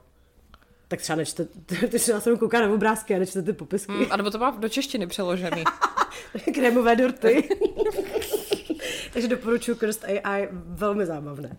Tak 0.89 1.01
třeba 1.01 1.17
nečte, 1.17 1.45
ty 1.89 1.99
se 1.99 2.21
kouká 2.39 2.61
na 2.61 2.75
obrázky 2.75 3.15
a 3.15 3.19
nečte 3.19 3.43
ty 3.43 3.53
popisky. 3.53 3.93
Hmm, 3.93 4.07
a 4.11 4.17
nebo 4.17 4.31
to 4.31 4.39
má 4.39 4.51
do 4.51 4.69
češtiny 4.69 5.07
přeložený. 5.07 5.65
Krémové 6.55 6.97
dorty. 6.97 7.49
Takže 9.13 9.29
doporučuji 9.29 9.75
Cursed 9.75 10.05
AI, 10.05 10.49
velmi 10.53 11.07
zábavné. 11.07 11.57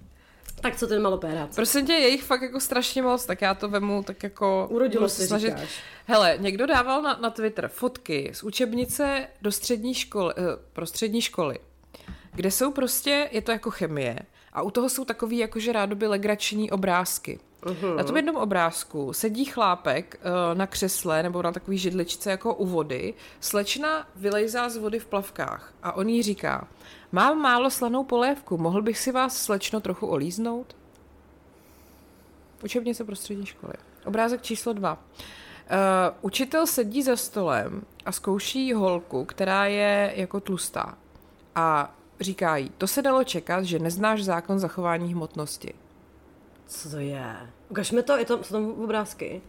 Tak 0.62 0.76
co 0.76 0.88
ten 0.88 1.02
malopérác? 1.02 1.56
Prosím 1.56 1.88
tě, 1.88 1.94
je 1.94 2.10
jich 2.10 2.24
fakt 2.24 2.42
jako 2.42 2.60
strašně 2.60 3.02
moc, 3.02 3.26
tak 3.26 3.42
já 3.42 3.54
to 3.54 3.70
vemu 3.70 4.04
tak 4.04 4.24
jako... 4.24 4.68
Urodilo 4.72 5.10
se, 5.10 5.40
říkáš. 5.40 5.80
Hele, 6.06 6.38
někdo 6.40 6.66
dával 6.66 7.02
na, 7.02 7.20
na 7.22 7.30
Twitter 7.30 7.68
fotky 7.68 8.32
z 8.34 8.44
učebnice 8.44 9.28
do 9.42 9.52
střední 9.52 9.94
školy, 9.94 10.34
eh, 10.38 10.42
pro 10.74 10.86
střední 10.86 11.22
školy, 11.22 11.60
kde 12.34 12.52
jsou 12.52 12.72
prostě, 12.72 13.30
je 13.32 13.42
to 13.42 13.52
jako 13.52 13.72
chemie, 13.72 14.20
a 14.54 14.62
u 14.62 14.72
toho 14.72 14.90
jsou 14.90 15.06
takový 15.06 15.38
jakože 15.38 15.74
rádoby 15.74 16.08
legrační 16.08 16.72
obrázky. 16.72 17.40
Uh-huh. 17.62 17.96
Na 17.96 18.04
tom 18.04 18.16
jednom 18.16 18.36
obrázku 18.36 19.14
sedí 19.14 19.46
chlápek 19.46 20.20
uh, 20.24 20.58
na 20.58 20.68
křesle 20.68 21.24
nebo 21.24 21.42
na 21.42 21.52
takový 21.52 21.78
židličce 21.78 22.32
jako 22.32 22.54
u 22.54 22.66
vody. 22.66 23.14
Slečna 23.40 24.08
vylejzá 24.16 24.70
z 24.70 24.78
vody 24.78 25.00
v 25.00 25.06
plavkách 25.06 25.74
a 25.84 25.92
on 25.92 26.10
jí 26.10 26.24
říká, 26.24 26.68
mám 27.12 27.38
málo 27.38 27.70
slanou 27.70 28.04
polévku, 28.04 28.58
mohl 28.58 28.82
bych 28.82 28.98
si 28.98 29.12
vás 29.12 29.38
slečno 29.38 29.82
trochu 29.82 30.08
olíznout? 30.08 30.76
Učebnice 32.64 33.04
pro 33.04 33.16
střední 33.16 33.46
školy. 33.46 33.74
Obrázek 34.06 34.42
číslo 34.42 34.74
dva. 34.74 34.94
Uh, 34.94 34.98
učitel 36.22 36.68
sedí 36.68 37.04
za 37.04 37.16
stolem 37.16 37.82
a 38.06 38.12
zkouší 38.12 38.74
holku, 38.74 39.26
která 39.26 39.66
je 39.66 40.14
jako 40.16 40.40
tlustá. 40.40 40.98
A 41.56 41.96
říká 42.20 42.58
jí, 42.58 42.72
to 42.78 42.88
se 42.88 43.02
dalo 43.02 43.24
čekat, 43.24 43.64
že 43.64 43.80
neznáš 43.80 44.24
zákon 44.24 44.60
zachování 44.60 45.14
hmotnosti. 45.14 45.74
Co 46.68 46.90
to 46.90 46.98
je? 46.98 47.36
Ukaž 47.70 47.92
mi 47.92 48.04
to, 48.04 48.18
je 48.18 48.26
to, 48.26 48.44
jsou 48.44 48.54
tam 48.54 48.66
obrázky. 48.66 49.42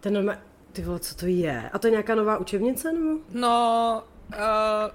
Ten 0.00 0.14
normálně, 0.14 0.40
Ty 0.76 0.82
vole, 0.82 1.00
co 1.00 1.14
to 1.14 1.26
je? 1.26 1.70
A 1.72 1.78
to 1.78 1.86
je 1.86 1.90
nějaká 1.90 2.14
nová 2.14 2.38
učebnice, 2.38 2.92
nebo? 2.92 3.18
No, 3.32 4.02
uh, 4.28 4.38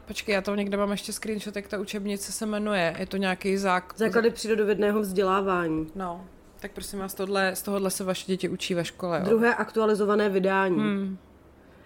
počkej, 0.06 0.36
já 0.36 0.42
to 0.42 0.56
někde 0.56 0.78
mám 0.78 0.92
ještě 0.92 1.14
screenshot, 1.14 1.56
jak 1.56 1.68
ta 1.68 1.80
učebnice 1.80 2.32
se 2.32 2.46
jmenuje. 2.46 2.96
Je 3.00 3.06
to 3.06 3.18
nějaký 3.18 3.58
zák... 3.58 3.94
Základy 3.96 4.30
přírodovědného 4.30 5.00
vzdělávání. 5.00 5.88
No, 5.96 6.26
tak 6.60 6.72
prosím 6.72 7.00
vás, 7.00 7.14
tohle, 7.14 7.56
z 7.56 7.62
tohohle 7.62 7.90
se 7.90 8.04
vaše 8.04 8.28
děti 8.28 8.50
učí 8.50 8.74
ve 8.74 8.86
škole. 8.86 9.20
Jo? 9.20 9.26
Druhé 9.26 9.56
aktualizované 9.56 10.30
vydání. 10.30 10.78
Hmm. 10.78 11.18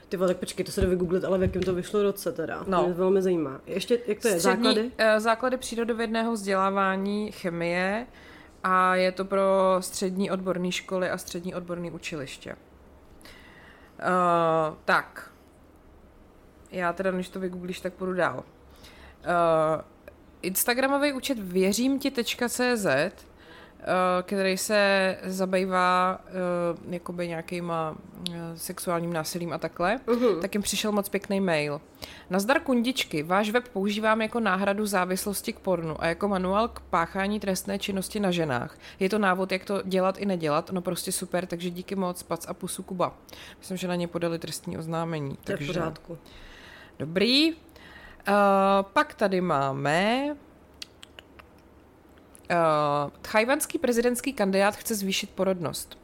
Ty 0.10 0.18
vole, 0.18 0.28
tak 0.28 0.38
počkej, 0.38 0.66
to 0.66 0.72
se 0.72 0.82
jde 0.82 0.88
vygooglit, 0.88 1.24
ale 1.24 1.38
v 1.38 1.41
jakém 1.41 1.62
to 1.62 1.74
vyšlo 1.74 2.04
roce 2.04 2.32
teda. 2.32 2.64
No. 2.68 2.80
To 2.80 2.86
mě 2.86 2.93
velmi 2.93 3.22
zajímá. 3.22 3.62
Ještě, 3.66 4.00
jak 4.08 4.20
to 4.20 4.28
je, 4.28 4.39
Střední, 4.39 4.64
základy? 4.64 4.91
eh, 4.98 5.20
základy 5.20 5.58
přírodovědného 5.58 6.32
vzdělávání, 6.32 7.32
chemie 7.32 8.08
a 8.64 8.96
je 8.96 9.12
to 9.12 9.26
pro 9.26 9.78
střední 9.80 10.32
odborné 10.32 10.72
školy 10.72 11.10
a 11.10 11.18
střední 11.18 11.56
odborné 11.56 11.91
učiliště. 11.91 12.56
Uh, 14.00 14.76
tak. 14.86 15.32
Já 16.72 16.93
teda, 16.93 17.11
než 17.11 17.30
to 17.30 17.39
vygooglíš, 17.39 17.80
tak 17.80 17.93
půjdu 17.93 18.13
dál. 18.13 18.38
Uh, 18.38 19.82
Instagramový 20.45 21.13
účet 21.13 21.39
věřímti.cz 21.39 22.86
eh, 22.86 23.16
který 24.24 24.57
se 24.57 25.18
zabývá 25.24 26.20
uh, 26.78 26.93
jakoby 26.93 27.28
nějakýma 27.28 27.91
uh, 27.91 28.36
sexuálním 28.55 29.13
násilím 29.13 29.53
a 29.53 29.57
takhle, 29.57 29.99
uh-huh. 30.05 30.39
tak 30.41 30.55
jim 30.55 30.61
přišel 30.61 30.91
moc 30.91 31.09
pěkný 31.09 31.41
mail. 31.41 31.82
Nazdar 32.30 32.59
kundičky, 32.59 33.24
váš 33.24 33.49
web 33.49 33.68
používám 33.68 34.22
jako 34.22 34.39
náhradu 34.39 34.86
závislosti 34.86 35.53
k 35.53 35.59
pornu 35.59 36.03
a 36.03 36.05
jako 36.05 36.28
manuál 36.28 36.68
k 36.68 36.80
páchání 36.80 37.39
trestné 37.39 37.80
činnosti 37.80 38.20
na 38.20 38.32
ženách. 38.32 38.78
Je 38.99 39.09
to 39.09 39.20
návod, 39.20 39.51
jak 39.51 39.66
to 39.66 39.82
dělat 39.86 40.18
i 40.18 40.26
nedělat, 40.26 40.72
no 40.72 40.82
prostě 40.82 41.11
super, 41.11 41.45
takže 41.45 41.70
díky 41.70 41.95
moc, 41.95 42.24
pac 42.24 42.45
a 42.47 42.53
pusu 42.53 42.84
Kuba. 42.84 43.18
Myslím, 43.59 43.78
že 43.78 43.88
na 43.88 43.95
ně 43.95 44.07
podali 44.07 44.39
trestní 44.39 44.78
oznámení. 44.78 45.38
To 45.43 45.51
je 45.51 45.57
v 45.57 45.59
takže... 45.59 45.82
Dobrý. 47.00 47.52
Uh, 47.52 47.58
pak 48.93 49.14
tady 49.14 49.41
máme... 49.41 50.36
Uh, 52.52 53.12
Tchajvanský 53.22 53.78
prezidentský 53.78 54.34
kandidát 54.34 54.76
chce 54.76 54.96
zvýšit 54.96 55.30
porodnost. 55.30 55.98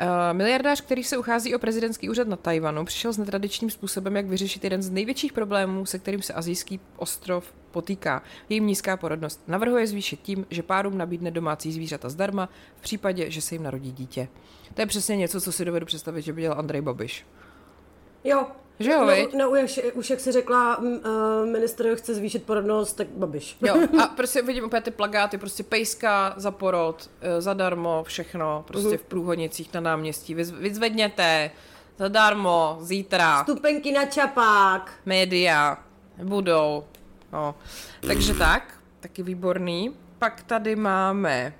Uh, 0.00 0.06
miliardář, 0.32 0.80
který 0.80 1.04
se 1.04 1.18
uchází 1.18 1.54
o 1.54 1.58
prezidentský 1.58 2.10
úřad 2.10 2.28
na 2.28 2.36
Tajvanu, 2.36 2.84
přišel 2.84 3.12
s 3.12 3.18
netradičním 3.18 3.70
způsobem, 3.70 4.16
jak 4.16 4.26
vyřešit 4.26 4.64
jeden 4.64 4.82
z 4.82 4.90
největších 4.90 5.32
problémů, 5.32 5.86
se 5.86 5.98
kterým 5.98 6.22
se 6.22 6.32
azijský 6.32 6.80
ostrov 6.96 7.52
potýká. 7.70 8.22
Je 8.48 8.58
nízká 8.58 8.96
porodnost. 8.96 9.40
Navrhuje 9.48 9.86
zvýšit 9.86 10.20
tím, 10.22 10.46
že 10.50 10.62
párům 10.62 10.98
nabídne 10.98 11.30
domácí 11.30 11.72
zvířata 11.72 12.08
zdarma 12.08 12.48
v 12.76 12.80
případě, 12.80 13.30
že 13.30 13.42
se 13.42 13.54
jim 13.54 13.62
narodí 13.62 13.92
dítě. 13.92 14.28
To 14.74 14.82
je 14.82 14.86
přesně 14.86 15.16
něco, 15.16 15.40
co 15.40 15.52
si 15.52 15.64
dovedu 15.64 15.86
představit, 15.86 16.22
že 16.22 16.32
by 16.32 16.40
dělal 16.40 16.58
Andrej 16.58 16.80
Babiš. 16.80 17.26
Jo. 18.24 18.46
Že 18.80 18.90
jo, 18.92 19.04
no, 19.04 19.38
no, 19.38 19.62
už, 19.64 19.80
už 19.94 20.10
jak 20.10 20.20
si 20.20 20.32
řekla, 20.32 20.78
uh, 20.78 20.86
minister 21.52 21.96
chce 21.96 22.14
zvýšit 22.14 22.42
porodnost, 22.42 22.96
tak 22.96 23.06
babiš. 23.08 23.56
Jo, 23.66 23.74
a 24.02 24.06
prostě 24.06 24.42
vidím 24.42 24.64
opět 24.64 24.84
ty 24.84 24.90
plagáty, 24.90 25.38
prostě 25.38 25.62
pejska 25.62 26.34
za 26.36 26.50
porod, 26.50 27.10
eh, 27.20 27.40
zadarmo, 27.40 28.04
všechno, 28.04 28.64
prostě 28.68 28.88
Mhm. 28.88 28.98
v 28.98 29.02
průhodnicích 29.02 29.74
na 29.74 29.80
náměstí. 29.80 30.34
Vyz, 30.34 30.50
vyzvedněte, 30.50 31.50
zadarmo, 31.98 32.78
zítra, 32.80 33.42
Stupenky 33.42 33.92
na 33.92 34.04
čapák. 34.06 34.92
média, 35.06 35.78
budou. 36.24 36.84
No. 37.32 37.54
Takže 38.06 38.34
tak, 38.34 38.74
taky 39.00 39.22
výborný. 39.22 39.96
Pak 40.18 40.42
tady 40.42 40.76
máme 40.76 41.54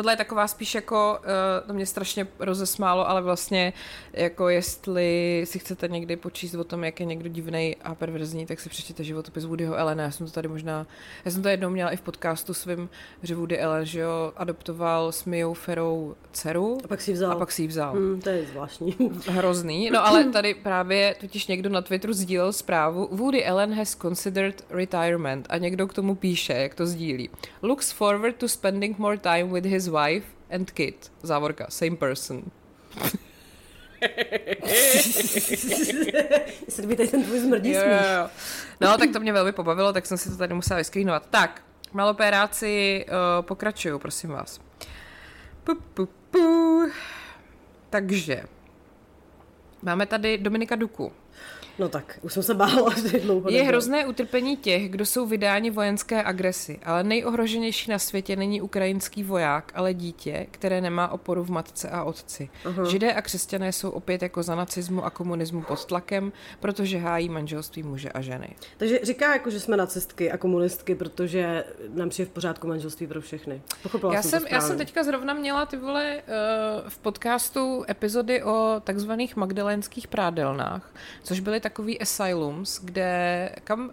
Tohle 0.00 0.12
je 0.12 0.16
taková 0.16 0.48
spíš 0.48 0.74
jako, 0.74 1.18
uh, 1.20 1.66
to 1.66 1.72
mě 1.72 1.86
strašně 1.86 2.26
rozesmálo, 2.38 3.08
ale 3.08 3.22
vlastně 3.22 3.72
jako 4.12 4.48
jestli 4.48 5.42
si 5.46 5.58
chcete 5.58 5.88
někdy 5.88 6.16
počíst 6.16 6.54
o 6.54 6.64
tom, 6.64 6.84
jak 6.84 7.00
je 7.00 7.06
někdo 7.06 7.28
divný 7.28 7.76
a 7.84 7.94
perverzní, 7.94 8.46
tak 8.46 8.60
si 8.60 8.68
přečtěte 8.68 9.04
životopis 9.04 9.44
Woodyho 9.44 9.78
Allena. 9.78 10.02
Já 10.02 10.10
jsem 10.10 10.26
to 10.26 10.32
tady 10.32 10.48
možná, 10.48 10.86
já 11.24 11.30
jsem 11.30 11.42
to 11.42 11.48
jednou 11.48 11.70
měla 11.70 11.90
i 11.90 11.96
v 11.96 12.00
podcastu 12.00 12.54
svým, 12.54 12.88
že 13.22 13.34
Woody 13.34 13.60
Allen, 13.60 13.86
že 13.86 14.00
jo, 14.00 14.32
adoptoval 14.36 15.12
s 15.12 15.24
Mijou 15.24 15.54
Ferou 15.54 16.14
dceru 16.32 16.78
A 16.84 16.88
pak 16.88 17.00
si 17.00 17.12
vzal. 17.12 17.32
a 17.32 17.36
pak 17.36 17.52
si 17.52 17.62
ji 17.62 17.68
vzal. 17.68 17.92
Hmm, 17.92 18.20
to 18.20 18.28
je 18.28 18.46
zvláštní. 18.46 18.96
Hrozný. 19.26 19.90
No 19.90 20.06
ale 20.06 20.24
tady 20.32 20.54
právě 20.54 21.16
totiž 21.20 21.46
někdo 21.46 21.68
na 21.68 21.82
Twitteru 21.82 22.12
sdílel 22.12 22.52
zprávu 22.52 23.08
Woody 23.12 23.46
Allen 23.46 23.74
has 23.74 23.96
considered 23.96 24.64
retirement 24.70 25.46
a 25.50 25.58
někdo 25.58 25.86
k 25.86 25.94
tomu 25.94 26.14
píše, 26.14 26.52
jak 26.52 26.74
to 26.74 26.86
sdílí. 26.86 27.30
Looks 27.62 27.92
forward 27.92 28.36
to 28.36 28.48
spending 28.48 28.98
more 28.98 29.18
time 29.18 29.52
with 29.52 29.64
his 29.64 29.89
wife 29.90 30.26
and 30.50 30.70
kid. 30.70 31.12
Závorka, 31.22 31.66
same 31.68 31.96
person. 31.96 32.42
Se 36.68 36.82
líbí 36.82 36.96
tady 36.96 37.08
ten 37.08 37.24
tvůj 37.24 37.40
zmrdí 37.40 37.70
Jo, 37.70 37.82
jo. 37.82 38.28
No, 38.80 38.98
tak 38.98 39.10
to 39.12 39.20
mě 39.20 39.32
velmi 39.32 39.52
pobavilo, 39.52 39.92
tak 39.92 40.06
jsem 40.06 40.18
si 40.18 40.30
to 40.30 40.36
tady 40.36 40.54
musela 40.54 40.78
vyskrýnovat. 40.78 41.26
Tak, 41.30 41.62
malopéráci 41.92 43.04
uh, 43.08 43.46
pokračují, 43.46 44.00
prosím 44.00 44.30
vás. 44.30 44.60
Pu, 45.64 45.74
pu, 45.94 46.08
pu. 46.30 46.86
Takže, 47.90 48.42
máme 49.82 50.06
tady 50.06 50.38
Dominika 50.38 50.76
Duku. 50.76 51.12
No 51.80 51.88
tak, 51.88 52.18
už 52.22 52.32
jsem 52.32 52.42
se 52.42 52.54
bála, 52.54 52.94
že 53.08 53.16
je 53.16 53.20
dlouho. 53.20 53.50
Je 53.50 53.56
nebyl. 53.56 53.68
hrozné 53.68 54.06
utrpení 54.06 54.56
těch, 54.56 54.88
kdo 54.88 55.06
jsou 55.06 55.26
vydáni 55.26 55.70
vojenské 55.70 56.22
agresi, 56.22 56.78
ale 56.84 57.04
nejohroženější 57.04 57.90
na 57.90 57.98
světě 57.98 58.36
není 58.36 58.60
ukrajinský 58.60 59.22
voják, 59.22 59.72
ale 59.74 59.94
dítě, 59.94 60.46
které 60.50 60.80
nemá 60.80 61.08
oporu 61.08 61.44
v 61.44 61.50
matce 61.50 61.90
a 61.90 62.04
otci. 62.04 62.48
Uh-huh. 62.64 62.84
Židé 62.84 63.14
a 63.14 63.22
křesťané 63.22 63.72
jsou 63.72 63.90
opět 63.90 64.22
jako 64.22 64.42
za 64.42 64.54
nacismu 64.54 65.04
a 65.04 65.10
komunismu 65.10 65.62
pod 65.62 65.84
tlakem, 65.84 66.32
protože 66.60 66.98
hájí 66.98 67.28
manželství 67.28 67.82
muže 67.82 68.08
a 68.08 68.20
ženy. 68.20 68.56
Takže 68.76 69.00
říká 69.02 69.32
jako, 69.32 69.50
že 69.50 69.60
jsme 69.60 69.76
nacistky 69.76 70.30
a 70.32 70.36
komunistky, 70.36 70.94
protože 70.94 71.64
nám 71.94 72.08
přijde 72.08 72.30
v 72.30 72.32
pořádku 72.32 72.66
manželství 72.66 73.06
pro 73.06 73.20
všechny. 73.20 73.62
Pochopila 73.82 74.14
Já 74.14 74.22
jsem, 74.22 74.30
jsem, 74.30 74.48
to 74.48 74.54
já 74.54 74.60
jsem 74.60 74.78
teďka 74.78 75.04
zrovna 75.04 75.34
měla 75.34 75.66
ty 75.66 75.76
vole 75.76 76.16
uh, 76.16 76.88
v 76.88 76.98
podcastu 76.98 77.84
epizody 77.88 78.42
o 78.42 78.80
takzvaných 78.84 79.36
magdalénských 79.36 80.08
prádelnách, 80.08 80.90
což 81.22 81.40
byly 81.40 81.60
takový 81.70 82.00
asylums, 82.00 82.80
kde 82.82 83.52
kam 83.64 83.80
uh, 83.80 83.90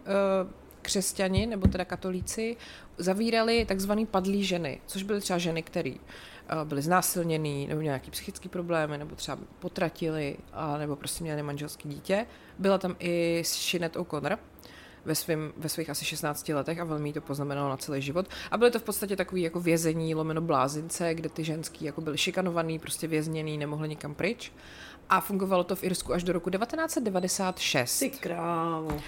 křesťani 0.82 1.46
nebo 1.46 1.68
teda 1.68 1.86
katolíci 1.86 2.58
zavírali 2.98 3.66
takzvaný 3.66 4.06
padlí 4.06 4.44
ženy, 4.44 4.82
což 4.86 5.04
byly 5.04 5.22
třeba 5.22 5.40
ženy, 5.40 5.64
které 5.64 5.92
uh, 5.94 6.64
byly 6.64 6.82
znásilněný, 6.82 7.68
nebo 7.68 7.80
měly 7.80 7.94
nějaký 7.94 8.12
psychický 8.12 8.50
problémy, 8.50 8.98
nebo 8.98 9.16
třeba 9.16 9.38
potratili, 9.60 10.38
a, 10.54 10.78
nebo 10.78 10.96
prostě 10.96 11.24
měli 11.24 11.44
manželské 11.44 11.90
dítě. 11.90 12.26
Byla 12.60 12.78
tam 12.78 12.96
i 13.00 13.44
Sinead 13.46 13.96
O'Connor, 13.96 14.40
ve, 15.06 15.16
svým, 15.16 15.54
ve 15.58 15.70
svých 15.70 15.90
asi 15.90 16.06
16 16.06 16.50
letech 16.50 16.80
a 16.80 16.84
velmi 16.84 17.14
to 17.14 17.22
poznamenalo 17.22 17.70
na 17.70 17.78
celý 17.78 18.02
život. 18.02 18.26
A 18.52 18.58
byly 18.58 18.72
to 18.72 18.80
v 18.80 18.84
podstatě 18.84 19.16
takový 19.16 19.42
jako 19.42 19.60
vězení, 19.60 20.16
lomeno 20.16 20.42
blázince, 20.42 21.14
kde 21.14 21.30
ty 21.30 21.44
ženský 21.44 21.86
jako 21.86 22.02
byly 22.02 22.18
šikanovaný, 22.18 22.80
prostě 22.80 23.08
vězněný, 23.08 23.58
nemohli 23.58 23.90
nikam 23.90 24.16
pryč. 24.16 24.52
A 25.10 25.22
fungovalo 25.22 25.64
to 25.64 25.76
v 25.76 25.84
Irsku 25.84 26.14
až 26.14 26.24
do 26.24 26.34
roku 26.34 26.50
1996. 26.50 28.00
Ty 28.00 28.10
krávo. 28.10 29.02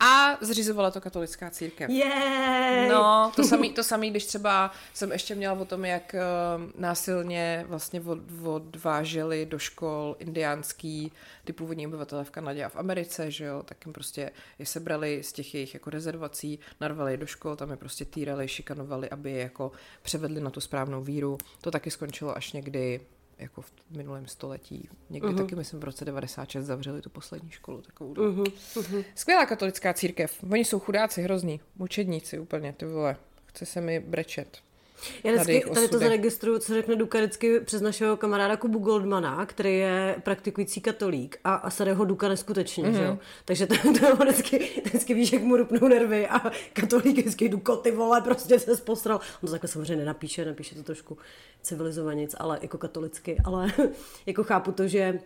A 0.00 0.38
zřizovala 0.40 0.90
to 0.90 1.00
katolická 1.00 1.50
církev. 1.50 1.90
Jej! 1.90 2.88
No, 2.88 3.32
to 3.36 3.44
samý, 3.48 3.72
to 3.72 3.84
samý, 3.84 4.10
když 4.10 4.26
třeba 4.26 4.70
jsem 4.94 5.12
ještě 5.12 5.34
měla 5.34 5.60
o 5.60 5.64
tom, 5.64 5.84
jak 5.84 6.14
uh, 6.14 6.80
násilně 6.80 7.64
vlastně 7.68 8.00
od, 8.00 8.18
odváželi 8.44 9.46
do 9.46 9.58
škol 9.58 10.16
indiánský 10.18 11.12
ty 11.44 11.52
původní 11.52 11.86
obyvatele 11.86 12.24
v 12.24 12.30
Kanadě 12.30 12.64
a 12.64 12.68
v 12.68 12.76
Americe, 12.76 13.30
že 13.30 13.44
jo, 13.44 13.62
tak 13.62 13.86
jim 13.86 13.92
prostě 13.92 14.30
je 14.58 14.66
sebrali 14.66 15.22
z 15.22 15.32
těch 15.32 15.54
jejich 15.54 15.74
jako 15.74 15.90
rezervací, 15.90 16.58
narvali 16.80 17.12
je 17.12 17.16
do 17.16 17.26
škol, 17.26 17.56
tam 17.56 17.70
je 17.70 17.76
prostě 17.76 18.04
týrali, 18.04 18.48
šikanovali, 18.48 19.10
aby 19.10 19.30
je 19.30 19.40
jako 19.40 19.72
převedli 20.02 20.40
na 20.40 20.50
tu 20.50 20.60
správnou 20.60 21.02
víru. 21.02 21.38
To 21.60 21.70
taky 21.70 21.90
skončilo 21.90 22.36
až 22.36 22.52
někdy 22.52 23.00
jako 23.38 23.62
v 23.62 23.72
minulém 23.90 24.26
století. 24.26 24.88
Někdy 25.10 25.28
uh-huh. 25.28 25.36
taky, 25.36 25.56
myslím, 25.56 25.80
v 25.80 25.84
roce 25.84 26.04
96 26.04 26.64
zavřeli 26.66 27.02
tu 27.02 27.10
poslední 27.10 27.50
školu 27.50 27.82
takovou. 27.82 28.14
Uh-huh. 28.14 28.52
Uh-huh. 28.74 29.04
Skvělá 29.14 29.46
katolická 29.46 29.94
církev. 29.94 30.44
Oni 30.50 30.64
jsou 30.64 30.78
chudáci, 30.78 31.22
hrozní, 31.22 31.60
mučedníci 31.76 32.38
úplně, 32.38 32.72
ty 32.72 32.86
vole. 32.86 33.16
Chce 33.46 33.66
se 33.66 33.80
mi 33.80 34.00
brečet. 34.00 34.58
Já 35.02 35.22
Tady 35.22 35.34
vždycky 35.34 35.52
jejich 35.52 35.64
tady 35.64 35.88
to 35.88 35.98
zaregistruju, 35.98 36.58
co 36.58 36.74
řekne 36.74 36.96
Duka 36.96 37.18
vždycky 37.18 37.60
přes 37.60 37.82
našeho 37.82 38.16
kamaráda 38.16 38.56
Kubu 38.56 38.78
Goldmana, 38.78 39.46
který 39.46 39.78
je 39.78 40.16
praktikující 40.22 40.80
katolík 40.80 41.38
a, 41.44 41.54
a 41.54 41.70
sere 41.70 41.94
ho 41.94 42.04
Duka 42.04 42.28
neskutečně, 42.28 42.84
mm-hmm. 42.84 42.96
že 42.96 43.04
jo? 43.04 43.18
Takže 43.44 43.66
to, 43.66 43.74
to 44.00 44.16
vždycky, 44.16 44.82
vždycky 44.84 45.14
víš, 45.14 45.32
jak 45.32 45.42
mu 45.42 45.56
rupnou 45.56 45.88
nervy 45.88 46.28
a 46.28 46.50
katolík 46.72 47.18
vždycky 47.18 47.48
Duko, 47.48 47.76
ty 47.76 47.90
vole, 47.90 48.20
prostě 48.20 48.58
se 48.58 48.76
spostral. 48.76 49.16
On 49.16 49.46
to 49.46 49.52
takhle 49.52 49.68
samozřejmě 49.68 49.96
nenapíše, 49.96 50.44
napíše 50.44 50.74
to 50.74 50.82
trošku 50.82 51.18
civilizovaněc, 51.62 52.34
ale 52.38 52.58
jako 52.62 52.78
katolicky, 52.78 53.36
ale 53.44 53.72
jako 54.26 54.44
chápu 54.44 54.72
to, 54.72 54.88
že 54.88 55.18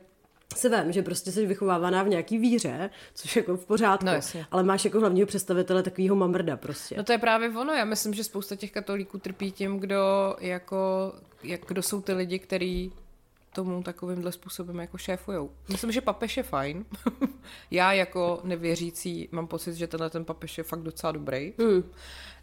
se 0.56 0.82
vím, 0.82 0.92
že 0.92 1.02
prostě 1.02 1.32
jsi 1.32 1.46
vychovávaná 1.46 2.02
v 2.02 2.08
nějaký 2.08 2.38
víře, 2.38 2.90
což 3.14 3.36
je 3.36 3.40
jako 3.40 3.56
v 3.56 3.64
pořádku, 3.66 4.06
No, 4.06 4.12
jasně. 4.12 4.46
ale 4.50 4.62
máš 4.62 4.84
jako 4.84 5.00
hlavního 5.00 5.26
představitele 5.26 5.82
takového 5.82 6.16
mamrda 6.16 6.56
prostě. 6.56 6.96
No 6.96 7.04
to 7.04 7.12
je 7.12 7.18
právě 7.18 7.48
ono. 7.48 7.72
Já 7.72 7.84
myslím, 7.84 8.14
že 8.14 8.24
spousta 8.24 8.56
těch 8.56 8.72
katolíků 8.72 9.18
trpí 9.18 9.52
tím, 9.52 9.78
kdo 9.78 10.36
jako, 10.40 11.12
jak, 11.42 11.60
kdo 11.68 11.82
jsou 11.82 12.00
ty 12.00 12.12
lidi, 12.12 12.38
který 12.38 12.92
tomu 13.52 13.82
takovýmhle 13.82 14.32
způsobem 14.32 14.78
jako 14.78 14.98
šéfujou. 14.98 15.50
Myslím, 15.68 15.92
že 15.92 16.00
papež 16.00 16.36
je 16.36 16.42
fajn. 16.42 16.84
Já 17.70 17.92
jako 17.92 18.40
nevěřící 18.44 19.28
mám 19.32 19.46
pocit, 19.46 19.74
že 19.74 19.86
tenhle 19.86 20.10
ten 20.10 20.24
papež 20.24 20.58
je 20.58 20.64
fakt 20.64 20.82
docela 20.82 21.12
dobrý. 21.12 21.52
Mm. 21.58 21.82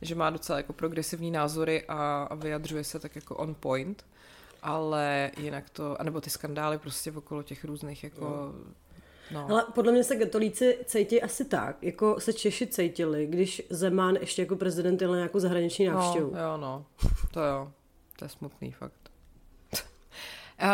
Že 0.01 0.15
má 0.15 0.29
docela 0.29 0.57
jako 0.57 0.73
progresivní 0.73 1.31
názory 1.31 1.83
a, 1.87 2.27
a 2.29 2.35
vyjadřuje 2.35 2.83
se 2.83 2.99
tak 2.99 3.15
jako 3.15 3.35
on 3.35 3.55
point. 3.55 4.05
Ale 4.65 5.31
jinak 5.37 5.69
to, 5.69 6.01
anebo 6.01 6.21
ty 6.21 6.29
skandály 6.29 6.77
prostě 6.77 7.11
okolo 7.11 7.43
těch 7.43 7.65
různých 7.65 8.03
jako 8.03 8.51
mm 8.53 8.73
No. 9.31 9.49
Ale 9.49 9.65
podle 9.73 9.91
mě 9.91 10.03
se 10.03 10.15
katolíci 10.15 10.77
cítí 10.85 11.21
asi 11.21 11.45
tak, 11.45 11.77
jako 11.83 12.19
se 12.19 12.33
Češi 12.33 12.67
cítili, 12.67 13.27
když 13.27 13.61
Zeman 13.69 14.15
ještě 14.15 14.41
jako 14.41 14.55
prezident 14.55 15.01
jel 15.01 15.11
na 15.11 15.17
nějakou 15.17 15.39
zahraniční 15.39 15.85
no, 15.85 15.93
návštěvu. 15.93 16.31
No, 16.33 16.39
jo, 16.39 16.57
no. 16.57 16.85
To 17.31 17.39
jo. 17.39 17.71
To 18.19 18.25
je 18.25 18.29
smutný 18.29 18.71
fakt. 18.71 19.04
Uh, 20.63 20.69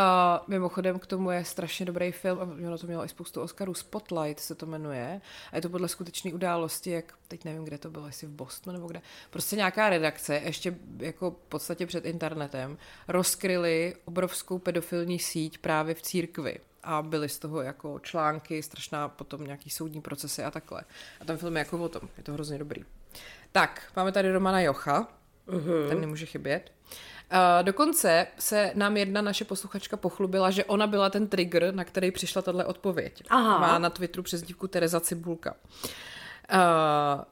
mimochodem 0.48 1.00
k 1.00 1.08
tomu 1.08 1.32
je 1.32 1.46
strašně 1.46 1.86
dobrý 1.86 2.12
film 2.12 2.40
a 2.42 2.46
mělo 2.46 2.78
to 2.78 2.88
mělo 2.88 3.06
i 3.06 3.10
spoustu 3.10 3.42
Oscarů. 3.42 3.74
Spotlight 3.74 4.40
se 4.40 4.56
to 4.56 4.66
jmenuje 4.66 5.22
a 5.52 5.56
je 5.56 5.62
to 5.62 5.70
podle 5.70 5.88
skutečné 5.88 6.34
události, 6.34 6.92
jak 6.92 7.14
teď 7.28 7.46
nevím, 7.46 7.64
kde 7.64 7.78
to 7.78 7.90
bylo, 7.90 8.08
jestli 8.08 8.28
v 8.28 8.32
Bostonu 8.32 8.78
nebo 8.78 8.88
kde. 8.88 9.02
Prostě 9.30 9.56
nějaká 9.56 9.90
redakce, 9.90 10.36
ještě 10.36 10.76
jako 10.98 11.32
v 11.32 11.50
podstatě 11.50 11.86
před 11.86 12.06
internetem, 12.06 12.78
rozkryli 13.08 13.96
obrovskou 14.06 14.60
pedofilní 14.60 15.20
síť 15.20 15.58
právě 15.58 15.96
v 15.96 16.02
církvi 16.02 16.60
a 16.84 17.02
byly 17.02 17.30
z 17.30 17.40
toho 17.40 17.62
jako 17.62 18.00
články, 18.00 18.64
strašná 18.64 19.10
potom 19.10 19.44
nějaký 19.44 19.70
soudní 19.70 20.02
procesy 20.02 20.44
a 20.44 20.52
takhle. 20.52 20.84
A 21.20 21.26
ten 21.26 21.38
film 21.38 21.56
je 21.56 21.60
jako 21.60 21.78
o 21.78 21.90
tom, 21.90 22.02
je 22.18 22.24
to 22.24 22.34
hrozně 22.34 22.58
dobrý. 22.58 22.82
Tak, 23.52 23.92
máme 23.96 24.12
tady 24.12 24.32
Romana 24.32 24.62
Jocha, 24.62 25.08
uh-huh. 25.48 25.90
ten 25.90 26.02
nemůže 26.02 26.26
chybět. 26.26 26.72
Uh, 27.32 27.38
dokonce 27.64 28.28
se 28.40 28.72
nám 28.76 28.98
jedna 28.98 29.22
naše 29.22 29.46
posluchačka 29.46 29.98
pochlubila, 29.98 30.52
že 30.52 30.66
ona 30.66 30.88
byla 30.88 31.10
ten 31.10 31.28
trigger, 31.28 31.74
na 31.76 31.84
který 31.84 32.12
přišla 32.12 32.42
tahle 32.42 32.66
odpověď. 32.66 33.24
Aha. 33.30 33.60
Má 33.60 33.80
na 33.80 33.90
Twitteru 33.90 34.24
přes 34.24 34.42
dívku 34.42 34.68
Tereza 34.68 35.00
Cibulka. 35.00 35.56
Uh, 36.54 36.58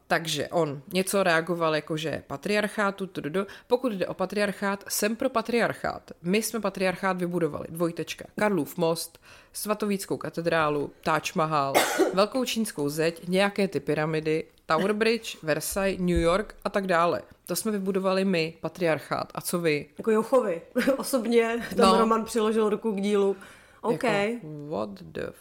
takže 0.07 0.47
on 0.47 0.81
něco 0.93 1.23
reagoval 1.23 1.75
jako, 1.75 1.97
že 1.97 2.23
patriarchátu, 2.27 3.07
tududu. 3.07 3.47
pokud 3.67 3.93
jde 3.93 4.07
o 4.07 4.13
patriarchát, 4.13 4.83
jsem 4.89 5.15
pro 5.15 5.29
patriarchát. 5.29 6.11
My 6.21 6.41
jsme 6.41 6.59
patriarchát 6.59 7.17
vybudovali, 7.17 7.65
dvojtečka. 7.69 8.25
Karlův 8.39 8.77
most, 8.77 9.19
svatovíckou 9.53 10.17
katedrálu, 10.17 10.91
Taj 11.03 11.21
Mahal, 11.35 11.73
velkou 12.13 12.45
čínskou 12.45 12.89
zeď, 12.89 13.27
nějaké 13.27 13.67
ty 13.67 13.79
pyramidy, 13.79 14.43
Tower 14.69 14.93
Bridge, 14.93 15.37
Versailles, 15.43 15.99
New 15.99 16.19
York 16.19 16.55
a 16.63 16.69
tak 16.69 16.87
dále. 16.87 17.21
To 17.45 17.55
jsme 17.55 17.71
vybudovali 17.71 18.25
my, 18.25 18.53
patriarchát. 18.61 19.31
A 19.35 19.41
co 19.41 19.59
vy? 19.59 19.89
Jako 19.97 20.11
Jochovi. 20.11 20.61
Osobně 20.97 21.67
tam 21.75 21.93
no. 21.93 21.99
Roman 21.99 22.25
přiložil 22.25 22.69
ruku 22.69 22.91
k 22.91 23.01
dílu. 23.01 23.35
OK. 23.81 24.03
Jako, 24.03 24.47
what 24.69 24.89
the 25.01 25.31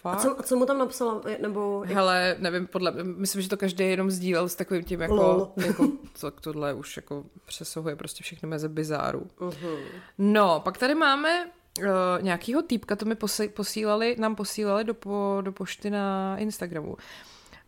Fakt? 0.00 0.18
A 0.18 0.20
co, 0.20 0.40
a 0.40 0.42
co 0.42 0.56
mu 0.56 0.66
tam 0.66 0.78
napsala? 0.78 1.20
Nebo... 1.42 1.84
Hele, 1.86 2.36
nevím, 2.38 2.66
podle, 2.66 2.92
myslím, 3.02 3.42
že 3.42 3.48
to 3.48 3.56
každý 3.56 3.84
jenom 3.84 4.10
sdílel 4.10 4.48
s 4.48 4.54
takovým 4.54 4.84
tím, 4.84 5.00
jako, 5.00 5.52
jako 5.66 5.88
co 6.14 6.30
tohle 6.30 6.74
už 6.74 6.96
jako 6.96 7.24
přesahuje 7.46 7.96
prostě 7.96 8.22
všechny 8.22 8.48
meze 8.48 8.68
bizáru. 8.68 9.26
Uh-huh. 9.38 9.78
No, 10.18 10.60
pak 10.60 10.78
tady 10.78 10.94
máme 10.94 11.50
uh, 11.78 11.84
nějakýho 12.20 12.62
týpka, 12.62 12.96
to 12.96 13.04
mi 13.04 13.16
posílali, 13.54 14.16
nám 14.18 14.34
posílali 14.34 14.84
do, 14.84 14.94
po, 14.94 15.38
do 15.40 15.52
pošty 15.52 15.90
na 15.90 16.36
Instagramu. 16.38 16.96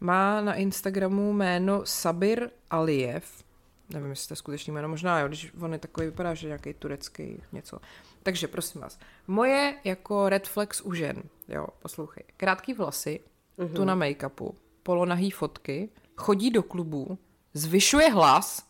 Má 0.03 0.41
na 0.41 0.55
Instagramu 0.55 1.33
jméno 1.33 1.81
Sabir 1.85 2.51
Aliyev. 2.71 3.45
Nevím, 3.91 4.11
jestli 4.11 4.29
to 4.29 4.33
je 4.33 4.37
skutečný 4.37 4.73
jméno, 4.73 4.89
možná 4.89 5.21
jo, 5.21 5.29
když 5.29 5.53
on 5.61 5.73
je 5.73 5.79
takový, 5.79 6.07
vypadá, 6.07 6.35
že 6.35 6.47
nějaký 6.47 6.75
turecký 6.75 7.43
něco. 7.53 7.79
Takže 8.23 8.49
prosím 8.49 8.81
vás, 8.81 8.99
moje 9.27 9.75
jako 9.85 10.29
red 10.29 10.49
flags 10.49 10.81
u 10.81 10.95
žen, 10.95 11.23
jo, 11.49 11.67
poslouchej, 11.79 12.25
krátký 12.37 12.75
vlasy, 12.75 13.21
uh-huh. 13.59 13.73
tu 13.73 13.85
na 13.85 13.97
make-upu, 13.97 14.55
polonahý 14.83 15.31
fotky, 15.31 15.89
chodí 16.17 16.51
do 16.51 16.63
klubu, 16.63 17.19
zvyšuje 17.55 18.11
hlas, 18.11 18.69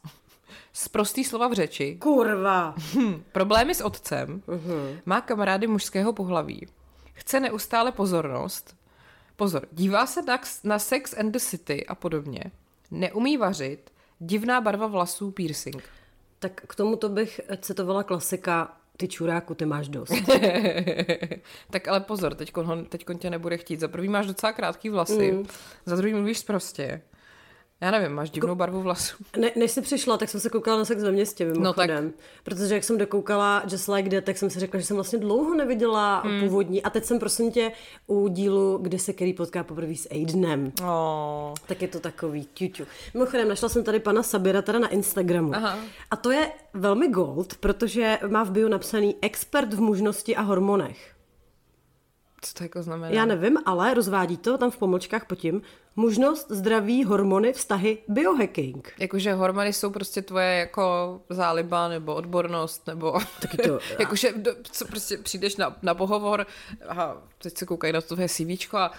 z 0.72 0.88
prostý 0.88 1.24
slova 1.24 1.48
v 1.48 1.52
řeči. 1.52 1.96
Kurva. 2.00 2.74
Hm, 2.94 3.22
problémy 3.32 3.74
s 3.74 3.80
otcem, 3.80 4.42
uh-huh. 4.46 4.98
má 5.06 5.20
kamarády 5.20 5.66
mužského 5.66 6.12
pohlaví, 6.12 6.66
chce 7.12 7.40
neustále 7.40 7.92
pozornost, 7.92 8.76
pozor, 9.36 9.66
dívá 9.72 10.06
se 10.06 10.22
na, 10.22 10.40
na 10.64 10.78
Sex 10.78 11.14
and 11.18 11.30
the 11.30 11.38
City 11.38 11.86
a 11.86 11.94
podobně, 11.94 12.44
neumí 12.90 13.36
vařit, 13.36 13.92
divná 14.18 14.60
barva 14.60 14.86
vlasů, 14.86 15.30
piercing. 15.30 15.82
Tak 16.38 16.62
k 16.66 16.74
tomuto 16.74 17.08
bych 17.08 17.40
citovala 17.60 18.02
klasika 18.02 18.76
ty 18.96 19.08
čuráku, 19.08 19.54
ty 19.54 19.66
máš 19.66 19.88
dost. 19.88 20.12
tak 21.70 21.88
ale 21.88 22.00
pozor, 22.00 22.34
teď 22.34 22.52
tě 23.18 23.30
nebude 23.30 23.56
chtít. 23.56 23.80
Za 23.80 23.88
prvý 23.88 24.08
máš 24.08 24.26
docela 24.26 24.52
krátký 24.52 24.88
vlasy, 24.88 25.32
mm. 25.32 25.46
za 25.86 25.96
druhý 25.96 26.14
mluvíš 26.14 26.42
prostě. 26.42 27.02
Já 27.82 27.90
nevím, 27.90 28.12
máš 28.12 28.30
divnou 28.30 28.54
barvu 28.54 28.80
vlasů. 28.80 29.16
Ne, 29.36 29.50
než 29.56 29.70
jsi 29.70 29.82
přišla, 29.82 30.18
tak 30.18 30.28
jsem 30.28 30.40
se 30.40 30.50
koukala 30.50 30.78
na 30.78 30.84
sex 30.84 31.02
ve 31.02 31.12
městě, 31.12 31.44
mimochodem. 31.44 32.04
No 32.04 32.10
tak. 32.10 32.20
Protože 32.44 32.74
jak 32.74 32.84
jsem 32.84 32.98
dokoukala 32.98 33.62
Just 33.70 33.88
Like 33.88 34.10
That, 34.10 34.24
tak 34.24 34.38
jsem 34.38 34.50
si 34.50 34.60
řekla, 34.60 34.80
že 34.80 34.86
jsem 34.86 34.96
vlastně 34.96 35.18
dlouho 35.18 35.54
neviděla 35.54 36.20
hmm. 36.20 36.40
původní. 36.40 36.82
A 36.82 36.90
teď 36.90 37.04
jsem 37.04 37.18
prosím 37.18 37.52
tě 37.52 37.72
u 38.06 38.28
dílu, 38.28 38.78
kde 38.82 38.98
se 38.98 39.12
Kerry 39.12 39.32
potká 39.32 39.64
poprvé 39.64 39.94
s 39.94 40.08
Aidenem. 40.10 40.72
Oh. 40.82 41.54
Tak 41.66 41.82
je 41.82 41.88
to 41.88 42.00
takový 42.00 42.48
ťuťu. 42.54 42.84
Mimochodem, 43.14 43.48
našla 43.48 43.68
jsem 43.68 43.84
tady 43.84 44.00
pana 44.00 44.22
Sabira 44.22 44.62
teda 44.62 44.78
na 44.78 44.88
Instagramu. 44.88 45.54
Aha. 45.54 45.78
A 46.10 46.16
to 46.16 46.30
je 46.30 46.52
velmi 46.74 47.08
gold, 47.08 47.54
protože 47.54 48.18
má 48.28 48.44
v 48.44 48.50
bio 48.50 48.68
napsaný 48.68 49.16
expert 49.22 49.74
v 49.74 49.80
mužnosti 49.80 50.36
a 50.36 50.40
hormonech. 50.40 51.11
Co 52.42 52.54
to 52.54 52.64
jako 52.64 52.82
znamená? 52.82 53.14
Já 53.14 53.24
nevím, 53.24 53.58
ale 53.64 53.94
rozvádí 53.94 54.36
to 54.36 54.58
tam 54.58 54.70
v 54.70 54.76
pomlčkách 54.76 55.26
pod 55.26 55.34
tím. 55.34 55.62
Možnost, 55.96 56.46
zdraví, 56.50 57.04
hormony, 57.04 57.52
vztahy, 57.52 57.98
biohacking. 58.08 58.92
Jakože 58.98 59.34
hormony 59.34 59.72
jsou 59.72 59.90
prostě 59.90 60.22
tvoje 60.22 60.54
jako 60.58 61.20
záliba 61.30 61.88
nebo 61.88 62.14
odbornost, 62.14 62.86
nebo 62.86 63.12
Taky 63.40 63.56
to, 63.56 63.78
jakože 63.98 64.34
co 64.62 64.86
prostě 64.86 65.18
přijdeš 65.18 65.56
na, 65.56 65.76
na 65.82 65.94
pohovor 65.94 66.46
a 66.88 67.16
teď 67.38 67.58
se 67.58 67.66
koukají 67.66 67.92
na 67.92 68.00
tvoje 68.00 68.28
CV 68.28 68.74
a 68.74 68.92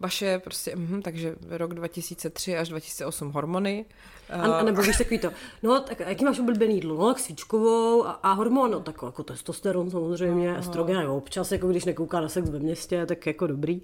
vaše 0.00 0.38
prostě, 0.38 0.76
mm, 0.76 1.02
takže 1.02 1.36
rok 1.48 1.74
2003 1.74 2.56
až 2.56 2.68
2008 2.68 3.30
hormony. 3.30 3.84
A, 4.30 4.42
a 4.42 4.62
nebo 4.62 4.82
víš 4.82 4.98
takový 4.98 5.18
to, 5.18 5.30
no 5.62 5.80
tak 5.80 6.00
jaký 6.00 6.24
máš 6.24 6.38
oblíbený 6.38 6.74
jídlo? 6.74 7.08
No 7.08 7.14
svíčkovou 7.14 8.06
a, 8.06 8.10
a 8.10 8.32
hormon, 8.32 8.70
no 8.70 8.80
tak 8.80 9.02
jako 9.02 9.22
testosteron 9.22 9.90
samozřejmě, 9.90 10.52
no. 10.52 10.58
estrogen 10.58 11.08
občas, 11.08 11.52
jako 11.52 11.68
když 11.68 11.84
nekouká 11.84 12.20
na 12.20 12.28
sex 12.28 12.50
ve 12.50 12.58
městě, 12.58 13.06
tak 13.06 13.26
jako 13.26 13.46
dobrý. 13.46 13.82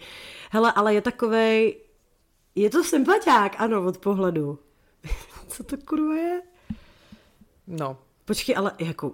Hele, 0.51 0.73
ale 0.73 0.95
je 0.95 1.01
takovej, 1.01 1.77
je 2.55 2.71
to 2.71 2.85
sympatiák, 2.85 3.53
ano, 3.59 3.87
od 3.87 3.99
pohledu. 3.99 4.59
Co 5.49 5.65
to 5.65 5.77
kurva 5.77 6.15
je? 6.15 6.43
No. 7.67 7.99
Počkej, 8.25 8.57
ale 8.57 8.73
jako, 8.79 9.13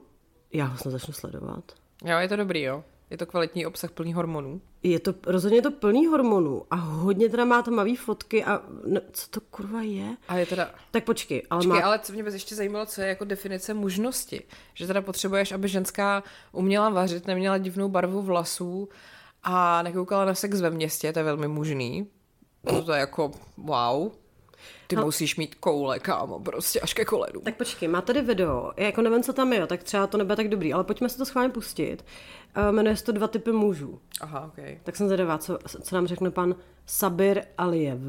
já 0.52 0.64
ho 0.64 0.78
snad 0.78 0.90
začnu 0.90 1.14
sledovat. 1.14 1.72
Jo, 2.04 2.18
je 2.18 2.28
to 2.28 2.36
dobrý, 2.36 2.62
jo. 2.62 2.84
Je 3.12 3.18
to 3.18 3.26
kvalitní 3.26 3.66
obsah 3.66 3.90
plný 3.90 4.12
hormonů. 4.12 4.60
Je 4.82 5.00
to, 5.00 5.14
rozhodně 5.26 5.58
je 5.58 5.62
to 5.62 5.70
plný 5.70 6.06
hormonů 6.06 6.64
a 6.70 6.76
hodně 6.76 7.28
teda 7.28 7.44
má 7.44 7.62
tmavý 7.62 7.96
fotky 7.96 8.44
a 8.44 8.62
ne, 8.86 9.00
co 9.12 9.28
to 9.30 9.40
kurva 9.40 9.82
je? 9.82 10.16
A 10.28 10.36
je 10.36 10.46
teda... 10.46 10.70
Tak 10.90 11.04
počkej, 11.04 11.42
ale 11.50 11.58
počkej, 11.58 11.80
má... 11.80 11.86
ale 11.86 11.98
co 11.98 12.12
mě 12.12 12.22
bez 12.22 12.34
ještě 12.34 12.54
zajímalo, 12.54 12.86
co 12.86 13.00
je 13.00 13.08
jako 13.08 13.24
definice 13.24 13.74
mužnosti. 13.74 14.42
Že 14.74 14.86
teda 14.86 15.02
potřebuješ, 15.02 15.52
aby 15.52 15.68
ženská 15.68 16.22
uměla 16.52 16.88
vařit, 16.88 17.26
neměla 17.26 17.58
divnou 17.58 17.88
barvu 17.88 18.22
vlasů 18.22 18.88
a 19.42 19.82
nekoukala 19.82 20.24
na 20.24 20.34
sex 20.34 20.60
ve 20.60 20.70
městě, 20.70 21.12
to 21.12 21.18
je 21.18 21.24
velmi 21.24 21.48
mužný. 21.48 22.06
To 22.86 22.92
je 22.92 23.00
jako 23.00 23.30
wow. 23.56 24.12
Ty 24.86 24.96
Hal... 24.96 25.04
musíš 25.04 25.36
mít 25.36 25.54
koule, 25.54 25.98
kámo, 25.98 26.40
prostě 26.40 26.80
až 26.80 26.94
ke 26.94 27.04
koledu. 27.04 27.40
Tak 27.40 27.56
počkej, 27.56 27.88
má 27.88 28.00
tady 28.00 28.22
video, 28.22 28.72
já 28.76 28.86
jako 28.86 29.02
nevím, 29.02 29.22
co 29.22 29.32
tam 29.32 29.52
je, 29.52 29.66
tak 29.66 29.82
třeba 29.82 30.06
to 30.06 30.18
nebude 30.18 30.36
tak 30.36 30.48
dobrý, 30.48 30.72
ale 30.72 30.84
pojďme 30.84 31.08
se 31.08 31.18
to 31.18 31.24
schválně 31.24 31.50
pustit. 31.50 32.04
Uh, 32.56 32.72
jmenuje 32.72 32.96
se 32.96 33.04
to 33.04 33.12
Dva 33.12 33.28
typy 33.28 33.52
mužů. 33.52 34.00
Aha, 34.20 34.44
ok. 34.46 34.64
Tak 34.82 34.96
jsem 34.96 35.06
zvědavá, 35.06 35.38
co, 35.38 35.58
co 35.82 35.94
nám 35.94 36.06
řekne 36.06 36.30
pan 36.30 36.54
Sabir 36.86 37.42
Aliyev. 37.58 38.00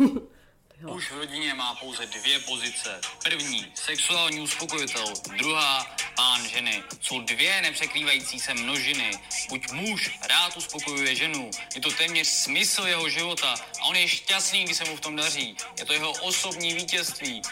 Muž 0.82 1.10
v 1.10 1.18
rodině 1.18 1.54
má 1.54 1.74
pouze 1.74 2.06
dvě 2.06 2.38
pozice. 2.38 3.00
První, 3.24 3.66
sexuální 3.74 4.40
uspokojitel. 4.40 5.04
Druhá, 5.38 5.96
pán 6.16 6.48
ženy. 6.48 6.82
Jsou 7.00 7.20
dvě 7.20 7.62
nepřekrývající 7.62 8.40
se 8.40 8.54
množiny. 8.54 9.10
Buď 9.48 9.70
muž 9.72 10.10
rád 10.28 10.56
uspokojuje 10.56 11.14
ženu, 11.14 11.50
je 11.74 11.80
to 11.80 11.90
téměř 11.90 12.26
smysl 12.26 12.82
jeho 12.86 13.08
života 13.08 13.54
a 13.80 13.84
on 13.84 13.96
je 13.96 14.08
šťastný, 14.08 14.64
když 14.64 14.76
se 14.76 14.84
mu 14.84 14.96
v 14.96 15.00
tom 15.00 15.16
daří. 15.16 15.56
Je 15.78 15.84
to 15.84 15.92
jeho 15.92 16.12
osobní 16.12 16.74
vítězství. 16.74 17.42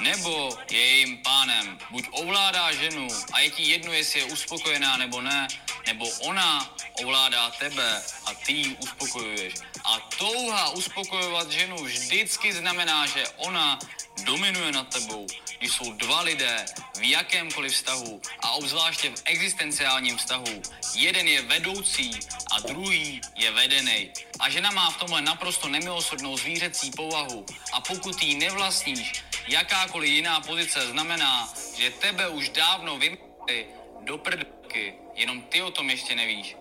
Nebo 0.00 0.58
je 0.70 0.86
jejím 0.86 1.18
pánem. 1.18 1.78
Buď 1.90 2.04
ovládá 2.10 2.72
ženu 2.72 3.08
a 3.32 3.40
je 3.40 3.50
ti 3.50 3.62
jedno, 3.62 3.92
jestli 3.92 4.20
je 4.20 4.26
uspokojená 4.26 4.96
nebo 4.96 5.20
ne, 5.20 5.48
nebo 5.86 6.08
ona 6.08 6.76
ovládá 6.94 7.50
tebe 7.50 8.02
a 8.26 8.34
ty 8.34 8.52
ji 8.52 8.76
uspokojuješ. 8.76 9.54
A 9.86 10.00
touha 10.18 10.70
uspokojovat 10.70 11.50
ženu 11.50 11.76
vždycky 11.84 12.52
znamená, 12.52 13.06
že 13.06 13.28
ona 13.36 13.78
dominuje 14.24 14.72
nad 14.72 14.88
tebou. 14.88 15.26
když 15.58 15.72
jsou 15.72 15.92
dva 15.92 16.20
lidé 16.20 16.66
v 16.98 17.10
jakémkoliv 17.10 17.72
vztahu 17.72 18.20
a 18.40 18.50
obzvláště 18.50 19.10
v 19.10 19.22
existenciálním 19.24 20.16
vztahu. 20.16 20.62
Jeden 20.94 21.28
je 21.28 21.42
vedoucí 21.42 22.10
a 22.50 22.60
druhý 22.60 23.20
je 23.34 23.50
vedený. 23.50 24.10
A 24.40 24.50
žena 24.50 24.70
má 24.70 24.90
v 24.90 24.96
tomhle 24.96 25.22
naprosto 25.22 25.68
nemilosrdnou 25.68 26.36
zvířecí 26.36 26.90
povahu 26.90 27.46
a 27.72 27.80
pokud 27.80 28.22
jí 28.22 28.34
nevlastníš, 28.34 29.24
jakákoliv 29.48 30.10
jiná 30.10 30.40
pozice 30.40 30.86
znamená, 30.86 31.54
že 31.78 31.90
tebe 31.90 32.28
už 32.28 32.48
dávno 32.48 32.98
vymysleli 32.98 33.66
do 34.00 34.18
prdky, 34.18 34.94
jenom 35.14 35.42
ty 35.42 35.62
o 35.62 35.70
tom 35.70 35.90
ještě 35.90 36.14
nevíš. 36.14 36.56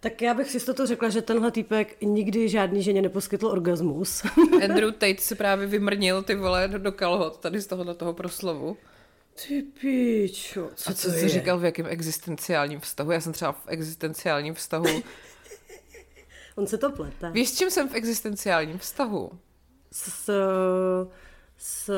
Tak 0.00 0.22
já 0.22 0.34
bych 0.34 0.50
si 0.50 0.74
to 0.74 0.86
řekla, 0.86 1.08
že 1.08 1.22
tenhle 1.22 1.50
týpek 1.50 2.00
nikdy 2.02 2.48
žádný 2.48 2.82
ženě 2.82 3.02
neposkytl 3.02 3.46
orgasmus. 3.46 4.22
Andrew 4.64 4.92
Tate 4.92 5.18
si 5.18 5.34
právě 5.34 5.66
vymrnil 5.66 6.22
ty 6.22 6.34
vole 6.34 6.68
do 6.68 6.92
kalhot 6.92 7.38
tady 7.38 7.60
z 7.60 7.66
tohohle 7.66 7.94
toho 7.94 8.12
proslovu. 8.12 8.76
Ty 9.46 9.62
píčo, 9.62 10.70
co 10.74 10.90
A 10.90 10.94
co 10.94 11.10
jsi 11.10 11.28
říkal 11.28 11.58
v 11.58 11.64
jakém 11.64 11.86
existenciálním 11.86 12.80
vztahu? 12.80 13.10
Já 13.10 13.20
jsem 13.20 13.32
třeba 13.32 13.52
v 13.52 13.64
existenciálním 13.66 14.54
vztahu. 14.54 15.02
On 16.56 16.66
se 16.66 16.78
to 16.78 16.90
plete. 16.90 17.30
Víš, 17.30 17.48
s 17.48 17.58
čím 17.58 17.70
jsem 17.70 17.88
v 17.88 17.94
existenciálním 17.94 18.78
vztahu? 18.78 19.30
S, 19.92 20.30
s, 21.56 21.90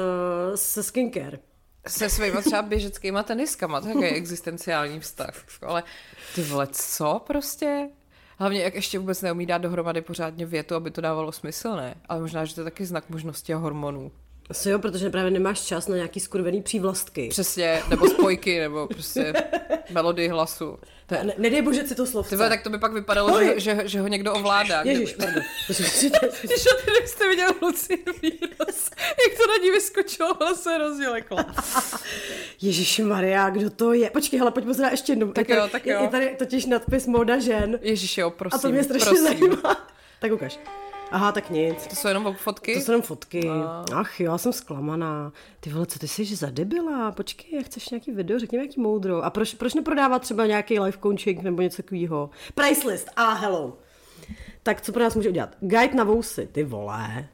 se 0.54 0.82
skincare. 0.82 1.38
Se 1.86 2.10
svýma 2.10 2.40
třeba 2.40 2.62
běžeckýma 2.62 3.22
teniskama, 3.22 3.80
to 3.80 4.02
je 4.02 4.10
existenciální 4.10 5.00
vztah. 5.00 5.44
Ale 5.62 5.82
ty 6.34 6.42
vole, 6.42 6.66
co 6.66 7.20
prostě? 7.26 7.88
Hlavně, 8.38 8.62
jak 8.62 8.74
ještě 8.74 8.98
vůbec 8.98 9.22
neumí 9.22 9.46
dát 9.46 9.58
dohromady 9.58 10.00
pořádně 10.02 10.46
větu, 10.46 10.74
aby 10.74 10.90
to 10.90 11.00
dávalo 11.00 11.32
smysl, 11.32 11.76
ne? 11.76 11.94
Ale 12.08 12.20
možná, 12.20 12.44
že 12.44 12.54
to 12.54 12.60
je 12.60 12.64
taky 12.64 12.86
znak 12.86 13.10
možnosti 13.10 13.54
a 13.54 13.56
hormonů. 13.56 14.12
Asi 14.50 14.70
jo, 14.70 14.78
protože 14.78 15.10
právě 15.10 15.30
nemáš 15.30 15.60
čas 15.60 15.88
na 15.88 15.96
nějaký 15.96 16.20
skurvený 16.20 16.62
přívlastky. 16.62 17.28
Přesně, 17.28 17.82
nebo 17.90 18.10
spojky, 18.10 18.60
nebo 18.60 18.86
prostě 18.86 19.32
melodii 19.90 20.28
hlasu. 20.28 20.78
To 21.06 21.14
je... 21.14 21.24
ne, 21.24 21.34
nedej 21.38 21.62
bože 21.62 21.86
si 21.86 21.94
to 21.94 22.06
slovce. 22.06 22.30
Tyhle, 22.30 22.48
tak 22.48 22.62
to 22.62 22.70
by 22.70 22.78
pak 22.78 22.92
vypadalo, 22.92 23.44
že, 23.44 23.60
že, 23.60 23.82
že, 23.84 24.00
ho 24.00 24.08
někdo 24.08 24.34
ovládá. 24.34 24.82
Ježiš, 24.82 25.14
kdyby... 25.14 25.32
pardon. 25.32 25.42
Když 26.42 27.10
jste 27.10 27.28
viděl 27.28 27.48
výraz, 28.22 28.90
jak 29.00 29.36
to 29.36 29.46
na 29.46 29.64
ní 29.64 29.70
vyskočilo, 29.70 30.42
ale 30.42 30.56
se 30.56 30.78
rozděleklo. 30.78 31.38
Ježíš 32.62 32.98
Maria, 32.98 33.50
kdo 33.50 33.70
to 33.70 33.92
je? 33.92 34.10
Počkej, 34.10 34.38
hele, 34.38 34.50
pojď 34.50 34.64
pozrát 34.64 34.90
ještě 34.90 35.12
jednou. 35.12 35.32
Tak 35.32 35.48
jo, 35.48 35.68
tak 35.72 35.86
jo. 35.86 36.02
Je 36.02 36.08
tady 36.08 36.36
totiž 36.38 36.66
nadpis 36.66 37.06
Moda 37.06 37.38
žen. 37.38 37.78
Ježíš 37.82 38.18
jo, 38.18 38.30
prosím, 38.30 38.58
A 38.58 38.62
to 38.62 38.68
mě 38.70 38.84
strašně 38.84 39.06
prosím. 39.06 39.24
zajímá. 39.26 39.88
Tak 40.20 40.32
ukaž. 40.32 40.58
Aha, 41.10 41.32
tak 41.32 41.50
nic. 41.50 41.86
To 41.86 41.96
jsou 41.96 42.08
jenom 42.08 42.34
fotky? 42.34 42.74
To 42.74 42.80
jsou 42.80 42.92
jenom 42.92 43.02
fotky. 43.02 43.48
A... 43.48 43.84
Ach 43.94 44.20
jo, 44.20 44.32
já 44.32 44.38
jsem 44.38 44.52
zklamaná. 44.52 45.32
Ty 45.60 45.70
vole, 45.70 45.86
co 45.86 45.98
ty 45.98 46.08
jsi 46.08 46.24
za 46.36 46.50
debila? 46.50 47.12
Počkej, 47.12 47.50
jak 47.54 47.66
chceš 47.66 47.88
nějaký 47.88 48.12
video, 48.12 48.38
řekni 48.38 48.58
mi 48.58 48.62
nějaký 48.64 48.80
moudro. 48.80 49.22
A 49.22 49.30
proč, 49.30 49.54
proč 49.54 49.74
neprodávat 49.74 50.22
třeba 50.22 50.46
nějaký 50.46 50.80
life 50.80 50.98
coaching 51.02 51.42
nebo 51.42 51.62
něco 51.62 51.82
takového? 51.82 52.30
Price 52.54 52.88
list, 52.88 53.08
a 53.16 53.24
ah, 53.24 53.34
hello. 53.34 53.78
Tak 54.62 54.80
co 54.80 54.92
pro 54.92 55.02
nás 55.02 55.14
může 55.14 55.28
udělat? 55.28 55.56
Guide 55.60 55.94
na 55.94 56.04
vousy, 56.04 56.48
ty 56.52 56.64
vole. 56.64 57.28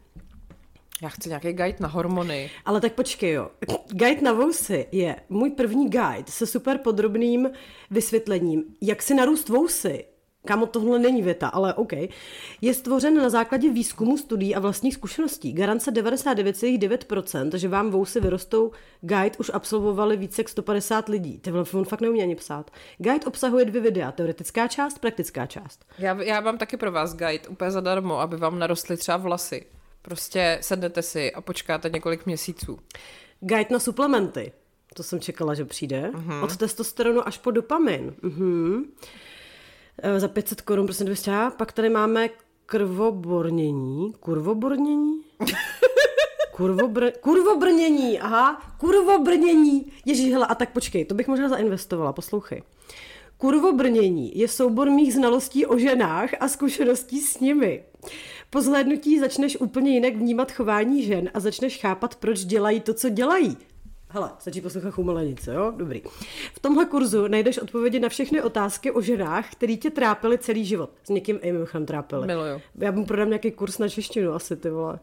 Já 1.02 1.08
chci 1.08 1.28
nějaký 1.28 1.52
guide 1.52 1.76
na 1.80 1.88
hormony. 1.88 2.50
Ale 2.64 2.80
tak 2.80 2.92
počkej, 2.92 3.32
jo. 3.32 3.50
Guide 3.90 4.20
na 4.20 4.32
vousy 4.32 4.86
je 4.92 5.16
můj 5.28 5.50
první 5.50 5.90
guide 5.90 6.24
se 6.28 6.46
super 6.46 6.78
podrobným 6.78 7.50
vysvětlením, 7.90 8.64
jak 8.82 9.02
si 9.02 9.14
narůst 9.14 9.48
vousy 9.48 10.04
Kámo, 10.46 10.66
tohle 10.66 10.98
není 10.98 11.22
věta, 11.22 11.48
ale 11.48 11.74
OK. 11.74 11.92
Je 12.60 12.74
stvořen 12.74 13.16
na 13.16 13.28
základě 13.28 13.70
výzkumu, 13.70 14.16
studií 14.16 14.54
a 14.54 14.60
vlastních 14.60 14.94
zkušeností. 14.94 15.52
Garance 15.52 15.90
99,9%, 15.90 17.56
že 17.56 17.68
vám 17.68 17.90
vousy 17.90 18.20
vyrostou, 18.20 18.72
guide 19.00 19.36
už 19.38 19.50
absolvovali 19.54 20.16
více 20.16 20.40
jak 20.40 20.48
150 20.48 21.08
lidí. 21.08 21.38
Ty 21.38 21.52
on 21.52 21.84
fakt 21.84 22.00
neumí 22.00 22.22
ani 22.22 22.34
psát. 22.34 22.70
Guide 22.98 23.26
obsahuje 23.26 23.64
dvě 23.64 23.80
videa, 23.80 24.12
teoretická 24.12 24.68
část, 24.68 24.98
praktická 24.98 25.46
část. 25.46 25.84
Já, 25.98 26.22
já 26.22 26.40
mám 26.40 26.58
taky 26.58 26.76
pro 26.76 26.92
vás 26.92 27.16
guide 27.16 27.48
úplně 27.48 27.70
zadarmo, 27.70 28.20
aby 28.20 28.36
vám 28.36 28.58
narostly 28.58 28.96
třeba 28.96 29.16
vlasy. 29.16 29.66
Prostě 30.02 30.58
sednete 30.60 31.02
si 31.02 31.32
a 31.32 31.40
počkáte 31.40 31.88
několik 31.88 32.26
měsíců. 32.26 32.78
Guide 33.40 33.66
na 33.70 33.78
suplementy. 33.78 34.52
To 34.94 35.02
jsem 35.02 35.20
čekala, 35.20 35.54
že 35.54 35.64
přijde. 35.64 36.10
Uh-huh. 36.14 36.44
Od 36.44 36.56
testosteronu 36.56 37.28
až 37.28 37.38
po 37.38 37.50
dopamin. 37.50 38.14
Uh-huh. 38.22 38.84
Eh, 40.02 40.20
za 40.20 40.28
500 40.28 40.60
korun, 40.60 40.86
prostě 40.86 41.04
200. 41.04 41.30
Pak 41.56 41.72
tady 41.72 41.88
máme 41.88 42.28
krvobornění. 42.66 44.12
Kurvobornění? 44.20 45.20
Kurvobr... 46.56 47.10
Kurvobrnění, 47.20 48.20
aha, 48.20 48.62
kurvobrnění. 48.80 49.92
Ježíš, 50.04 50.32
hele, 50.32 50.46
a 50.46 50.54
tak 50.54 50.72
počkej, 50.72 51.04
to 51.04 51.14
bych 51.14 51.28
možná 51.28 51.48
zainvestovala, 51.48 52.12
poslouchej. 52.12 52.62
Kurvobrnění 53.36 54.38
je 54.38 54.48
soubor 54.48 54.90
mých 54.90 55.14
znalostí 55.14 55.66
o 55.66 55.78
ženách 55.78 56.30
a 56.40 56.48
zkušeností 56.48 57.20
s 57.20 57.40
nimi. 57.40 57.84
Po 58.50 58.60
zhlédnutí 58.60 59.18
začneš 59.18 59.56
úplně 59.60 59.90
jinak 59.90 60.14
vnímat 60.14 60.52
chování 60.52 61.02
žen 61.02 61.30
a 61.34 61.40
začneš 61.40 61.80
chápat, 61.80 62.16
proč 62.16 62.44
dělají 62.44 62.80
to, 62.80 62.94
co 62.94 63.08
dělají. 63.08 63.56
Hele, 64.16 64.30
stačí 64.38 64.60
poslouchat 64.60 64.90
chumelenice, 64.90 65.54
jo? 65.54 65.72
Dobrý. 65.76 66.02
V 66.54 66.58
tomhle 66.60 66.84
kurzu 66.84 67.28
najdeš 67.28 67.58
odpovědi 67.58 68.00
na 68.00 68.08
všechny 68.08 68.42
otázky 68.42 68.90
o 68.90 69.00
ženách, 69.00 69.52
které 69.52 69.76
tě 69.76 69.90
trápily 69.90 70.38
celý 70.38 70.64
život. 70.64 70.90
S 71.04 71.08
někým 71.08 71.38
i 71.42 71.52
mimochodem 71.52 71.86
trápily. 71.86 72.26
Miluju. 72.26 72.60
Já 72.78 72.90
mu 72.90 73.06
prodám 73.06 73.28
nějaký 73.28 73.50
kurz 73.50 73.78
na 73.78 73.88
češtinu 73.88 74.32
asi, 74.32 74.56
ty 74.56 74.70
vole. 74.70 74.98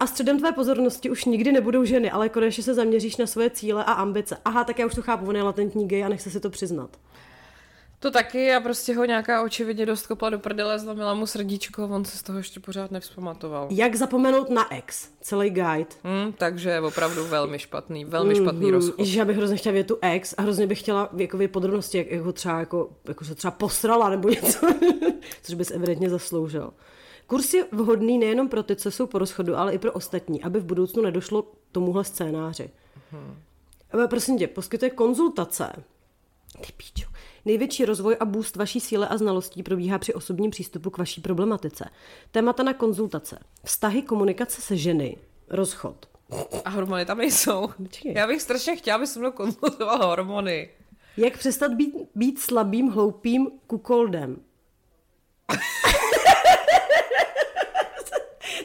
A 0.00 0.06
středem 0.06 0.38
tvé 0.38 0.52
pozornosti 0.52 1.10
už 1.10 1.24
nikdy 1.24 1.52
nebudou 1.52 1.84
ženy, 1.84 2.10
ale 2.10 2.28
konečně 2.28 2.62
se 2.62 2.74
zaměříš 2.74 3.16
na 3.16 3.26
svoje 3.26 3.50
cíle 3.50 3.84
a 3.84 3.92
ambice. 3.92 4.36
Aha, 4.44 4.64
tak 4.64 4.78
já 4.78 4.86
už 4.86 4.94
to 4.94 5.02
chápu, 5.02 5.26
on 5.26 5.36
je 5.36 5.42
latentní 5.42 5.88
gay 5.88 6.04
a 6.04 6.08
nechce 6.08 6.30
si 6.30 6.40
to 6.40 6.50
přiznat. 6.50 6.90
To 8.02 8.10
taky 8.10 8.54
a 8.54 8.60
prostě 8.60 8.96
ho 8.96 9.04
nějaká 9.04 9.42
očividně 9.42 9.86
dost 9.86 10.06
kopla 10.06 10.30
do 10.30 10.38
prdele, 10.38 10.78
zlomila 10.78 11.14
mu 11.14 11.26
srdíčko, 11.26 11.84
on 11.84 12.04
se 12.04 12.18
z 12.18 12.22
toho 12.22 12.38
ještě 12.38 12.60
pořád 12.60 12.90
nevzpamatoval. 12.90 13.68
Jak 13.70 13.94
zapomenout 13.94 14.50
na 14.50 14.74
ex? 14.74 15.08
Celý 15.20 15.50
guide. 15.50 15.86
Mm, 16.04 16.32
takže 16.32 16.80
opravdu 16.80 17.26
velmi 17.26 17.58
špatný, 17.58 18.04
velmi 18.04 18.34
špatný 18.34 18.66
mm, 18.66 18.72
rozchod. 18.72 18.98
Ježiš, 18.98 19.14
já 19.14 19.24
bych 19.24 19.36
hrozně 19.36 19.56
chtěla 19.56 19.72
větu 19.72 19.98
ex 20.00 20.34
a 20.38 20.42
hrozně 20.42 20.66
bych 20.66 20.78
chtěla 20.78 21.08
věkové 21.12 21.48
podrobnosti, 21.48 21.98
jak, 21.98 22.10
jak 22.10 22.22
ho 22.22 22.32
třeba 22.32 22.58
jako, 22.58 22.90
jako 23.08 23.24
se 23.24 23.34
třeba 23.34 23.50
posrala 23.50 24.08
nebo 24.08 24.28
něco, 24.28 24.66
což 25.42 25.54
bys 25.54 25.70
evidentně 25.70 26.10
zasloužil. 26.10 26.72
Kurs 27.26 27.54
je 27.54 27.66
vhodný 27.72 28.18
nejenom 28.18 28.48
pro 28.48 28.62
ty, 28.62 28.76
co 28.76 28.90
jsou 28.90 29.06
po 29.06 29.18
rozchodu, 29.18 29.56
ale 29.56 29.72
i 29.72 29.78
pro 29.78 29.92
ostatní, 29.92 30.42
aby 30.42 30.60
v 30.60 30.64
budoucnu 30.64 31.02
nedošlo 31.02 31.42
k 31.42 31.46
tomuhle 31.72 32.04
scénáři. 32.04 32.70
Hmm. 33.10 33.36
Prosím 34.08 34.38
tě, 34.38 34.46
poskytuje 34.46 34.90
konzultace. 34.90 35.72
Ty 36.66 36.72
píčo. 36.76 37.11
Největší 37.44 37.84
rozvoj 37.84 38.16
a 38.20 38.24
boost 38.24 38.56
vaší 38.56 38.80
síle 38.80 39.08
a 39.08 39.16
znalostí 39.16 39.62
probíhá 39.62 39.98
při 39.98 40.14
osobním 40.14 40.50
přístupu 40.50 40.90
k 40.90 40.98
vaší 40.98 41.20
problematice. 41.20 41.90
Témata 42.30 42.62
na 42.62 42.74
konzultace. 42.74 43.38
Vztahy, 43.64 44.02
komunikace 44.02 44.62
se 44.62 44.76
ženy. 44.76 45.16
Rozchod. 45.48 46.06
A 46.64 46.70
hormony 46.70 47.04
tam 47.06 47.18
nejsou. 47.18 47.68
Já 48.04 48.26
bych 48.26 48.42
strašně 48.42 48.76
chtěla, 48.76 48.96
aby 48.96 49.06
se 49.06 49.18
mnou 49.18 49.30
konzultoval 49.30 50.06
hormony. 50.06 50.70
Jak 51.16 51.38
přestat 51.38 51.72
být, 51.72 51.94
být 52.14 52.40
slabým, 52.40 52.88
hloupým 52.88 53.50
kukoldem? 53.66 54.42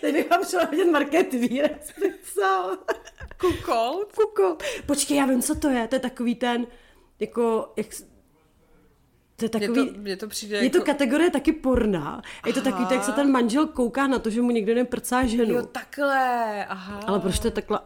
Teď 0.01 0.13
bych 0.13 0.29
vám 0.29 0.45
šla 0.45 0.65
vidět 0.65 0.91
market 0.91 1.33
výraz. 1.33 1.71
Kukold? 3.37 4.11
Kukold. 4.11 4.63
Počkej, 4.85 5.17
já 5.17 5.25
vím, 5.25 5.41
co 5.41 5.55
to 5.55 5.69
je. 5.69 5.87
To 5.87 5.95
je 5.95 5.99
takový 5.99 6.35
ten, 6.35 6.67
jako, 7.19 7.73
jak, 7.75 7.87
to 9.39 9.45
je 9.45 9.49
takový, 9.49 9.79
je 9.79 9.93
to, 9.93 9.99
je 10.03 10.17
to, 10.17 10.27
přijde 10.27 10.57
je 10.57 10.63
jako... 10.63 10.77
to 10.77 10.85
kategorie 10.85 11.29
taky 11.29 11.51
porna. 11.51 12.21
Je 12.45 12.53
to 12.53 12.61
takový, 12.61 12.85
jak 12.91 13.03
se 13.03 13.11
ten 13.11 13.31
manžel 13.31 13.67
kouká 13.67 14.07
na 14.07 14.19
to, 14.19 14.29
že 14.29 14.41
mu 14.41 14.51
někdo 14.51 14.75
neprcá 14.75 15.25
ženu. 15.25 15.53
Jo, 15.53 15.65
takhle, 15.65 16.65
aha. 16.65 16.99
Ale 17.07 17.19
proč 17.19 17.39
to 17.39 17.47
je 17.47 17.51
takhle 17.51 17.79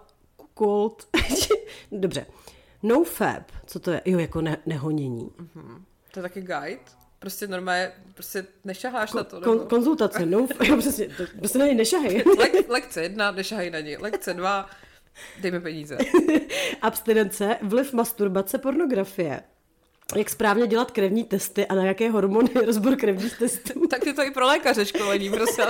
cold? 0.58 1.08
Dobře. 1.92 2.26
No 2.84 3.04
fab, 3.04 3.52
co 3.66 3.80
to 3.80 3.92
je? 3.92 4.02
Jo, 4.06 4.20
jako 4.20 4.42
ne, 4.42 4.58
nehonění. 4.66 5.30
Uh-huh. 5.30 5.82
To 6.12 6.20
je 6.20 6.24
taky 6.24 6.42
guide? 6.42 6.80
Prostě 7.20 7.48
normálně, 7.48 7.92
prostě 8.14 8.46
nešaháš 8.64 9.12
Ko- 9.12 9.18
na 9.18 9.24
to. 9.24 9.40
Nebo... 9.40 9.54
Kon- 9.54 9.68
konzultace, 9.68 10.26
no, 10.26 10.48
jo, 10.64 10.78
přesně, 10.80 11.08
to, 11.08 11.24
prostě 11.38 11.58
na 11.58 11.66
něj 11.66 11.76
nešahej. 11.76 12.24
Le- 12.38 12.50
lekce 12.68 13.04
jedna, 13.04 13.32
nešahej 13.32 13.72
na 13.72 13.80
ní. 13.80 13.98
Lekce 13.98 14.34
dva, 14.34 14.70
dej 15.42 15.52
mi 15.52 15.60
peníze. 15.60 15.98
Abstinence, 16.82 17.58
vliv 17.62 17.94
masturbace, 17.94 18.58
pornografie 18.58 19.42
jak 20.16 20.30
správně 20.30 20.68
dělat 20.68 20.92
krevní 20.92 21.24
testy 21.24 21.66
a 21.66 21.76
na 21.76 21.86
jaké 21.86 22.10
hormony 22.10 22.50
rozbor 22.66 22.96
krevních 22.96 23.38
testů. 23.38 23.88
tak 23.90 24.06
je 24.06 24.14
to 24.14 24.24
i 24.24 24.32
pro 24.32 24.46
lékaře 24.46 24.86
školení, 24.86 25.30
prosím 25.30 25.66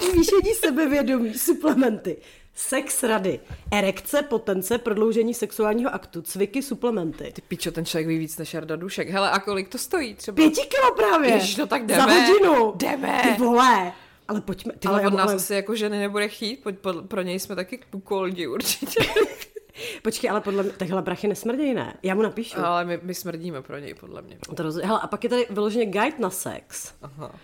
Zvýšení 0.00 0.54
sebevědomí, 0.64 1.34
suplementy, 1.34 2.16
sex 2.54 3.02
rady, 3.02 3.40
erekce, 3.72 4.22
potence, 4.22 4.78
prodloužení 4.78 5.34
sexuálního 5.34 5.94
aktu, 5.94 6.22
cviky, 6.22 6.62
suplementy. 6.62 7.32
Ty 7.32 7.42
pičo, 7.48 7.72
ten 7.72 7.84
člověk 7.84 8.06
ví 8.06 8.18
víc 8.18 8.38
než 8.38 8.54
Jarda 8.54 8.76
Dušek. 8.76 9.10
Hele, 9.10 9.30
a 9.30 9.38
kolik 9.38 9.68
to 9.68 9.78
stojí 9.78 10.14
třeba? 10.14 10.36
Pěti 10.36 10.60
kilo 10.60 10.94
právě. 10.94 11.30
Ježiš, 11.30 11.56
no 11.56 11.66
tak 11.66 11.86
jdeme. 11.86 12.02
Za 12.02 12.20
hodinu. 12.20 12.72
Jdeme. 12.76 13.20
Ty 13.22 13.42
vole. 13.42 13.92
Ale 14.28 14.40
pojďme, 14.40 14.72
Ty 14.78 14.88
ale, 14.88 15.06
od 15.06 15.12
nás 15.12 15.28
ale, 15.28 15.34
asi 15.34 15.54
jako 15.54 15.76
ženy 15.76 15.98
nebude 15.98 16.28
chtít, 16.28 16.62
pojď, 16.62 16.76
pro 17.08 17.22
něj 17.22 17.40
jsme 17.40 17.56
taky 17.56 17.78
kukoldi 17.90 18.46
určitě. 18.46 19.04
počkej, 20.02 20.30
ale 20.30 20.40
podle 20.40 20.62
mě, 20.62 20.72
takhle 20.72 21.02
brachy 21.02 21.28
nesmrdějí, 21.28 21.74
ne? 21.74 21.96
Já 22.02 22.14
mu 22.14 22.22
napíšu. 22.22 22.58
ale 22.58 22.84
my, 22.84 23.00
my 23.02 23.14
smrdíme 23.14 23.62
pro 23.62 23.78
něj, 23.78 23.94
podle 23.94 24.22
mě. 24.22 24.38
To 24.56 24.62
roz... 24.62 24.76
Hele, 24.76 25.00
a 25.02 25.06
pak 25.06 25.24
je 25.24 25.30
tady 25.30 25.46
vyloženě 25.50 25.86
guide 25.86 26.16
na 26.18 26.30
sex. 26.30 26.94
Aha. 27.02 27.34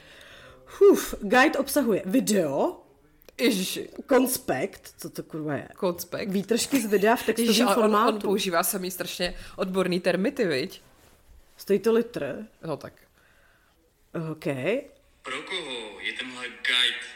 Uf, 0.90 1.14
guide 1.20 1.58
obsahuje 1.58 2.02
video, 2.04 2.82
Ježiši, 3.40 3.88
konspekt, 4.06 4.94
co 4.98 5.10
to 5.10 5.22
kurva 5.22 5.54
je? 5.54 5.68
konspekt. 5.76 6.28
Výtržky 6.30 6.80
z 6.80 6.86
videa 6.86 7.16
v 7.16 7.28
Ježiši, 7.28 7.46
textovém 7.46 7.68
ale 7.68 7.76
on, 7.76 7.82
formátu. 7.82 8.14
on 8.14 8.20
používá 8.20 8.62
samý 8.62 8.90
strašně 8.90 9.34
odborný 9.56 10.00
termity, 10.00 10.44
viď? 10.44 10.82
Stojí 11.56 11.78
to 11.78 11.92
litr. 11.92 12.46
No 12.66 12.76
tak. 12.76 12.92
OK. 14.32 14.44
Pro 15.22 15.42
koho 15.42 16.00
je 16.00 16.12
tenhle 16.12 16.48
guide? 16.48 17.06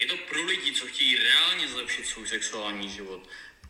Je 0.00 0.06
to 0.06 0.14
pro 0.30 0.42
lidi, 0.44 0.72
co 0.72 0.86
chtějí 0.86 1.16
reálně 1.16 1.68
zlepšit 1.68 2.06
svůj 2.06 2.26
sexuální 2.28 2.88
život. 2.88 3.20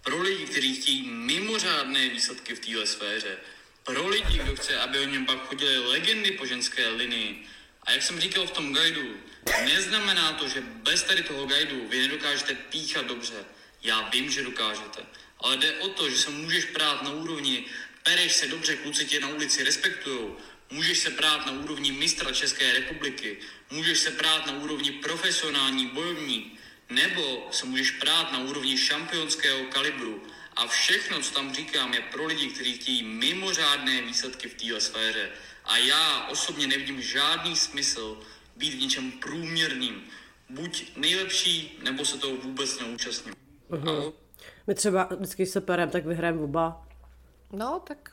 Pro 0.08 0.22
lidi, 0.22 0.44
kteří 0.44 0.74
chtějí 0.74 1.02
mimořádné 1.02 2.08
výsledky 2.08 2.54
v 2.54 2.60
téhle 2.60 2.86
sféře. 2.86 3.36
Pro 3.84 4.08
lidi, 4.08 4.38
kdo 4.38 4.56
chce, 4.56 4.80
aby 4.80 4.98
o 4.98 5.04
něm 5.04 5.26
pak 5.26 5.48
chodily 5.48 5.78
legendy 5.78 6.30
po 6.30 6.46
ženské 6.46 6.88
linii. 6.88 7.46
A 7.82 7.92
jak 7.92 8.02
jsem 8.02 8.20
říkal 8.20 8.46
v 8.46 8.50
tom 8.50 8.74
guidu, 8.74 9.16
neznamená 9.64 10.32
to, 10.32 10.48
že 10.48 10.60
bez 10.60 11.02
tady 11.02 11.22
toho 11.22 11.46
guidu 11.46 11.88
vy 11.88 11.98
nedokážete 11.98 12.54
píchat 12.54 13.06
dobře. 13.06 13.44
Já 13.82 14.08
vím, 14.08 14.30
že 14.30 14.42
dokážete. 14.42 15.00
Ale 15.38 15.56
jde 15.56 15.72
o 15.72 15.88
to, 15.88 16.10
že 16.10 16.16
se 16.16 16.30
můžeš 16.30 16.64
prát 16.64 17.02
na 17.02 17.10
úrovni 17.10 17.64
pereš 18.02 18.32
se 18.32 18.46
dobře, 18.46 18.76
kluci 18.76 19.04
tě 19.04 19.20
na 19.20 19.28
ulici 19.28 19.64
respektujou. 19.64 20.36
Můžeš 20.70 20.98
se 20.98 21.10
prát 21.10 21.46
na 21.46 21.52
úrovni 21.52 21.92
mistra 21.92 22.32
České 22.32 22.72
republiky, 22.72 23.36
můžeš 23.70 23.98
se 23.98 24.10
prát 24.10 24.46
na 24.46 24.52
úrovni 24.52 24.90
profesionální 24.90 25.86
bojovník, 25.86 26.57
nebo 26.90 27.48
se 27.50 27.66
můžeš 27.66 27.90
prát 27.90 28.32
na 28.32 28.38
úrovni 28.38 28.78
šampionského 28.78 29.64
kalibru. 29.64 30.22
A 30.56 30.66
všechno, 30.66 31.20
co 31.20 31.34
tam 31.34 31.54
říkám, 31.54 31.94
je 31.94 32.00
pro 32.00 32.26
lidi, 32.26 32.48
kteří 32.48 32.72
chtějí 32.72 33.02
mimořádné 33.02 34.02
výsledky 34.02 34.48
v 34.48 34.54
téhle 34.54 34.80
sféře. 34.80 35.28
A 35.64 35.76
já 35.76 36.28
osobně 36.28 36.66
nevidím 36.66 37.02
žádný 37.02 37.56
smysl 37.56 38.18
být 38.56 38.74
v 38.74 38.80
něčem 38.80 39.12
průměrným. 39.12 40.04
Buď 40.50 40.92
nejlepší, 40.96 41.78
nebo 41.82 42.04
se 42.04 42.18
toho 42.18 42.36
vůbec 42.36 42.80
neúčastním. 42.80 43.34
Uh-huh. 43.70 44.12
My 44.66 44.74
třeba 44.74 45.08
vždycky 45.16 45.46
se 45.46 45.60
perem, 45.60 45.90
tak 45.90 46.06
vyhrajeme 46.06 46.40
oba. 46.40 46.86
No, 47.52 47.82
tak. 47.86 48.10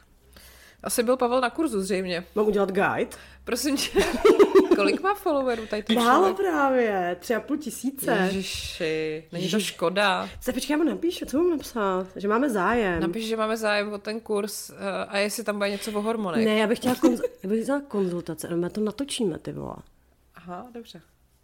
Asi 0.83 1.03
byl 1.03 1.17
Pavel 1.17 1.41
na 1.41 1.49
kurzu 1.49 1.81
zřejmě. 1.81 2.25
Mám 2.35 2.47
udělat 2.47 2.71
guide? 2.71 3.17
Prosím 3.43 3.77
tě, 3.77 3.89
kolik 4.75 5.01
má 5.01 5.13
followerů 5.15 5.67
tady 5.67 5.83
ten 5.83 5.95
Málo 5.95 6.09
člověk? 6.17 6.37
právě, 6.37 7.17
tři 7.19 7.35
a 7.35 7.39
půl 7.39 7.57
tisíce. 7.57 8.11
Ježiši, 8.11 9.23
není 9.31 9.49
to 9.49 9.59
škoda. 9.59 10.29
Se 10.41 10.53
počkej, 10.53 10.73
já 10.73 10.77
mu 10.77 10.83
napíšu, 10.89 11.25
co 11.25 11.37
mám 11.37 11.49
napsat? 11.49 12.07
Že 12.15 12.27
máme 12.27 12.49
zájem. 12.49 13.01
Napiš, 13.01 13.27
že 13.27 13.37
máme 13.37 13.57
zájem 13.57 13.93
o 13.93 13.97
ten 13.97 14.19
kurz 14.19 14.69
uh, 14.69 14.75
a 15.07 15.17
jestli 15.17 15.43
tam 15.43 15.55
bude 15.57 15.69
něco 15.69 15.91
o 15.91 16.01
hormonech. 16.01 16.45
Ne, 16.45 16.55
já 16.55 16.67
bych 16.67 16.77
chtěla, 16.79 16.95
konz... 16.95 17.21
já 17.43 17.49
bych 17.49 17.63
chtěla 17.63 17.81
konzultace, 17.87 18.47
no 18.49 18.57
my 18.57 18.69
to 18.69 18.81
natočíme, 18.81 19.39
ty 19.39 19.51
vole. 19.51 19.75
Aha, 20.35 20.67
dobře. 20.73 21.01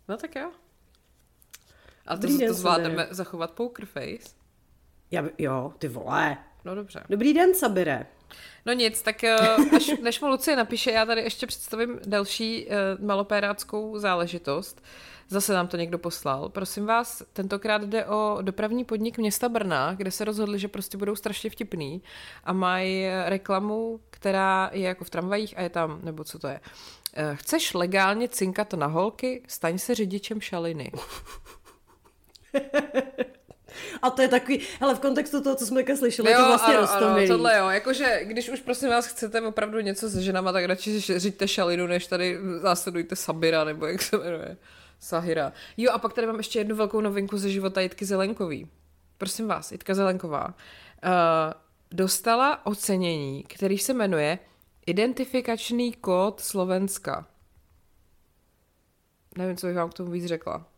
No 0.08 0.18
tak 0.18 0.36
jo. 0.36 0.52
A 2.08 2.18
to, 2.18 2.28
den, 2.28 2.48
to 2.48 2.54
zvládneme 2.54 3.08
zachovat 3.10 3.52
poker 3.52 3.86
face? 3.86 4.36
Já 5.12 5.22
by... 5.22 5.30
Jo, 5.38 5.74
ty 5.78 5.88
vole. 5.88 6.38
No 6.66 6.76
dobře. 6.76 7.04
Dobrý 7.10 7.34
den, 7.34 7.54
Sabire. 7.54 8.06
No 8.66 8.74
nic, 8.74 9.02
tak 9.02 9.24
eh, 9.24 9.58
než, 9.72 9.92
než 10.02 10.22
mu 10.22 10.28
Lucie 10.28 10.58
napíše, 10.58 10.92
já 10.92 11.06
tady 11.06 11.22
ještě 11.22 11.48
představím 11.48 12.00
další 12.06 12.66
uh, 12.66 13.06
malopéráckou 13.06 13.98
záležitost. 13.98 14.84
Zase 15.30 15.54
nám 15.54 15.68
to 15.68 15.78
někdo 15.78 15.98
poslal. 15.98 16.50
Prosím 16.50 16.86
vás, 16.86 17.24
tentokrát 17.34 17.84
jde 17.84 18.06
o 18.06 18.38
dopravní 18.42 18.86
podnik 18.86 19.18
města 19.18 19.50
Brna, 19.50 19.94
kde 19.94 20.12
se 20.12 20.26
rozhodli, 20.26 20.60
že 20.60 20.68
prostě 20.68 20.98
budou 20.98 21.16
strašně 21.16 21.50
vtipný 21.50 22.02
a 22.44 22.54
mají 22.54 23.06
reklamu, 23.26 24.00
která 24.10 24.70
je 24.74 24.82
jako 24.82 25.04
v 25.04 25.10
tramvajích 25.10 25.58
a 25.58 25.62
je 25.62 25.70
tam, 25.70 26.00
nebo 26.04 26.24
co 26.24 26.40
to 26.40 26.48
je. 26.48 26.60
Eh, 27.14 27.36
Chceš 27.36 27.74
legálně 27.74 28.28
cinkat 28.28 28.74
na 28.74 28.88
holky? 28.88 29.44
Staň 29.48 29.78
se 29.78 29.96
řidičem 29.96 30.42
šaliny. 30.42 30.92
A 34.01 34.09
to 34.09 34.22
je 34.22 34.28
takový, 34.28 34.61
hele, 34.80 34.95
v 34.95 34.99
kontextu 34.99 35.41
toho, 35.41 35.55
co 35.55 35.65
jsme 35.65 35.80
teďka 35.82 35.97
slyšeli, 35.97 36.32
je 36.32 36.38
to 36.38 36.45
vlastně 36.45 36.78
ano, 36.78 36.89
ano, 36.89 36.99
rostomilý. 36.99 37.28
tohle 37.28 37.57
jo, 37.57 37.69
jakože 37.69 38.19
když 38.24 38.49
už 38.49 38.61
prosím 38.61 38.89
vás 38.89 39.05
chcete 39.05 39.41
opravdu 39.41 39.80
něco 39.80 40.09
se 40.09 40.22
ženama, 40.22 40.51
tak 40.51 40.65
radši 40.65 40.99
řiďte 40.99 41.47
šalinu, 41.47 41.88
než 41.88 42.07
tady 42.07 42.38
následujte 42.63 43.15
Sabira, 43.15 43.63
nebo 43.63 43.86
jak 43.86 44.01
se 44.01 44.17
jmenuje, 44.17 44.57
Sahira. 44.99 45.53
Jo 45.78 45.91
a 45.91 45.97
pak 45.97 46.13
tady 46.13 46.28
mám 46.28 46.38
ještě 46.38 46.59
jednu 46.59 46.76
velkou 46.76 47.01
novinku 47.01 47.38
ze 47.38 47.49
života 47.49 47.82
Jitky 47.82 48.05
Zelenkový. 48.05 48.69
Prosím 49.17 49.47
vás, 49.47 49.72
Jitka 49.72 49.93
Zelenková 49.93 50.47
uh, 50.47 50.53
dostala 51.91 52.65
ocenění, 52.65 53.43
který 53.43 53.78
se 53.78 53.93
jmenuje 53.93 54.39
Identifikační 54.86 55.93
kód 55.93 56.39
Slovenska. 56.39 57.28
Nevím, 59.38 59.57
co 59.57 59.67
bych 59.67 59.76
vám 59.76 59.89
k 59.89 59.93
tomu 59.93 60.11
víc 60.11 60.26
řekla. 60.26 60.70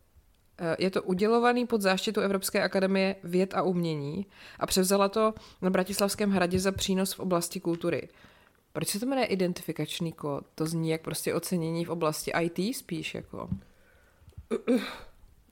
Eh, 0.57 0.75
Je 0.79 0.89
to 0.91 1.03
udělovaný 1.03 1.67
pod 1.67 1.81
záštitu 1.81 2.21
Evropské 2.21 2.63
akademie 2.63 3.15
věd 3.23 3.53
a 3.53 3.61
umění 3.61 4.25
a 4.59 4.65
převzala 4.65 5.09
to 5.09 5.33
na 5.61 5.69
Bratislavském 5.69 6.31
hradě 6.31 6.59
za 6.59 6.71
přínos 6.71 7.13
v 7.13 7.19
oblasti 7.19 7.59
kultury. 7.59 8.09
Proč 8.73 8.87
se 8.87 8.99
to 8.99 9.05
jmenuje 9.05 9.27
identifikační 9.27 10.11
kód? 10.11 10.45
To 10.55 10.65
zní 10.65 10.89
jak 10.89 11.01
prostě 11.01 11.33
ocenění 11.33 11.85
v 11.85 11.89
oblasti 11.89 12.31
IT 12.41 12.75
spíš 12.75 13.15
jako. 13.15 13.49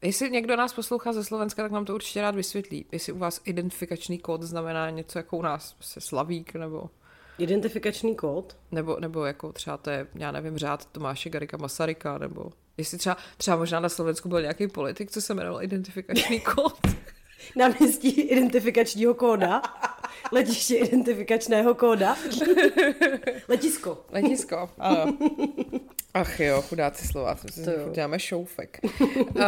Jestli 0.02 0.30
někdo 0.30 0.56
nás 0.56 0.74
poslouchá 0.74 1.14
ze 1.14 1.24
Slovenska, 1.24 1.62
tak 1.62 1.72
nám 1.72 1.86
to 1.86 1.96
určitě 1.96 2.22
rád 2.22 2.36
vysvětlí. 2.36 2.86
Jestli 2.92 3.14
u 3.14 3.18
vás 3.18 3.42
identifikační 3.46 4.20
kód 4.20 4.42
znamená 4.44 4.90
něco 4.90 5.20
jako 5.20 5.38
u 5.38 5.42
nás, 5.42 5.74
prostě 5.74 6.02
slavík 6.02 6.54
nebo, 6.54 6.90
Identifikační 7.38 8.16
kód. 8.16 8.58
nebo, 8.72 8.98
nebo 9.00 9.26
jako 9.26 9.54
třeba 9.54 9.78
to 9.78 9.90
je, 9.90 10.08
já 10.16 10.32
nevím, 10.32 10.58
řád 10.58 10.86
Tomáše 10.86 11.30
Garika 11.30 11.58
Masaryka, 11.58 12.18
nebo 12.18 12.52
jestli 12.78 12.98
třeba, 12.98 13.18
třeba 13.38 13.58
možná 13.58 13.80
na 13.80 13.90
Slovensku 13.90 14.30
byl 14.30 14.42
nějaký 14.42 14.68
politik, 14.68 15.12
co 15.12 15.22
se 15.22 15.34
jmenoval 15.34 15.64
identifikační 15.64 16.40
kód. 16.56 16.80
Náměstí 17.56 18.10
identifikačního 18.22 19.14
kóda. 19.14 19.62
Letiště 20.32 20.76
identifikačného 20.78 21.76
kóda. 21.76 22.16
Letisko. 23.48 24.06
Letisko, 24.12 24.70
ano. 24.80 25.18
Ach 26.14 26.40
jo, 26.40 26.62
chudáci 26.62 27.08
Slováci, 27.08 27.64
To 27.64 27.72
jo. 27.72 27.90
děláme 27.94 28.20
šoufek. 28.20 28.80
uh, 29.02 29.42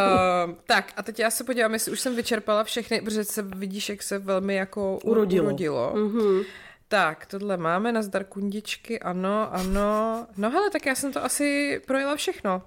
tak 0.66 0.92
a 0.96 1.02
teď 1.02 1.18
já 1.18 1.30
se 1.30 1.44
podívám, 1.44 1.72
jestli 1.72 1.92
už 1.92 2.00
jsem 2.00 2.16
vyčerpala 2.16 2.64
všechny, 2.64 3.00
protože 3.00 3.24
se 3.24 3.42
vidíš, 3.42 3.88
jak 3.88 4.02
se 4.02 4.18
velmi 4.18 4.54
jako 4.54 4.98
Urodilo. 5.04 5.46
urodilo. 5.46 5.92
Mm-hmm. 5.94 6.44
Tak, 6.88 7.26
tohle 7.26 7.56
máme, 7.56 7.92
nazdar 7.92 8.24
kundičky, 8.24 9.00
ano, 9.00 9.54
ano. 9.54 10.26
No 10.36 10.50
hele, 10.50 10.70
tak 10.70 10.86
já 10.86 10.94
jsem 10.94 11.12
to 11.12 11.24
asi 11.24 11.80
projela 11.86 12.16
všechno. 12.16 12.62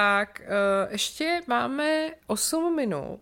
Tak, 0.00 0.40
uh, 0.44 0.92
ještě 0.92 1.40
máme 1.46 2.10
8 2.26 2.76
minut. 2.76 3.20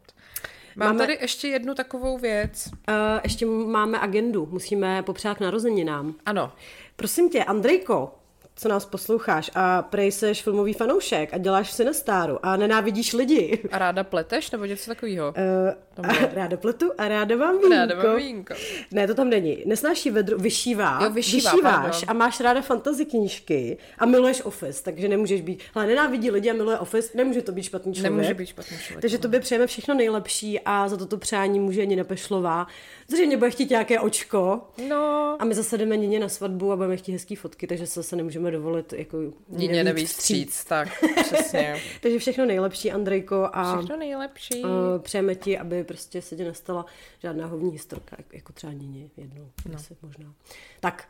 Mám 0.77 0.89
Máme- 0.89 0.99
tady 0.99 1.19
ještě 1.21 1.49
jednu 1.49 1.75
takovou 1.75 2.19
věc. 2.19 2.66
Uh, 2.89 2.95
ještě 3.25 3.47
máme 3.47 4.01
agendu, 4.01 4.49
musíme 4.51 5.03
popřát 5.03 5.37
k 5.37 5.41
narozeninám. 5.41 6.14
Ano, 6.27 6.53
Prosím 6.97 7.31
tě, 7.31 7.45
Andrejko, 7.45 8.14
co 8.57 8.69
nás 8.69 8.85
posloucháš 8.85 9.51
a 9.55 9.83
prej 9.83 10.12
seš 10.12 10.43
filmový 10.43 10.73
fanoušek 10.73 11.35
a 11.35 11.39
děláš 11.39 11.73
Sinestáru 11.73 12.39
a 12.47 12.57
nenávidíš 12.57 13.12
lidi. 13.12 13.59
a 13.73 13.79
ráda 13.79 14.05
pleteš 14.05 14.51
nebo 14.51 14.64
něco 14.64 14.91
takového? 14.91 15.29
Uh, 15.29 15.73
a 16.03 16.34
ráda 16.34 16.57
pletu 16.57 16.92
a 16.99 17.09
ráda 17.09 17.36
mám 17.36 17.55
vínko. 17.59 17.68
Ráda 17.74 18.03
mám 18.03 18.16
vínko. 18.16 18.55
Ne, 18.90 19.07
to 19.07 19.14
tam 19.14 19.30
není. 19.30 19.62
Nesnáší 19.66 20.11
vedru, 20.11 20.38
vyšívá. 20.38 20.99
Jo, 21.03 21.11
vyšívá, 21.11 21.51
vyšíváš 21.53 21.82
pardon. 21.82 22.01
a 22.07 22.12
máš 22.12 22.40
ráda 22.40 22.61
fantasy 22.62 23.05
knížky 23.05 23.78
a 23.99 24.07
miluješ 24.07 24.42
Office, 24.44 24.82
takže 24.82 25.09
nemůžeš 25.09 25.40
být, 25.40 25.62
ale 25.74 25.86
nenávidí 25.86 26.30
lidi 26.30 26.51
a 26.51 26.55
miluje 26.55 26.78
Office, 26.78 27.11
nemůže 27.16 27.42
to 27.42 27.53
být 27.53 27.62
špatný 27.62 27.94
člověk. 27.94 28.12
Nemůže 28.12 28.34
být 28.34 28.46
špatný 28.46 28.76
člověk. 28.78 29.01
Takže 29.01 29.18
tobě 29.18 29.40
přejeme 29.40 29.66
všechno 29.66 29.94
nejlepší 29.94 30.61
a 30.64 30.88
za 30.88 30.96
toto 30.96 31.16
přání 31.18 31.61
může 31.61 31.86
Nina 31.86 32.05
Pešlová. 32.05 32.66
Zřejmě 33.09 33.36
bude 33.36 33.51
chtít 33.51 33.70
nějaké 33.70 34.01
očko. 34.01 34.61
No, 34.88 35.36
A 35.38 35.44
my 35.44 35.55
zase 35.55 35.78
jdeme 35.78 35.96
Nině 35.96 36.20
na 36.20 36.28
svatbu 36.28 36.72
a 36.72 36.76
budeme 36.76 36.96
chtít 36.96 37.12
hezký 37.12 37.36
fotky, 37.36 37.66
takže 37.66 37.86
se 37.86 38.01
zase 38.01 38.16
nemůžeme 38.16 38.51
dovolit 38.51 38.92
jako 38.92 39.18
Dině 39.49 39.68
nevíc 39.72 39.84
neví 39.84 40.07
vstříc, 40.07 40.64
tak 40.64 40.88
přesně. 41.22 41.76
Takže 42.01 42.18
všechno 42.18 42.46
nejlepší, 42.46 42.92
Andrejko, 42.92 43.49
a 43.53 43.76
Všechno 43.76 43.96
nejlepší. 43.96 44.62
uh, 44.64 44.68
přejeme 44.99 45.34
ti, 45.34 45.59
aby 45.59 45.84
prostě 45.89 46.22
se 46.22 46.36
ti 46.36 46.45
nestala 46.45 46.86
žádná 47.18 47.47
hovní 47.47 47.70
historka, 47.72 48.16
jak- 48.18 48.32
jako 48.34 48.53
třeba 48.53 48.72
Nině 48.72 49.11
jednou, 49.16 49.51
no. 49.68 49.74
asi 49.74 49.97
možná. 50.03 50.32
Tak, 50.80 51.09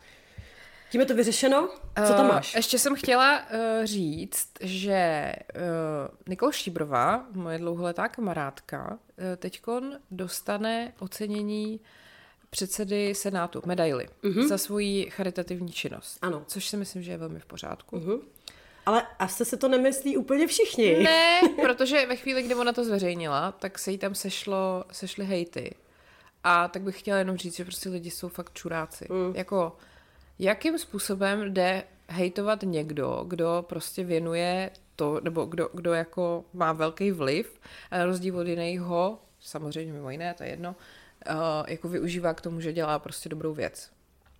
tím 0.91 1.01
je 1.01 1.07
to 1.07 1.14
vyřešeno. 1.14 1.68
Co 2.07 2.12
tam 2.14 2.26
Eh, 2.26 2.29
máš? 2.29 2.55
Ještě 2.55 2.79
jsem 2.79 2.95
chtěla 2.97 3.41
uh, 3.41 3.85
říct, 3.85 4.49
že 4.61 5.33
uh, 5.55 5.61
Nikol 6.29 6.53
Štíbrová, 6.53 7.26
moje 7.33 7.59
dlouholetá 7.59 8.09
kamarádka, 8.09 8.91
uh, 8.91 8.97
teďkon 9.37 9.99
dostane 10.11 10.93
ocenění 10.99 11.81
předsedy 12.51 13.14
Senátu, 13.14 13.62
medaily, 13.66 14.09
uh-huh. 14.22 14.49
za 14.49 14.59
svoji 14.59 15.11
charitativní 15.11 15.72
činnost. 15.72 16.18
Ano. 16.22 16.45
Což 16.47 16.68
si 16.68 16.76
myslím, 16.76 17.03
že 17.03 17.11
je 17.11 17.16
velmi 17.18 17.41
v 17.41 17.47
pořádku. 17.47 17.97
Mhm. 17.97 18.20
Ale 18.89 19.07
asi 19.18 19.45
se 19.45 19.57
to 19.57 19.68
nemyslí 19.68 20.16
úplně 20.16 20.47
všichni. 20.47 21.03
Ne, 21.03 21.41
protože 21.62 22.07
ve 22.07 22.16
chvíli, 22.16 22.43
kdy 22.43 22.55
ona 22.55 22.72
to 22.72 22.84
zveřejnila, 22.84 23.53
tak 23.53 23.78
se 23.78 23.91
jí 23.91 23.99
tam 23.99 24.14
sešlo, 24.14 24.84
sešly 24.93 25.24
hejty. 25.24 25.74
A 26.45 26.68
tak 26.68 26.82
bych 26.82 26.99
chtěla 26.99 27.18
jenom 27.18 27.36
říct, 27.36 27.57
že 27.57 27.64
prostě 27.64 27.89
lidi 27.89 28.11
jsou 28.11 28.28
fakt 28.28 28.53
čuráci. 28.53 29.07
Mm. 29.11 29.36
Jako, 29.36 29.76
jakým 30.39 30.78
způsobem 30.78 31.55
jde 31.55 31.84
hejtovat 32.09 32.62
někdo, 32.62 33.24
kdo 33.28 33.64
prostě 33.68 34.05
věnuje 34.05 34.70
to, 34.97 35.20
nebo 35.20 35.45
kdo, 35.45 35.70
kdo 35.74 35.93
jako 35.93 36.45
má 36.53 36.72
velký 36.72 37.11
vliv, 37.11 37.61
na 37.93 38.05
rozdíl 38.05 38.39
od 38.39 38.47
jiného, 38.47 39.18
samozřejmě 39.41 39.93
mimo 39.93 40.11
jiné, 40.11 40.34
to 40.34 40.43
je 40.43 40.51
jedno, 40.51 40.76
uh, 41.30 41.34
jako 41.66 41.89
využívá 41.89 42.34
k 42.34 42.41
tomu, 42.41 42.61
že 42.61 42.72
dělá 42.72 42.99
prostě 42.99 43.28
dobrou 43.28 43.55
věc. 43.55 43.91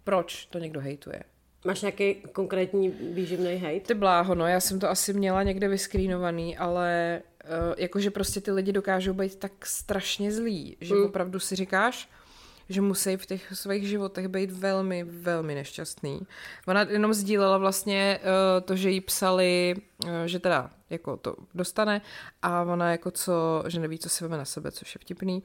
Proč 0.05 0.47
to 0.47 0.59
někdo 0.59 0.81
hejtuje? 0.81 1.23
Máš 1.65 1.81
nějaký 1.81 2.15
konkrétní 2.15 2.89
výživný 2.89 3.55
hejt? 3.55 3.87
Ty 3.87 3.95
bláho, 3.95 4.35
no, 4.35 4.47
já 4.47 4.61
jsem 4.61 4.81
to 4.81 4.91
asi 4.91 5.13
měla 5.13 5.43
někde 5.43 5.69
vyskrínovaný, 5.69 6.57
ale 6.57 7.21
uh, 7.45 7.75
jakože 7.77 8.11
prostě 8.11 8.41
ty 8.41 8.51
lidi 8.51 8.73
dokážou 8.73 9.13
být 9.13 9.37
tak 9.37 9.67
strašně 9.67 10.33
zlí, 10.33 10.77
že 10.81 10.95
mm. 10.95 11.05
opravdu 11.05 11.41
si 11.41 11.57
říkáš, 11.57 12.09
že 12.69 12.81
musí 12.81 13.17
v 13.17 13.27
těch 13.27 13.53
svých 13.53 13.89
životech 13.89 14.29
být 14.29 14.51
velmi, 14.51 15.05
velmi 15.05 15.55
nešťastný. 15.55 16.21
Ona 16.67 16.83
jenom 16.83 17.15
sdílela 17.15 17.59
vlastně 17.59 18.21
uh, 18.23 18.65
to, 18.65 18.77
že 18.77 18.91
jí 18.91 19.01
psali, 19.01 19.75
uh, 20.05 20.11
že 20.27 20.39
teda 20.39 20.71
jako 20.91 21.17
to 21.17 21.35
dostane 21.55 22.01
a 22.43 22.63
ona 22.63 22.91
jako 22.91 23.11
co, 23.11 23.65
že 23.67 23.81
neví, 23.81 23.99
co 23.99 24.09
si 24.09 24.25
veme 24.25 24.37
na 24.37 24.45
sebe, 24.45 24.71
což 24.71 24.95
je 24.95 24.99
vtipný. 24.99 25.43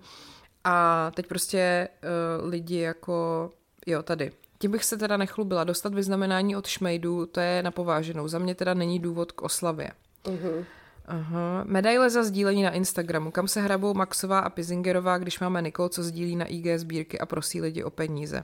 A 0.64 1.12
teď 1.16 1.28
prostě 1.28 1.90
uh, 2.04 2.50
lidi 2.50 2.78
jako, 2.78 3.50
jo, 3.88 4.04
tady, 4.04 4.32
tím 4.64 4.72
bych 4.72 4.86
se 4.86 4.98
teda 4.98 5.18
nechlubila. 5.18 5.64
Dostat 5.64 5.94
vyznamenání 5.94 6.56
od 6.56 6.68
šmejdů, 6.68 7.26
to 7.26 7.40
je 7.40 7.64
na 7.64 7.72
pováženou. 7.72 8.28
Za 8.28 8.40
mě 8.40 8.56
teda 8.56 8.74
není 8.74 9.00
důvod 9.00 9.32
k 9.32 9.42
oslavě. 9.42 9.92
Uh-huh. 10.24 10.66
Aha. 11.06 11.64
Medaile 11.68 12.10
za 12.10 12.24
sdílení 12.24 12.64
na 12.64 12.72
Instagramu. 12.72 13.32
Kam 13.32 13.48
se 13.48 13.62
hrabou 13.62 13.94
Maxová 13.94 14.40
a 14.40 14.50
Pizingerová, 14.50 15.18
když 15.18 15.40
máme 15.40 15.62
Nikol, 15.62 15.90
co 15.90 16.04
sdílí 16.04 16.36
na 16.36 16.46
IG 16.46 16.66
sbírky 16.80 17.20
a 17.20 17.26
prosí 17.26 17.62
lidi 17.62 17.84
o 17.84 17.90
peníze. 17.90 18.44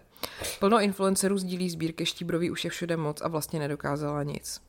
Plno 0.60 0.82
influencerů 0.82 1.38
sdílí 1.38 1.70
sbírky, 1.70 2.06
Štíbrový 2.06 2.52
už 2.52 2.66
je 2.66 2.70
všude 2.70 2.98
moc 2.98 3.22
a 3.22 3.28
vlastně 3.28 3.60
nedokázala 3.60 4.24
nic. 4.24 4.62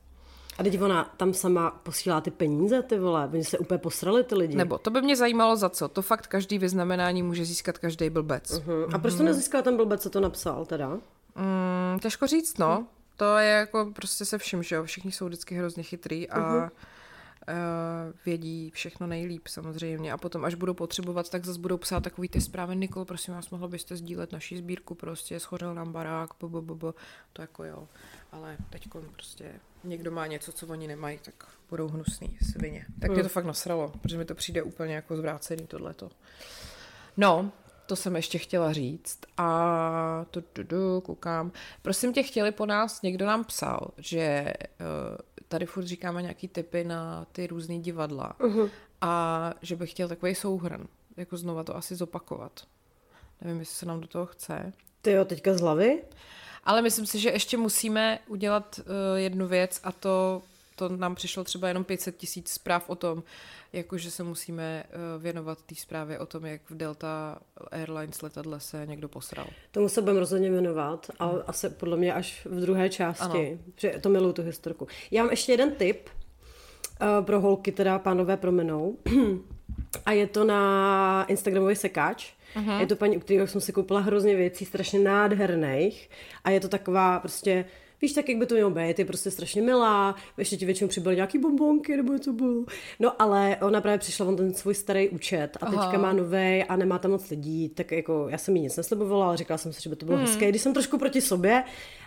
A 0.57 0.63
teď 0.63 0.81
ona 0.81 1.13
tam 1.17 1.33
sama 1.33 1.71
posílá 1.71 2.21
ty 2.21 2.31
peníze, 2.31 2.81
ty 2.81 2.99
vole, 2.99 3.29
oni 3.33 3.43
se 3.43 3.57
úplně 3.57 3.77
posrali 3.77 4.23
ty 4.23 4.35
lidi. 4.35 4.55
Nebo 4.55 4.77
to 4.77 4.89
by 4.89 5.01
mě 5.01 5.15
zajímalo 5.15 5.55
za 5.55 5.69
co. 5.69 5.87
To 5.87 6.01
fakt 6.01 6.27
každý 6.27 6.57
vyznamenání 6.57 7.23
může 7.23 7.45
získat 7.45 7.77
každý 7.77 8.09
blbec. 8.09 8.51
Uh-huh. 8.51 8.89
A 8.93 8.99
proč 8.99 9.15
to 9.15 9.23
nezískal 9.23 9.61
ten 9.61 9.77
blbec, 9.77 10.01
co 10.01 10.09
to 10.09 10.19
napsal 10.19 10.65
teda? 10.65 10.97
Mm, 11.35 11.99
těžko 11.99 12.27
říct, 12.27 12.57
no. 12.57 12.87
To 13.17 13.37
je 13.37 13.49
jako 13.49 13.91
prostě 13.95 14.25
se 14.25 14.37
vším, 14.37 14.63
že 14.63 14.75
jo. 14.75 14.83
Všichni 14.83 15.11
jsou 15.11 15.25
vždycky 15.25 15.55
hrozně 15.55 15.83
chytrý 15.83 16.29
a 16.29 16.39
uh-huh 16.39 16.69
uh, 17.47 18.13
vědí 18.25 18.71
všechno 18.73 19.07
nejlíp 19.07 19.47
samozřejmě 19.47 20.11
a 20.11 20.17
potom, 20.17 20.45
až 20.45 20.55
budou 20.55 20.73
potřebovat, 20.73 21.29
tak 21.29 21.45
zase 21.45 21.59
budou 21.59 21.77
psát 21.77 22.03
takový 22.03 22.29
ty 22.29 22.41
zprávy, 22.41 22.75
Nikol, 22.75 23.05
prosím 23.05 23.33
vás, 23.33 23.49
mohla 23.49 23.67
byste 23.67 23.95
sdílet 23.95 24.31
naší 24.31 24.57
sbírku, 24.57 24.95
prostě 24.95 25.39
schořel 25.39 25.75
nám 25.75 25.91
barák, 25.91 26.29
bo, 26.39 26.49
bo, 26.49 26.61
bo, 26.61 26.75
bo. 26.75 26.95
to 27.33 27.41
jako 27.41 27.63
jo, 27.63 27.87
ale 28.31 28.57
teď 28.69 28.87
prostě 29.13 29.53
někdo 29.83 30.11
má 30.11 30.27
něco, 30.27 30.51
co 30.51 30.67
oni 30.67 30.87
nemají, 30.87 31.19
tak 31.21 31.47
budou 31.69 31.87
hnusný 31.87 32.37
svině. 32.51 32.85
Tak 32.99 33.09
mě 33.09 33.19
to 33.19 33.23
hmm. 33.23 33.29
fakt 33.29 33.45
nasralo, 33.45 33.93
protože 34.01 34.17
mi 34.17 34.25
to 34.25 34.35
přijde 34.35 34.63
úplně 34.63 34.95
jako 34.95 35.17
zvrácený 35.17 35.67
tohleto. 35.67 36.09
No, 37.17 37.51
to 37.91 37.95
jsem 37.95 38.15
ještě 38.15 38.37
chtěla 38.37 38.73
říct. 38.73 39.19
A 39.37 40.25
tu, 40.31 40.41
tu, 40.41 40.63
tu, 40.63 41.01
koukám. 41.01 41.51
Prosím 41.81 42.13
tě, 42.13 42.23
chtěli 42.23 42.51
po 42.51 42.65
nás, 42.65 43.01
někdo 43.01 43.25
nám 43.25 43.43
psal, 43.43 43.91
že 43.97 44.53
uh, 44.79 45.17
tady 45.47 45.65
furt 45.65 45.85
říkáme 45.85 46.21
nějaký 46.21 46.47
typy 46.47 46.83
na 46.83 47.25
ty 47.31 47.47
různé 47.47 47.79
divadla 47.79 48.35
uh-huh. 48.39 48.69
a 49.01 49.53
že 49.61 49.75
bych 49.75 49.91
chtěl 49.91 50.07
takový 50.07 50.35
souhrn, 50.35 50.87
jako 51.17 51.37
znova 51.37 51.63
to 51.63 51.75
asi 51.75 51.95
zopakovat. 51.95 52.61
Nevím, 53.41 53.59
jestli 53.59 53.75
se 53.75 53.85
nám 53.85 54.01
do 54.01 54.07
toho 54.07 54.25
chce. 54.25 54.73
Ty 55.01 55.11
jo, 55.11 55.25
teďka 55.25 55.53
z 55.53 55.61
hlavy? 55.61 56.03
Ale 56.63 56.81
myslím 56.81 57.05
si, 57.05 57.19
že 57.19 57.29
ještě 57.29 57.57
musíme 57.57 58.19
udělat 58.27 58.79
uh, 58.79 58.85
jednu 59.17 59.47
věc 59.47 59.79
a 59.83 59.91
to, 59.91 60.41
to 60.75 60.89
nám 60.89 61.15
přišlo 61.15 61.43
třeba 61.43 61.67
jenom 61.67 61.83
500 61.83 62.17
tisíc 62.17 62.49
zpráv 62.49 62.89
o 62.89 62.95
tom, 62.95 63.23
jakože 63.73 64.11
se 64.11 64.23
musíme 64.23 64.83
uh, 64.83 65.21
věnovat 65.21 65.61
té 65.61 65.75
zprávě 65.75 66.19
o 66.19 66.25
tom, 66.25 66.45
jak 66.45 66.61
v 66.69 66.77
Delta 66.77 67.39
Airlines 67.71 68.21
letadle 68.21 68.59
se 68.59 68.85
někdo 68.85 69.09
posral. 69.09 69.47
Tomu 69.71 69.89
se 69.89 70.01
budeme 70.01 70.19
rozhodně 70.19 70.51
věnovat, 70.51 71.11
ale 71.19 71.33
hmm. 71.33 71.43
asi 71.47 71.69
podle 71.69 71.97
mě 71.97 72.13
až 72.13 72.45
v 72.45 72.59
druhé 72.59 72.89
části, 72.89 73.23
ano. 73.23 73.73
že 73.77 73.99
to 74.01 74.09
miluju 74.09 74.33
tu 74.33 74.41
historku. 74.41 74.87
Já 75.11 75.23
mám 75.23 75.31
ještě 75.31 75.53
jeden 75.53 75.71
tip 75.71 76.09
uh, 76.09 77.25
pro 77.25 77.41
holky, 77.41 77.71
teda 77.71 77.99
pánové 77.99 78.37
promenou. 78.37 78.97
A 80.05 80.11
je 80.11 80.27
to 80.27 80.43
na 80.43 81.25
Instagramový 81.27 81.75
sekáč. 81.75 82.33
Uh-huh. 82.55 82.79
Je 82.79 82.87
to 82.87 82.95
paní, 82.95 83.17
u 83.17 83.19
kterého 83.19 83.47
jsem 83.47 83.61
si 83.61 83.73
koupila 83.73 83.99
hrozně 83.99 84.35
věcí, 84.35 84.65
strašně 84.65 84.99
nádherných. 84.99 86.09
A 86.43 86.49
je 86.49 86.59
to 86.59 86.67
taková 86.67 87.19
prostě 87.19 87.65
víš 88.01 88.13
tak, 88.13 88.29
jak 88.29 88.37
by 88.37 88.45
to 88.45 88.55
mělo 88.55 88.69
být, 88.69 88.99
je 88.99 89.05
prostě 89.05 89.31
strašně 89.31 89.61
milá, 89.61 90.15
ještě 90.37 90.57
ti 90.57 90.65
většinou 90.65 90.87
přibyly 90.87 91.15
nějaký 91.15 91.37
bombonky 91.37 91.97
nebo 91.97 92.13
něco 92.13 92.33
bylo. 92.33 92.65
No 92.99 93.21
ale 93.21 93.57
ona 93.61 93.81
právě 93.81 93.97
přišla 93.97 94.25
on 94.25 94.35
ten 94.35 94.53
svůj 94.53 94.75
starý 94.75 95.09
účet 95.09 95.57
a 95.61 95.65
teďka 95.65 95.81
Aha. 95.81 95.97
má 95.97 96.13
nový 96.13 96.63
a 96.63 96.75
nemá 96.75 96.99
tam 96.99 97.11
moc 97.11 97.29
lidí, 97.29 97.69
tak 97.69 97.91
jako 97.91 98.27
já 98.29 98.37
jsem 98.37 98.55
jí 98.55 98.61
nic 98.61 98.77
neslibovala, 98.77 99.27
ale 99.27 99.37
říkala 99.37 99.57
jsem 99.57 99.73
si, 99.73 99.81
že 99.81 99.89
by 99.89 99.95
to 99.95 100.05
bylo 100.05 100.17
hmm. 100.17 100.27
hezké, 100.27 100.49
když 100.49 100.61
jsem 100.61 100.73
trošku 100.73 100.97
proti 100.97 101.21
sobě, 101.21 101.63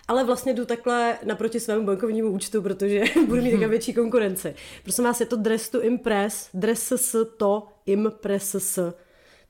ale 0.07 0.23
vlastně 0.23 0.53
jdu 0.53 0.65
takhle 0.65 1.17
naproti 1.23 1.59
svému 1.59 1.85
bankovnímu 1.85 2.29
účtu, 2.29 2.61
protože 2.61 3.03
budu 3.27 3.41
mít 3.41 3.51
taková 3.51 3.67
větší 3.67 3.93
konkurenci. 3.93 4.55
Prosím 4.83 5.03
vás, 5.03 5.19
je 5.19 5.25
to 5.25 5.35
dress 5.35 5.69
to 5.69 5.81
impress, 5.83 6.49
dress 6.53 6.91
s 6.91 7.25
to 7.37 7.67
impress 7.85 8.55
s. 8.55 8.93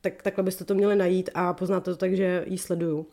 Tak 0.02 0.24
takhle 0.24 0.44
byste 0.44 0.66
to 0.66 0.74
měli 0.74 0.96
najít 0.96 1.30
a 1.34 1.54
poznáte 1.54 1.92
to 1.92 1.98
tak, 1.98 2.16
že 2.16 2.46
ji 2.48 2.58
sleduju. 2.58 3.08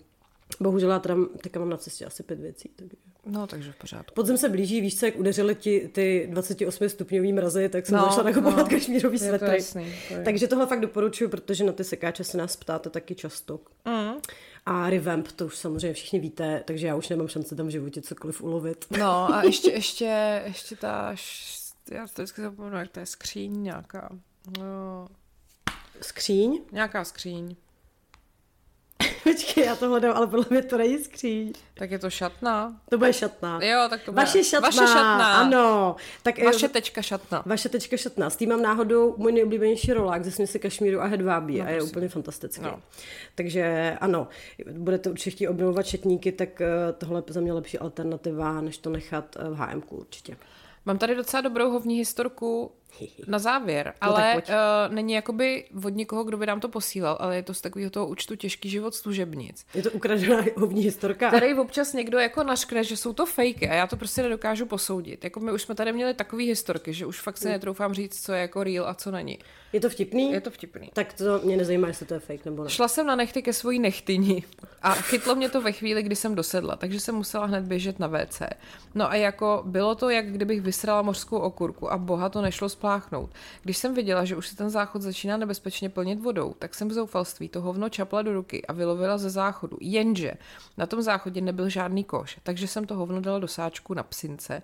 Bohužel 0.60 0.90
já 0.90 0.98
teda 0.98 1.16
teďka 1.42 1.60
mám 1.60 1.70
na 1.70 1.76
cestě 1.76 2.04
asi 2.04 2.22
pět 2.22 2.40
věcí. 2.40 2.70
Takže... 2.76 3.11
No, 3.26 3.46
takže 3.46 3.72
v 3.72 3.76
pořádku. 3.76 4.14
Podzem 4.14 4.38
se 4.38 4.48
blíží, 4.48 4.80
víš 4.80 4.98
co, 4.98 5.06
jak 5.06 5.18
udeřili 5.18 5.54
ti 5.54 5.88
ty 5.92 6.28
28 6.30 6.88
stupňový 6.88 7.32
mrazy, 7.32 7.68
tak 7.68 7.86
jsem 7.86 7.98
no, 7.98 8.04
začala 8.04 8.22
nakupovat 8.22 8.56
no, 8.56 8.68
kašmírový 8.68 9.18
svetry. 9.18 9.48
To 9.48 9.54
jasný, 9.54 9.94
to 10.08 10.14
je. 10.14 10.22
Takže 10.24 10.48
tohle 10.48 10.66
fakt 10.66 10.80
doporučuji, 10.80 11.28
protože 11.28 11.64
na 11.64 11.72
ty 11.72 11.84
sekáče 11.84 12.24
se 12.24 12.38
nás 12.38 12.56
ptáte 12.56 12.90
taky 12.90 13.14
často. 13.14 13.60
Mm. 13.84 14.14
A 14.66 14.90
revamp, 14.90 15.28
to 15.32 15.46
už 15.46 15.56
samozřejmě 15.56 15.92
všichni 15.94 16.20
víte, 16.20 16.62
takže 16.66 16.86
já 16.86 16.96
už 16.96 17.08
nemám 17.08 17.28
šanci 17.28 17.56
tam 17.56 17.66
v 17.66 17.70
životě 17.70 18.02
cokoliv 18.02 18.42
ulovit. 18.42 18.84
No 18.98 19.34
a 19.34 19.42
ještě, 19.44 19.70
ještě, 19.70 20.42
ještě 20.46 20.76
ta, 20.76 21.14
já 21.90 22.06
to 22.06 22.12
vždycky 22.22 22.42
zapomenu, 22.42 22.76
jak 22.76 22.90
to 22.90 23.00
je 23.00 23.06
skříň 23.06 23.62
nějaká. 23.62 24.08
No. 24.58 25.08
Skříň? 26.00 26.60
Nějaká 26.72 27.04
skříň. 27.04 27.56
Počkej, 29.22 29.64
já 29.64 29.76
to 29.76 29.88
hledám, 29.88 30.16
ale 30.16 30.26
podle 30.26 30.44
mě 30.50 30.62
to 30.62 30.78
není 30.78 30.98
skříň. 30.98 31.52
Tak 31.74 31.90
je 31.90 31.98
to 31.98 32.10
šatna. 32.10 32.80
To 32.90 32.98
bude 32.98 33.12
šatna. 33.12 33.60
Jo, 33.62 33.86
tak 33.90 34.02
to 34.02 34.12
bude. 34.12 34.22
Vaše 34.22 34.44
šatna. 34.44 34.68
Vaše 34.68 34.78
šatna. 34.78 35.34
Ano. 35.34 35.96
Tak, 36.22 36.38
eh, 36.38 36.44
vaše 36.44 36.68
tečka 36.68 37.02
šatna. 37.02 37.42
Vaše 37.46 37.68
tečka 37.68 37.96
šatna. 37.96 38.30
S 38.30 38.36
tím 38.36 38.48
mám 38.48 38.62
náhodou 38.62 39.14
můj 39.16 39.32
nejoblíbenější 39.32 39.92
rolák 39.92 40.24
ze 40.24 40.30
směsi 40.30 40.58
kašmíru 40.58 41.00
a 41.00 41.04
hedvábí 41.04 41.58
no, 41.58 41.66
a 41.66 41.68
je 41.68 41.76
prosím. 41.76 41.90
úplně 41.90 42.08
fantastický. 42.08 42.62
No. 42.62 42.82
Takže 43.34 43.96
ano, 44.00 44.28
budete 44.72 45.10
určitě 45.10 45.30
chtít 45.30 45.48
obnovovat 45.48 45.86
šatníky, 45.86 46.32
tak 46.32 46.60
eh, 46.60 46.68
tohle 46.98 47.22
je 47.26 47.32
za 47.32 47.40
mě 47.40 47.52
lepší 47.52 47.78
alternativa, 47.78 48.60
než 48.60 48.78
to 48.78 48.90
nechat 48.90 49.36
eh, 49.36 49.50
v 49.50 49.54
HM 49.54 49.82
určitě. 49.90 50.36
Mám 50.86 50.98
tady 50.98 51.14
docela 51.14 51.40
dobrou 51.40 51.70
hovní 51.70 51.98
historku 51.98 52.72
na 53.26 53.38
závěr, 53.38 53.94
no, 54.02 54.08
ale 54.08 54.34
uh, 54.34 54.94
není 54.94 55.12
jakoby 55.12 55.64
od 55.84 55.88
někoho, 55.88 56.24
kdo 56.24 56.36
by 56.36 56.46
nám 56.46 56.60
to 56.60 56.68
posílal, 56.68 57.16
ale 57.20 57.36
je 57.36 57.42
to 57.42 57.54
z 57.54 57.60
takového 57.60 57.90
toho 57.90 58.06
účtu 58.06 58.36
těžký 58.36 58.68
život 58.68 58.94
služebnic. 58.94 59.66
Je 59.74 59.82
to 59.82 59.90
ukradená 59.90 60.44
hovní 60.56 60.82
historka. 60.82 61.30
Tady 61.30 61.54
občas 61.54 61.92
někdo 61.92 62.18
jako 62.18 62.42
naškne, 62.42 62.84
že 62.84 62.96
jsou 62.96 63.12
to 63.12 63.26
fejky 63.26 63.68
a 63.68 63.74
já 63.74 63.86
to 63.86 63.96
prostě 63.96 64.22
nedokážu 64.22 64.66
posoudit. 64.66 65.24
Jako 65.24 65.40
my 65.40 65.52
už 65.52 65.62
jsme 65.62 65.74
tady 65.74 65.92
měli 65.92 66.14
takové 66.14 66.42
historky, 66.42 66.92
že 66.92 67.06
už 67.06 67.20
fakt 67.20 67.38
se 67.38 67.48
mm. 67.48 67.52
netroufám 67.52 67.94
říct, 67.94 68.24
co 68.24 68.32
je 68.32 68.40
jako 68.40 68.64
real 68.64 68.88
a 68.88 68.94
co 68.94 69.10
není. 69.10 69.38
Je 69.72 69.80
to 69.80 69.90
vtipný? 69.90 70.32
Je 70.32 70.40
to 70.40 70.50
vtipný. 70.50 70.90
Tak 70.92 71.12
to 71.12 71.40
mě 71.44 71.56
nezajímá, 71.56 71.88
jestli 71.88 72.06
to 72.06 72.14
je 72.14 72.20
fake 72.20 72.44
nebo 72.44 72.64
ne. 72.64 72.70
Šla 72.70 72.88
jsem 72.88 73.06
na 73.06 73.16
nechty 73.16 73.42
ke 73.42 73.52
svojí 73.52 73.78
nechtyni 73.78 74.44
a 74.82 74.94
chytlo 74.94 75.34
mě 75.34 75.48
to 75.48 75.60
ve 75.60 75.72
chvíli, 75.72 76.02
kdy 76.02 76.16
jsem 76.16 76.34
dosedla, 76.34 76.76
takže 76.76 77.00
jsem 77.00 77.14
musela 77.14 77.46
hned 77.46 77.64
běžet 77.64 77.98
na 77.98 78.06
WC. 78.08 78.42
No 78.94 79.10
a 79.10 79.14
jako 79.14 79.62
bylo 79.66 79.94
to, 79.94 80.10
jak 80.10 80.32
kdybych 80.32 80.60
vysrala 80.60 81.02
mořskou 81.02 81.38
okurku 81.38 81.92
a 81.92 81.98
boha 81.98 82.28
to 82.28 82.42
nešlo 82.42 82.68
spláchnout. 82.82 83.30
Když 83.62 83.76
jsem 83.76 83.94
viděla, 83.94 84.24
že 84.24 84.36
už 84.36 84.48
se 84.48 84.56
ten 84.56 84.70
záchod 84.70 85.02
začíná 85.02 85.36
nebezpečně 85.36 85.88
plnit 85.88 86.20
vodou, 86.20 86.54
tak 86.58 86.74
jsem 86.74 86.88
v 86.88 86.92
zoufalství 86.92 87.48
to 87.48 87.60
hovno 87.60 87.88
čapla 87.88 88.22
do 88.22 88.32
ruky 88.32 88.66
a 88.66 88.72
vylovila 88.72 89.18
ze 89.18 89.30
záchodu. 89.30 89.78
Jenže 89.80 90.32
na 90.76 90.86
tom 90.86 91.02
záchodě 91.02 91.40
nebyl 91.40 91.68
žádný 91.68 92.04
koš, 92.04 92.40
takže 92.42 92.66
jsem 92.66 92.86
to 92.86 92.94
hovno 92.94 93.20
dala 93.20 93.38
do 93.38 93.48
sáčku 93.48 93.94
na 93.94 94.02
psince 94.02 94.62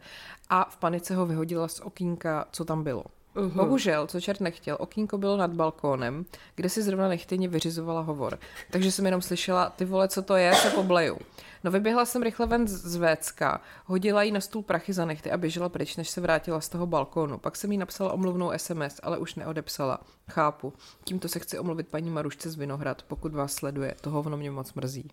a 0.51 0.65
v 0.71 0.77
panice 0.77 1.15
ho 1.15 1.27
vyhodila 1.27 1.69
z 1.69 1.81
okýnka, 1.81 2.47
co 2.53 2.65
tam 2.65 2.83
bylo. 2.83 3.05
Uh-huh. 3.37 3.55
Bohužel, 3.55 4.07
co 4.07 4.21
čert 4.21 4.41
nechtěl, 4.41 4.77
okýnko 4.81 5.19
bylo 5.19 5.37
nad 5.37 5.51
balkónem, 5.51 6.25
kde 6.55 6.69
si 6.69 6.83
zrovna 6.83 7.09
nechtěně 7.09 7.49
vyřizovala 7.49 8.01
hovor. 8.01 8.39
Takže 8.71 8.93
jsem 8.93 9.05
jenom 9.05 9.23
slyšela, 9.23 9.71
ty 9.71 9.85
vole, 9.85 10.09
co 10.09 10.23
to 10.23 10.37
je, 10.37 10.55
se 10.55 10.71
pobleju. 10.71 11.19
No 11.65 11.71
vyběhla 11.71 12.05
jsem 12.05 12.23
rychle 12.23 12.47
ven 12.47 12.69
z 12.69 12.97
Vécka, 12.97 13.61
hodila 13.85 14.23
jí 14.23 14.33
na 14.33 14.41
stůl 14.41 14.63
prachy 14.63 14.93
za 14.93 15.05
nechty 15.05 15.31
a 15.31 15.37
běžela 15.37 15.69
pryč, 15.69 15.97
než 15.97 16.11
se 16.11 16.21
vrátila 16.21 16.61
z 16.61 16.69
toho 16.69 16.87
balkónu. 16.87 17.39
Pak 17.39 17.57
jsem 17.57 17.73
jí 17.73 17.79
napsala 17.79 18.13
omluvnou 18.13 18.53
SMS, 18.57 19.01
ale 19.03 19.19
už 19.19 19.35
neodepsala. 19.35 20.01
Chápu. 20.31 20.73
Tímto 21.05 21.29
se 21.29 21.39
chci 21.39 21.59
omluvit 21.59 21.89
paní 21.89 22.11
Marušce 22.11 22.51
z 22.51 22.55
Vinohrad, 22.55 23.03
pokud 23.03 23.35
vás 23.35 23.53
sleduje. 23.53 23.95
To 24.01 24.11
hovno 24.11 24.37
mě 24.37 24.51
moc 24.51 24.75
mrzí. 24.75 25.11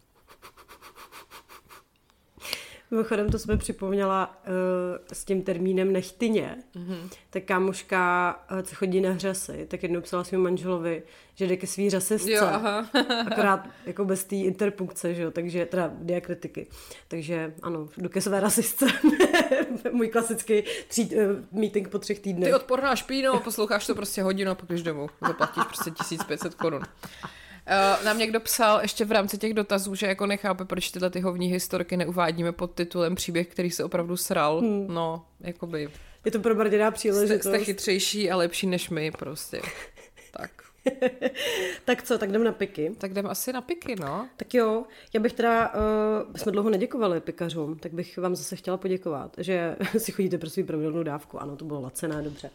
Mimochodem, 2.96 3.30
to 3.30 3.40
jsme 3.40 3.58
připomněla 3.58 4.42
uh, 4.48 4.54
s 5.14 5.26
tím 5.26 5.42
termínem 5.44 5.94
nechtyně. 5.94 6.56
Mm-hmm. 6.76 7.10
Tak 7.30 7.44
kámoška, 7.44 8.36
uh, 8.52 8.62
co 8.62 8.76
chodí 8.76 9.02
na 9.02 9.12
hřasy, 9.12 9.68
tak 9.70 9.84
jednou 9.84 10.02
psala 10.02 10.24
svým 10.24 10.42
manželovi, 10.42 11.04
že 11.36 11.48
jde 11.48 11.58
ke 11.58 11.68
svý 11.68 11.90
řasisce. 11.90 12.32
Jo, 12.32 12.44
aha. 12.44 12.90
akorát 13.32 13.68
jako 13.86 14.06
bez 14.06 14.24
té 14.24 14.36
interpunkce, 14.36 15.14
že 15.14 15.22
jo, 15.22 15.32
takže 15.32 15.66
teda 15.66 15.92
diakritiky. 15.94 16.68
Takže 17.08 17.54
ano, 17.62 17.90
jdu 17.98 18.10
ke 18.10 18.22
své 18.22 18.40
rasistce. 18.40 18.86
Můj 19.92 20.08
klasický 20.08 20.64
tří, 20.88 21.16
uh, 21.16 21.60
meeting 21.60 21.88
po 21.88 22.00
třech 22.00 22.20
týdnech. 22.20 22.50
Ty 22.50 22.56
odporná 22.56 22.96
špíno, 22.96 23.40
posloucháš 23.40 23.88
to 23.88 23.96
prostě 23.96 24.24
hodinu 24.24 24.52
a 24.52 24.56
pak 24.56 24.70
jdeš 24.70 24.84
domů. 24.84 25.10
Zaplatíš 25.28 25.64
prostě 25.64 25.92
1500 25.92 26.56
korun. 26.56 26.82
Uh, 27.68 28.06
nám 28.06 28.18
někdo 28.18 28.40
psal 28.40 28.80
ještě 28.82 29.06
v 29.06 29.12
rámci 29.12 29.38
těch 29.38 29.54
dotazů, 29.54 29.96
že 29.96 30.08
jako 30.08 30.26
nechápe, 30.26 30.66
proč 30.66 30.92
tyhle 30.92 31.10
ty 31.10 31.20
hovní 31.20 31.48
historky 31.48 31.98
neuvádíme 31.98 32.52
pod 32.52 32.72
titulem 32.72 33.16
příběh, 33.16 33.48
který 33.48 33.72
se 33.72 33.84
opravdu 33.84 34.18
sral. 34.18 34.60
Hmm. 34.60 34.88
No, 34.90 35.26
jakoby... 35.40 35.90
Je 36.26 36.32
to 36.32 36.40
pro 36.40 36.56
Barděná 36.56 36.92
příležitost. 36.92 37.42
Jste, 37.42 37.50
jste 37.50 37.66
chytřejší 37.66 38.32
a 38.32 38.38
lepší 38.38 38.68
než 38.68 38.90
my 38.90 39.12
prostě. 39.12 39.62
tak. 40.38 40.52
Tak 41.86 42.04
co, 42.04 42.18
tak 42.18 42.30
jdem 42.30 42.44
na 42.44 42.52
piky. 42.52 42.92
Tak 42.98 43.12
jdem 43.12 43.28
asi 43.28 43.54
na 43.54 43.62
piky, 43.62 43.96
no. 43.96 44.28
Tak 44.38 44.54
jo, 44.54 44.84
já 45.14 45.20
bych 45.20 45.34
teda, 45.34 45.74
uh, 45.74 46.36
jsme 46.36 46.52
dlouho 46.52 46.70
neděkovali 46.70 47.20
pikařům, 47.20 47.80
tak 47.80 47.94
bych 47.94 48.18
vám 48.18 48.36
zase 48.36 48.56
chtěla 48.56 48.78
poděkovat, 48.78 49.36
že 49.38 49.76
si 49.98 50.12
chodíte 50.12 50.38
pro 50.38 50.50
svou 50.50 50.64
pravidelnou 50.64 51.04
dávku, 51.04 51.42
ano, 51.42 51.56
to 51.56 51.66
bylo 51.66 51.82
lacené, 51.82 52.22
dobře. 52.22 52.50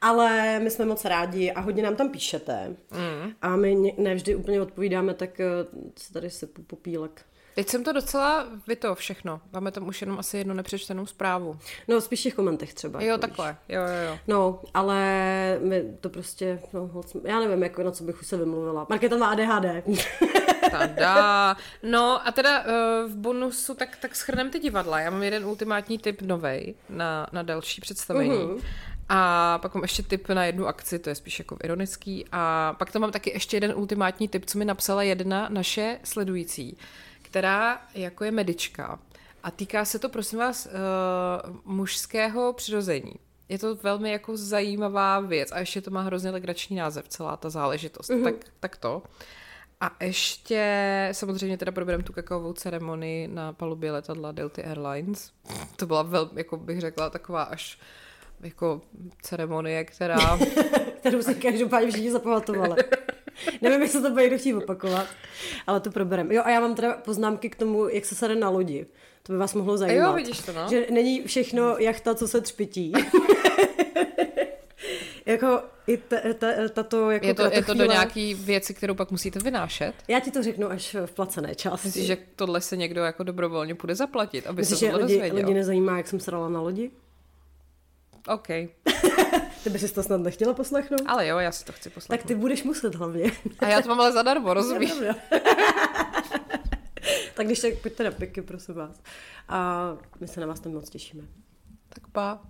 Ale 0.00 0.58
my 0.58 0.70
jsme 0.70 0.84
moc 0.84 1.04
rádi 1.04 1.52
a 1.52 1.60
hodně 1.60 1.82
nám 1.82 1.96
tam 1.96 2.08
píšete. 2.08 2.76
Mm. 2.90 3.32
A 3.42 3.56
my 3.56 3.94
nevždy 3.98 4.34
úplně 4.34 4.60
odpovídáme, 4.60 5.14
tak 5.14 5.40
se 5.96 6.12
tady 6.12 6.30
se 6.30 6.46
popílek. 6.46 7.24
Teď 7.54 7.68
jsem 7.68 7.84
to 7.84 7.92
docela 7.92 8.46
vyto 8.66 8.94
všechno. 8.94 9.40
Máme 9.52 9.70
tam 9.70 9.88
už 9.88 10.00
jenom 10.00 10.18
asi 10.18 10.38
jednu 10.38 10.54
nepřečtenou 10.54 11.06
zprávu. 11.06 11.58
No, 11.88 12.00
spíš 12.00 12.20
v 12.20 12.22
těch 12.22 12.34
komentech 12.34 12.74
třeba. 12.74 13.02
Jo, 13.02 13.18
takhle. 13.18 13.56
Jo, 13.68 13.82
jo, 13.82 14.10
jo. 14.10 14.18
No, 14.28 14.60
ale 14.74 14.98
my 15.62 15.84
to 16.00 16.08
prostě, 16.08 16.60
no, 16.72 16.90
moc, 16.92 17.16
já 17.24 17.40
nevím, 17.40 17.62
jako 17.62 17.82
na 17.82 17.90
co 17.90 18.04
bych 18.04 18.20
už 18.20 18.26
se 18.26 18.36
vymluvila. 18.36 18.86
Markéta 18.88 19.16
má 19.16 19.26
ADHD. 19.26 19.84
Tada. 20.70 21.56
No 21.82 22.28
a 22.28 22.32
teda 22.32 22.60
uh, 22.60 22.66
v 23.10 23.16
bonusu 23.16 23.74
tak, 23.74 23.96
tak 23.96 24.16
schrnem 24.16 24.50
ty 24.50 24.58
divadla. 24.58 25.00
Já 25.00 25.10
mám 25.10 25.22
jeden 25.22 25.44
ultimátní 25.44 25.98
tip 25.98 26.22
novej 26.22 26.74
na, 26.88 27.26
na 27.32 27.42
další 27.42 27.80
představení. 27.80 28.30
Uh-huh. 28.30 28.62
A 29.08 29.58
pak 29.58 29.74
mám 29.74 29.82
ještě 29.82 30.02
tip 30.02 30.28
na 30.28 30.44
jednu 30.44 30.66
akci, 30.66 30.98
to 30.98 31.08
je 31.08 31.14
spíš 31.14 31.38
jako 31.38 31.56
ironický. 31.64 32.24
A 32.32 32.74
pak 32.78 32.92
tam 32.92 33.02
mám 33.02 33.12
taky 33.12 33.30
ještě 33.30 33.56
jeden 33.56 33.72
ultimátní 33.76 34.28
tip, 34.28 34.46
co 34.46 34.58
mi 34.58 34.64
napsala 34.64 35.02
jedna 35.02 35.48
naše 35.50 35.98
sledující 36.04 36.76
která 37.32 37.82
jako 37.94 38.24
je 38.24 38.30
medička 38.30 38.98
a 39.42 39.50
týká 39.50 39.84
se 39.84 39.98
to, 39.98 40.08
prosím 40.08 40.38
vás, 40.38 40.66
uh, 40.66 41.56
mužského 41.64 42.52
přirození. 42.52 43.12
Je 43.48 43.58
to 43.58 43.74
velmi 43.74 44.10
jako 44.10 44.36
zajímavá 44.36 45.20
věc 45.20 45.52
a 45.52 45.58
ještě 45.58 45.80
to 45.80 45.90
má 45.90 46.02
hrozně 46.02 46.30
legrační 46.30 46.76
název, 46.76 47.08
celá 47.08 47.36
ta 47.36 47.50
záležitost. 47.50 48.10
Mm-hmm. 48.10 48.24
Tak, 48.24 48.34
tak 48.60 48.76
to. 48.76 49.02
A 49.80 49.96
ještě 50.04 51.08
samozřejmě 51.12 51.58
teda 51.58 51.72
probereme 51.72 52.04
tu 52.04 52.12
kakaovou 52.12 52.52
ceremonii 52.52 53.28
na 53.28 53.52
palubě 53.52 53.92
letadla 53.92 54.32
Delta 54.32 54.62
Airlines. 54.62 55.32
To 55.76 55.86
byla 55.86 56.02
velmi, 56.02 56.32
jako 56.34 56.56
bych 56.56 56.80
řekla, 56.80 57.10
taková 57.10 57.42
až 57.42 57.78
jako 58.40 58.80
ceremonie, 59.22 59.84
která... 59.84 60.38
Kterou 61.00 61.22
si 61.22 61.34
každopádně 61.34 61.90
všichni 61.90 62.10
zapamatovali. 62.10 62.76
Nevím, 63.60 63.82
jestli 63.82 64.02
to 64.02 64.10
bude 64.10 64.22
někdo 64.22 64.38
chtít 64.38 64.54
opakovat, 64.54 65.06
ale 65.66 65.80
to 65.80 65.90
probereme. 65.90 66.34
Jo, 66.34 66.42
a 66.44 66.50
já 66.50 66.60
mám 66.60 66.74
teda 66.74 66.92
poznámky 66.92 67.50
k 67.50 67.56
tomu, 67.56 67.88
jak 67.88 68.04
se 68.04 68.14
sade 68.14 68.34
na 68.34 68.48
lodi. 68.48 68.86
To 69.22 69.32
by 69.32 69.38
vás 69.38 69.54
mohlo 69.54 69.76
zajímat. 69.76 70.06
jo, 70.06 70.12
vidíš 70.12 70.38
to, 70.40 70.52
no. 70.52 70.66
Že 70.70 70.86
není 70.90 71.22
všechno 71.22 71.76
jachta, 71.78 72.14
co 72.14 72.28
se 72.28 72.40
třpití. 72.40 72.92
jako 75.26 75.62
i 75.86 75.96
ta, 75.96 76.16
ta, 76.38 76.46
tato 76.72 77.10
jako 77.10 77.26
Je 77.26 77.34
to, 77.34 77.44
je 77.52 77.64
to 77.64 77.74
do 77.74 77.84
nějaký 77.84 78.34
věci, 78.34 78.74
kterou 78.74 78.94
pak 78.94 79.10
musíte 79.10 79.38
vynášet? 79.38 79.92
Já 80.08 80.20
ti 80.20 80.30
to 80.30 80.42
řeknu 80.42 80.70
až 80.70 80.96
v 81.06 81.12
placené 81.12 81.54
části. 81.54 81.88
Myslíš, 81.88 82.06
že 82.06 82.16
tohle 82.36 82.60
se 82.60 82.76
někdo 82.76 83.04
jako 83.04 83.22
dobrovolně 83.22 83.74
půjde 83.74 83.94
zaplatit, 83.94 84.46
aby 84.46 84.62
Myslíš, 84.62 84.78
se 84.78 84.86
tohle 84.86 85.00
lidi, 85.04 85.14
dozvěděl? 85.14 85.36
lidi 85.38 85.54
nezajímá, 85.54 85.96
jak 85.96 86.08
jsem 86.08 86.20
srala 86.20 86.48
na 86.48 86.60
lodi? 86.60 86.90
OK. 88.28 88.48
Ty 89.64 89.70
bys 89.70 89.80
si 89.80 89.94
to 89.94 90.02
snad 90.02 90.20
nechtěla 90.20 90.54
poslechnout? 90.54 91.02
Ale 91.06 91.26
jo, 91.26 91.38
já 91.38 91.52
si 91.52 91.64
to 91.64 91.72
chci 91.72 91.90
poslechnout. 91.90 92.18
Tak 92.18 92.28
ty 92.28 92.34
budeš 92.34 92.62
muset 92.64 92.94
hlavně. 92.94 93.32
A 93.58 93.68
já 93.68 93.82
to 93.82 93.88
mám 93.88 94.00
ale 94.00 94.12
zadarmo, 94.12 94.54
rozumíš? 94.58 94.92
tak 97.34 97.46
když 97.46 97.60
tak 97.60 97.78
pojďte 97.78 98.04
na 98.04 98.10
piky, 98.10 98.42
prosím 98.42 98.74
vás. 98.74 99.00
A 99.48 99.90
my 100.20 100.28
se 100.28 100.40
na 100.40 100.46
vás 100.46 100.60
tam 100.60 100.72
moc 100.72 100.90
těšíme. 100.90 101.22
Tak 101.88 102.06
pa. 102.06 102.40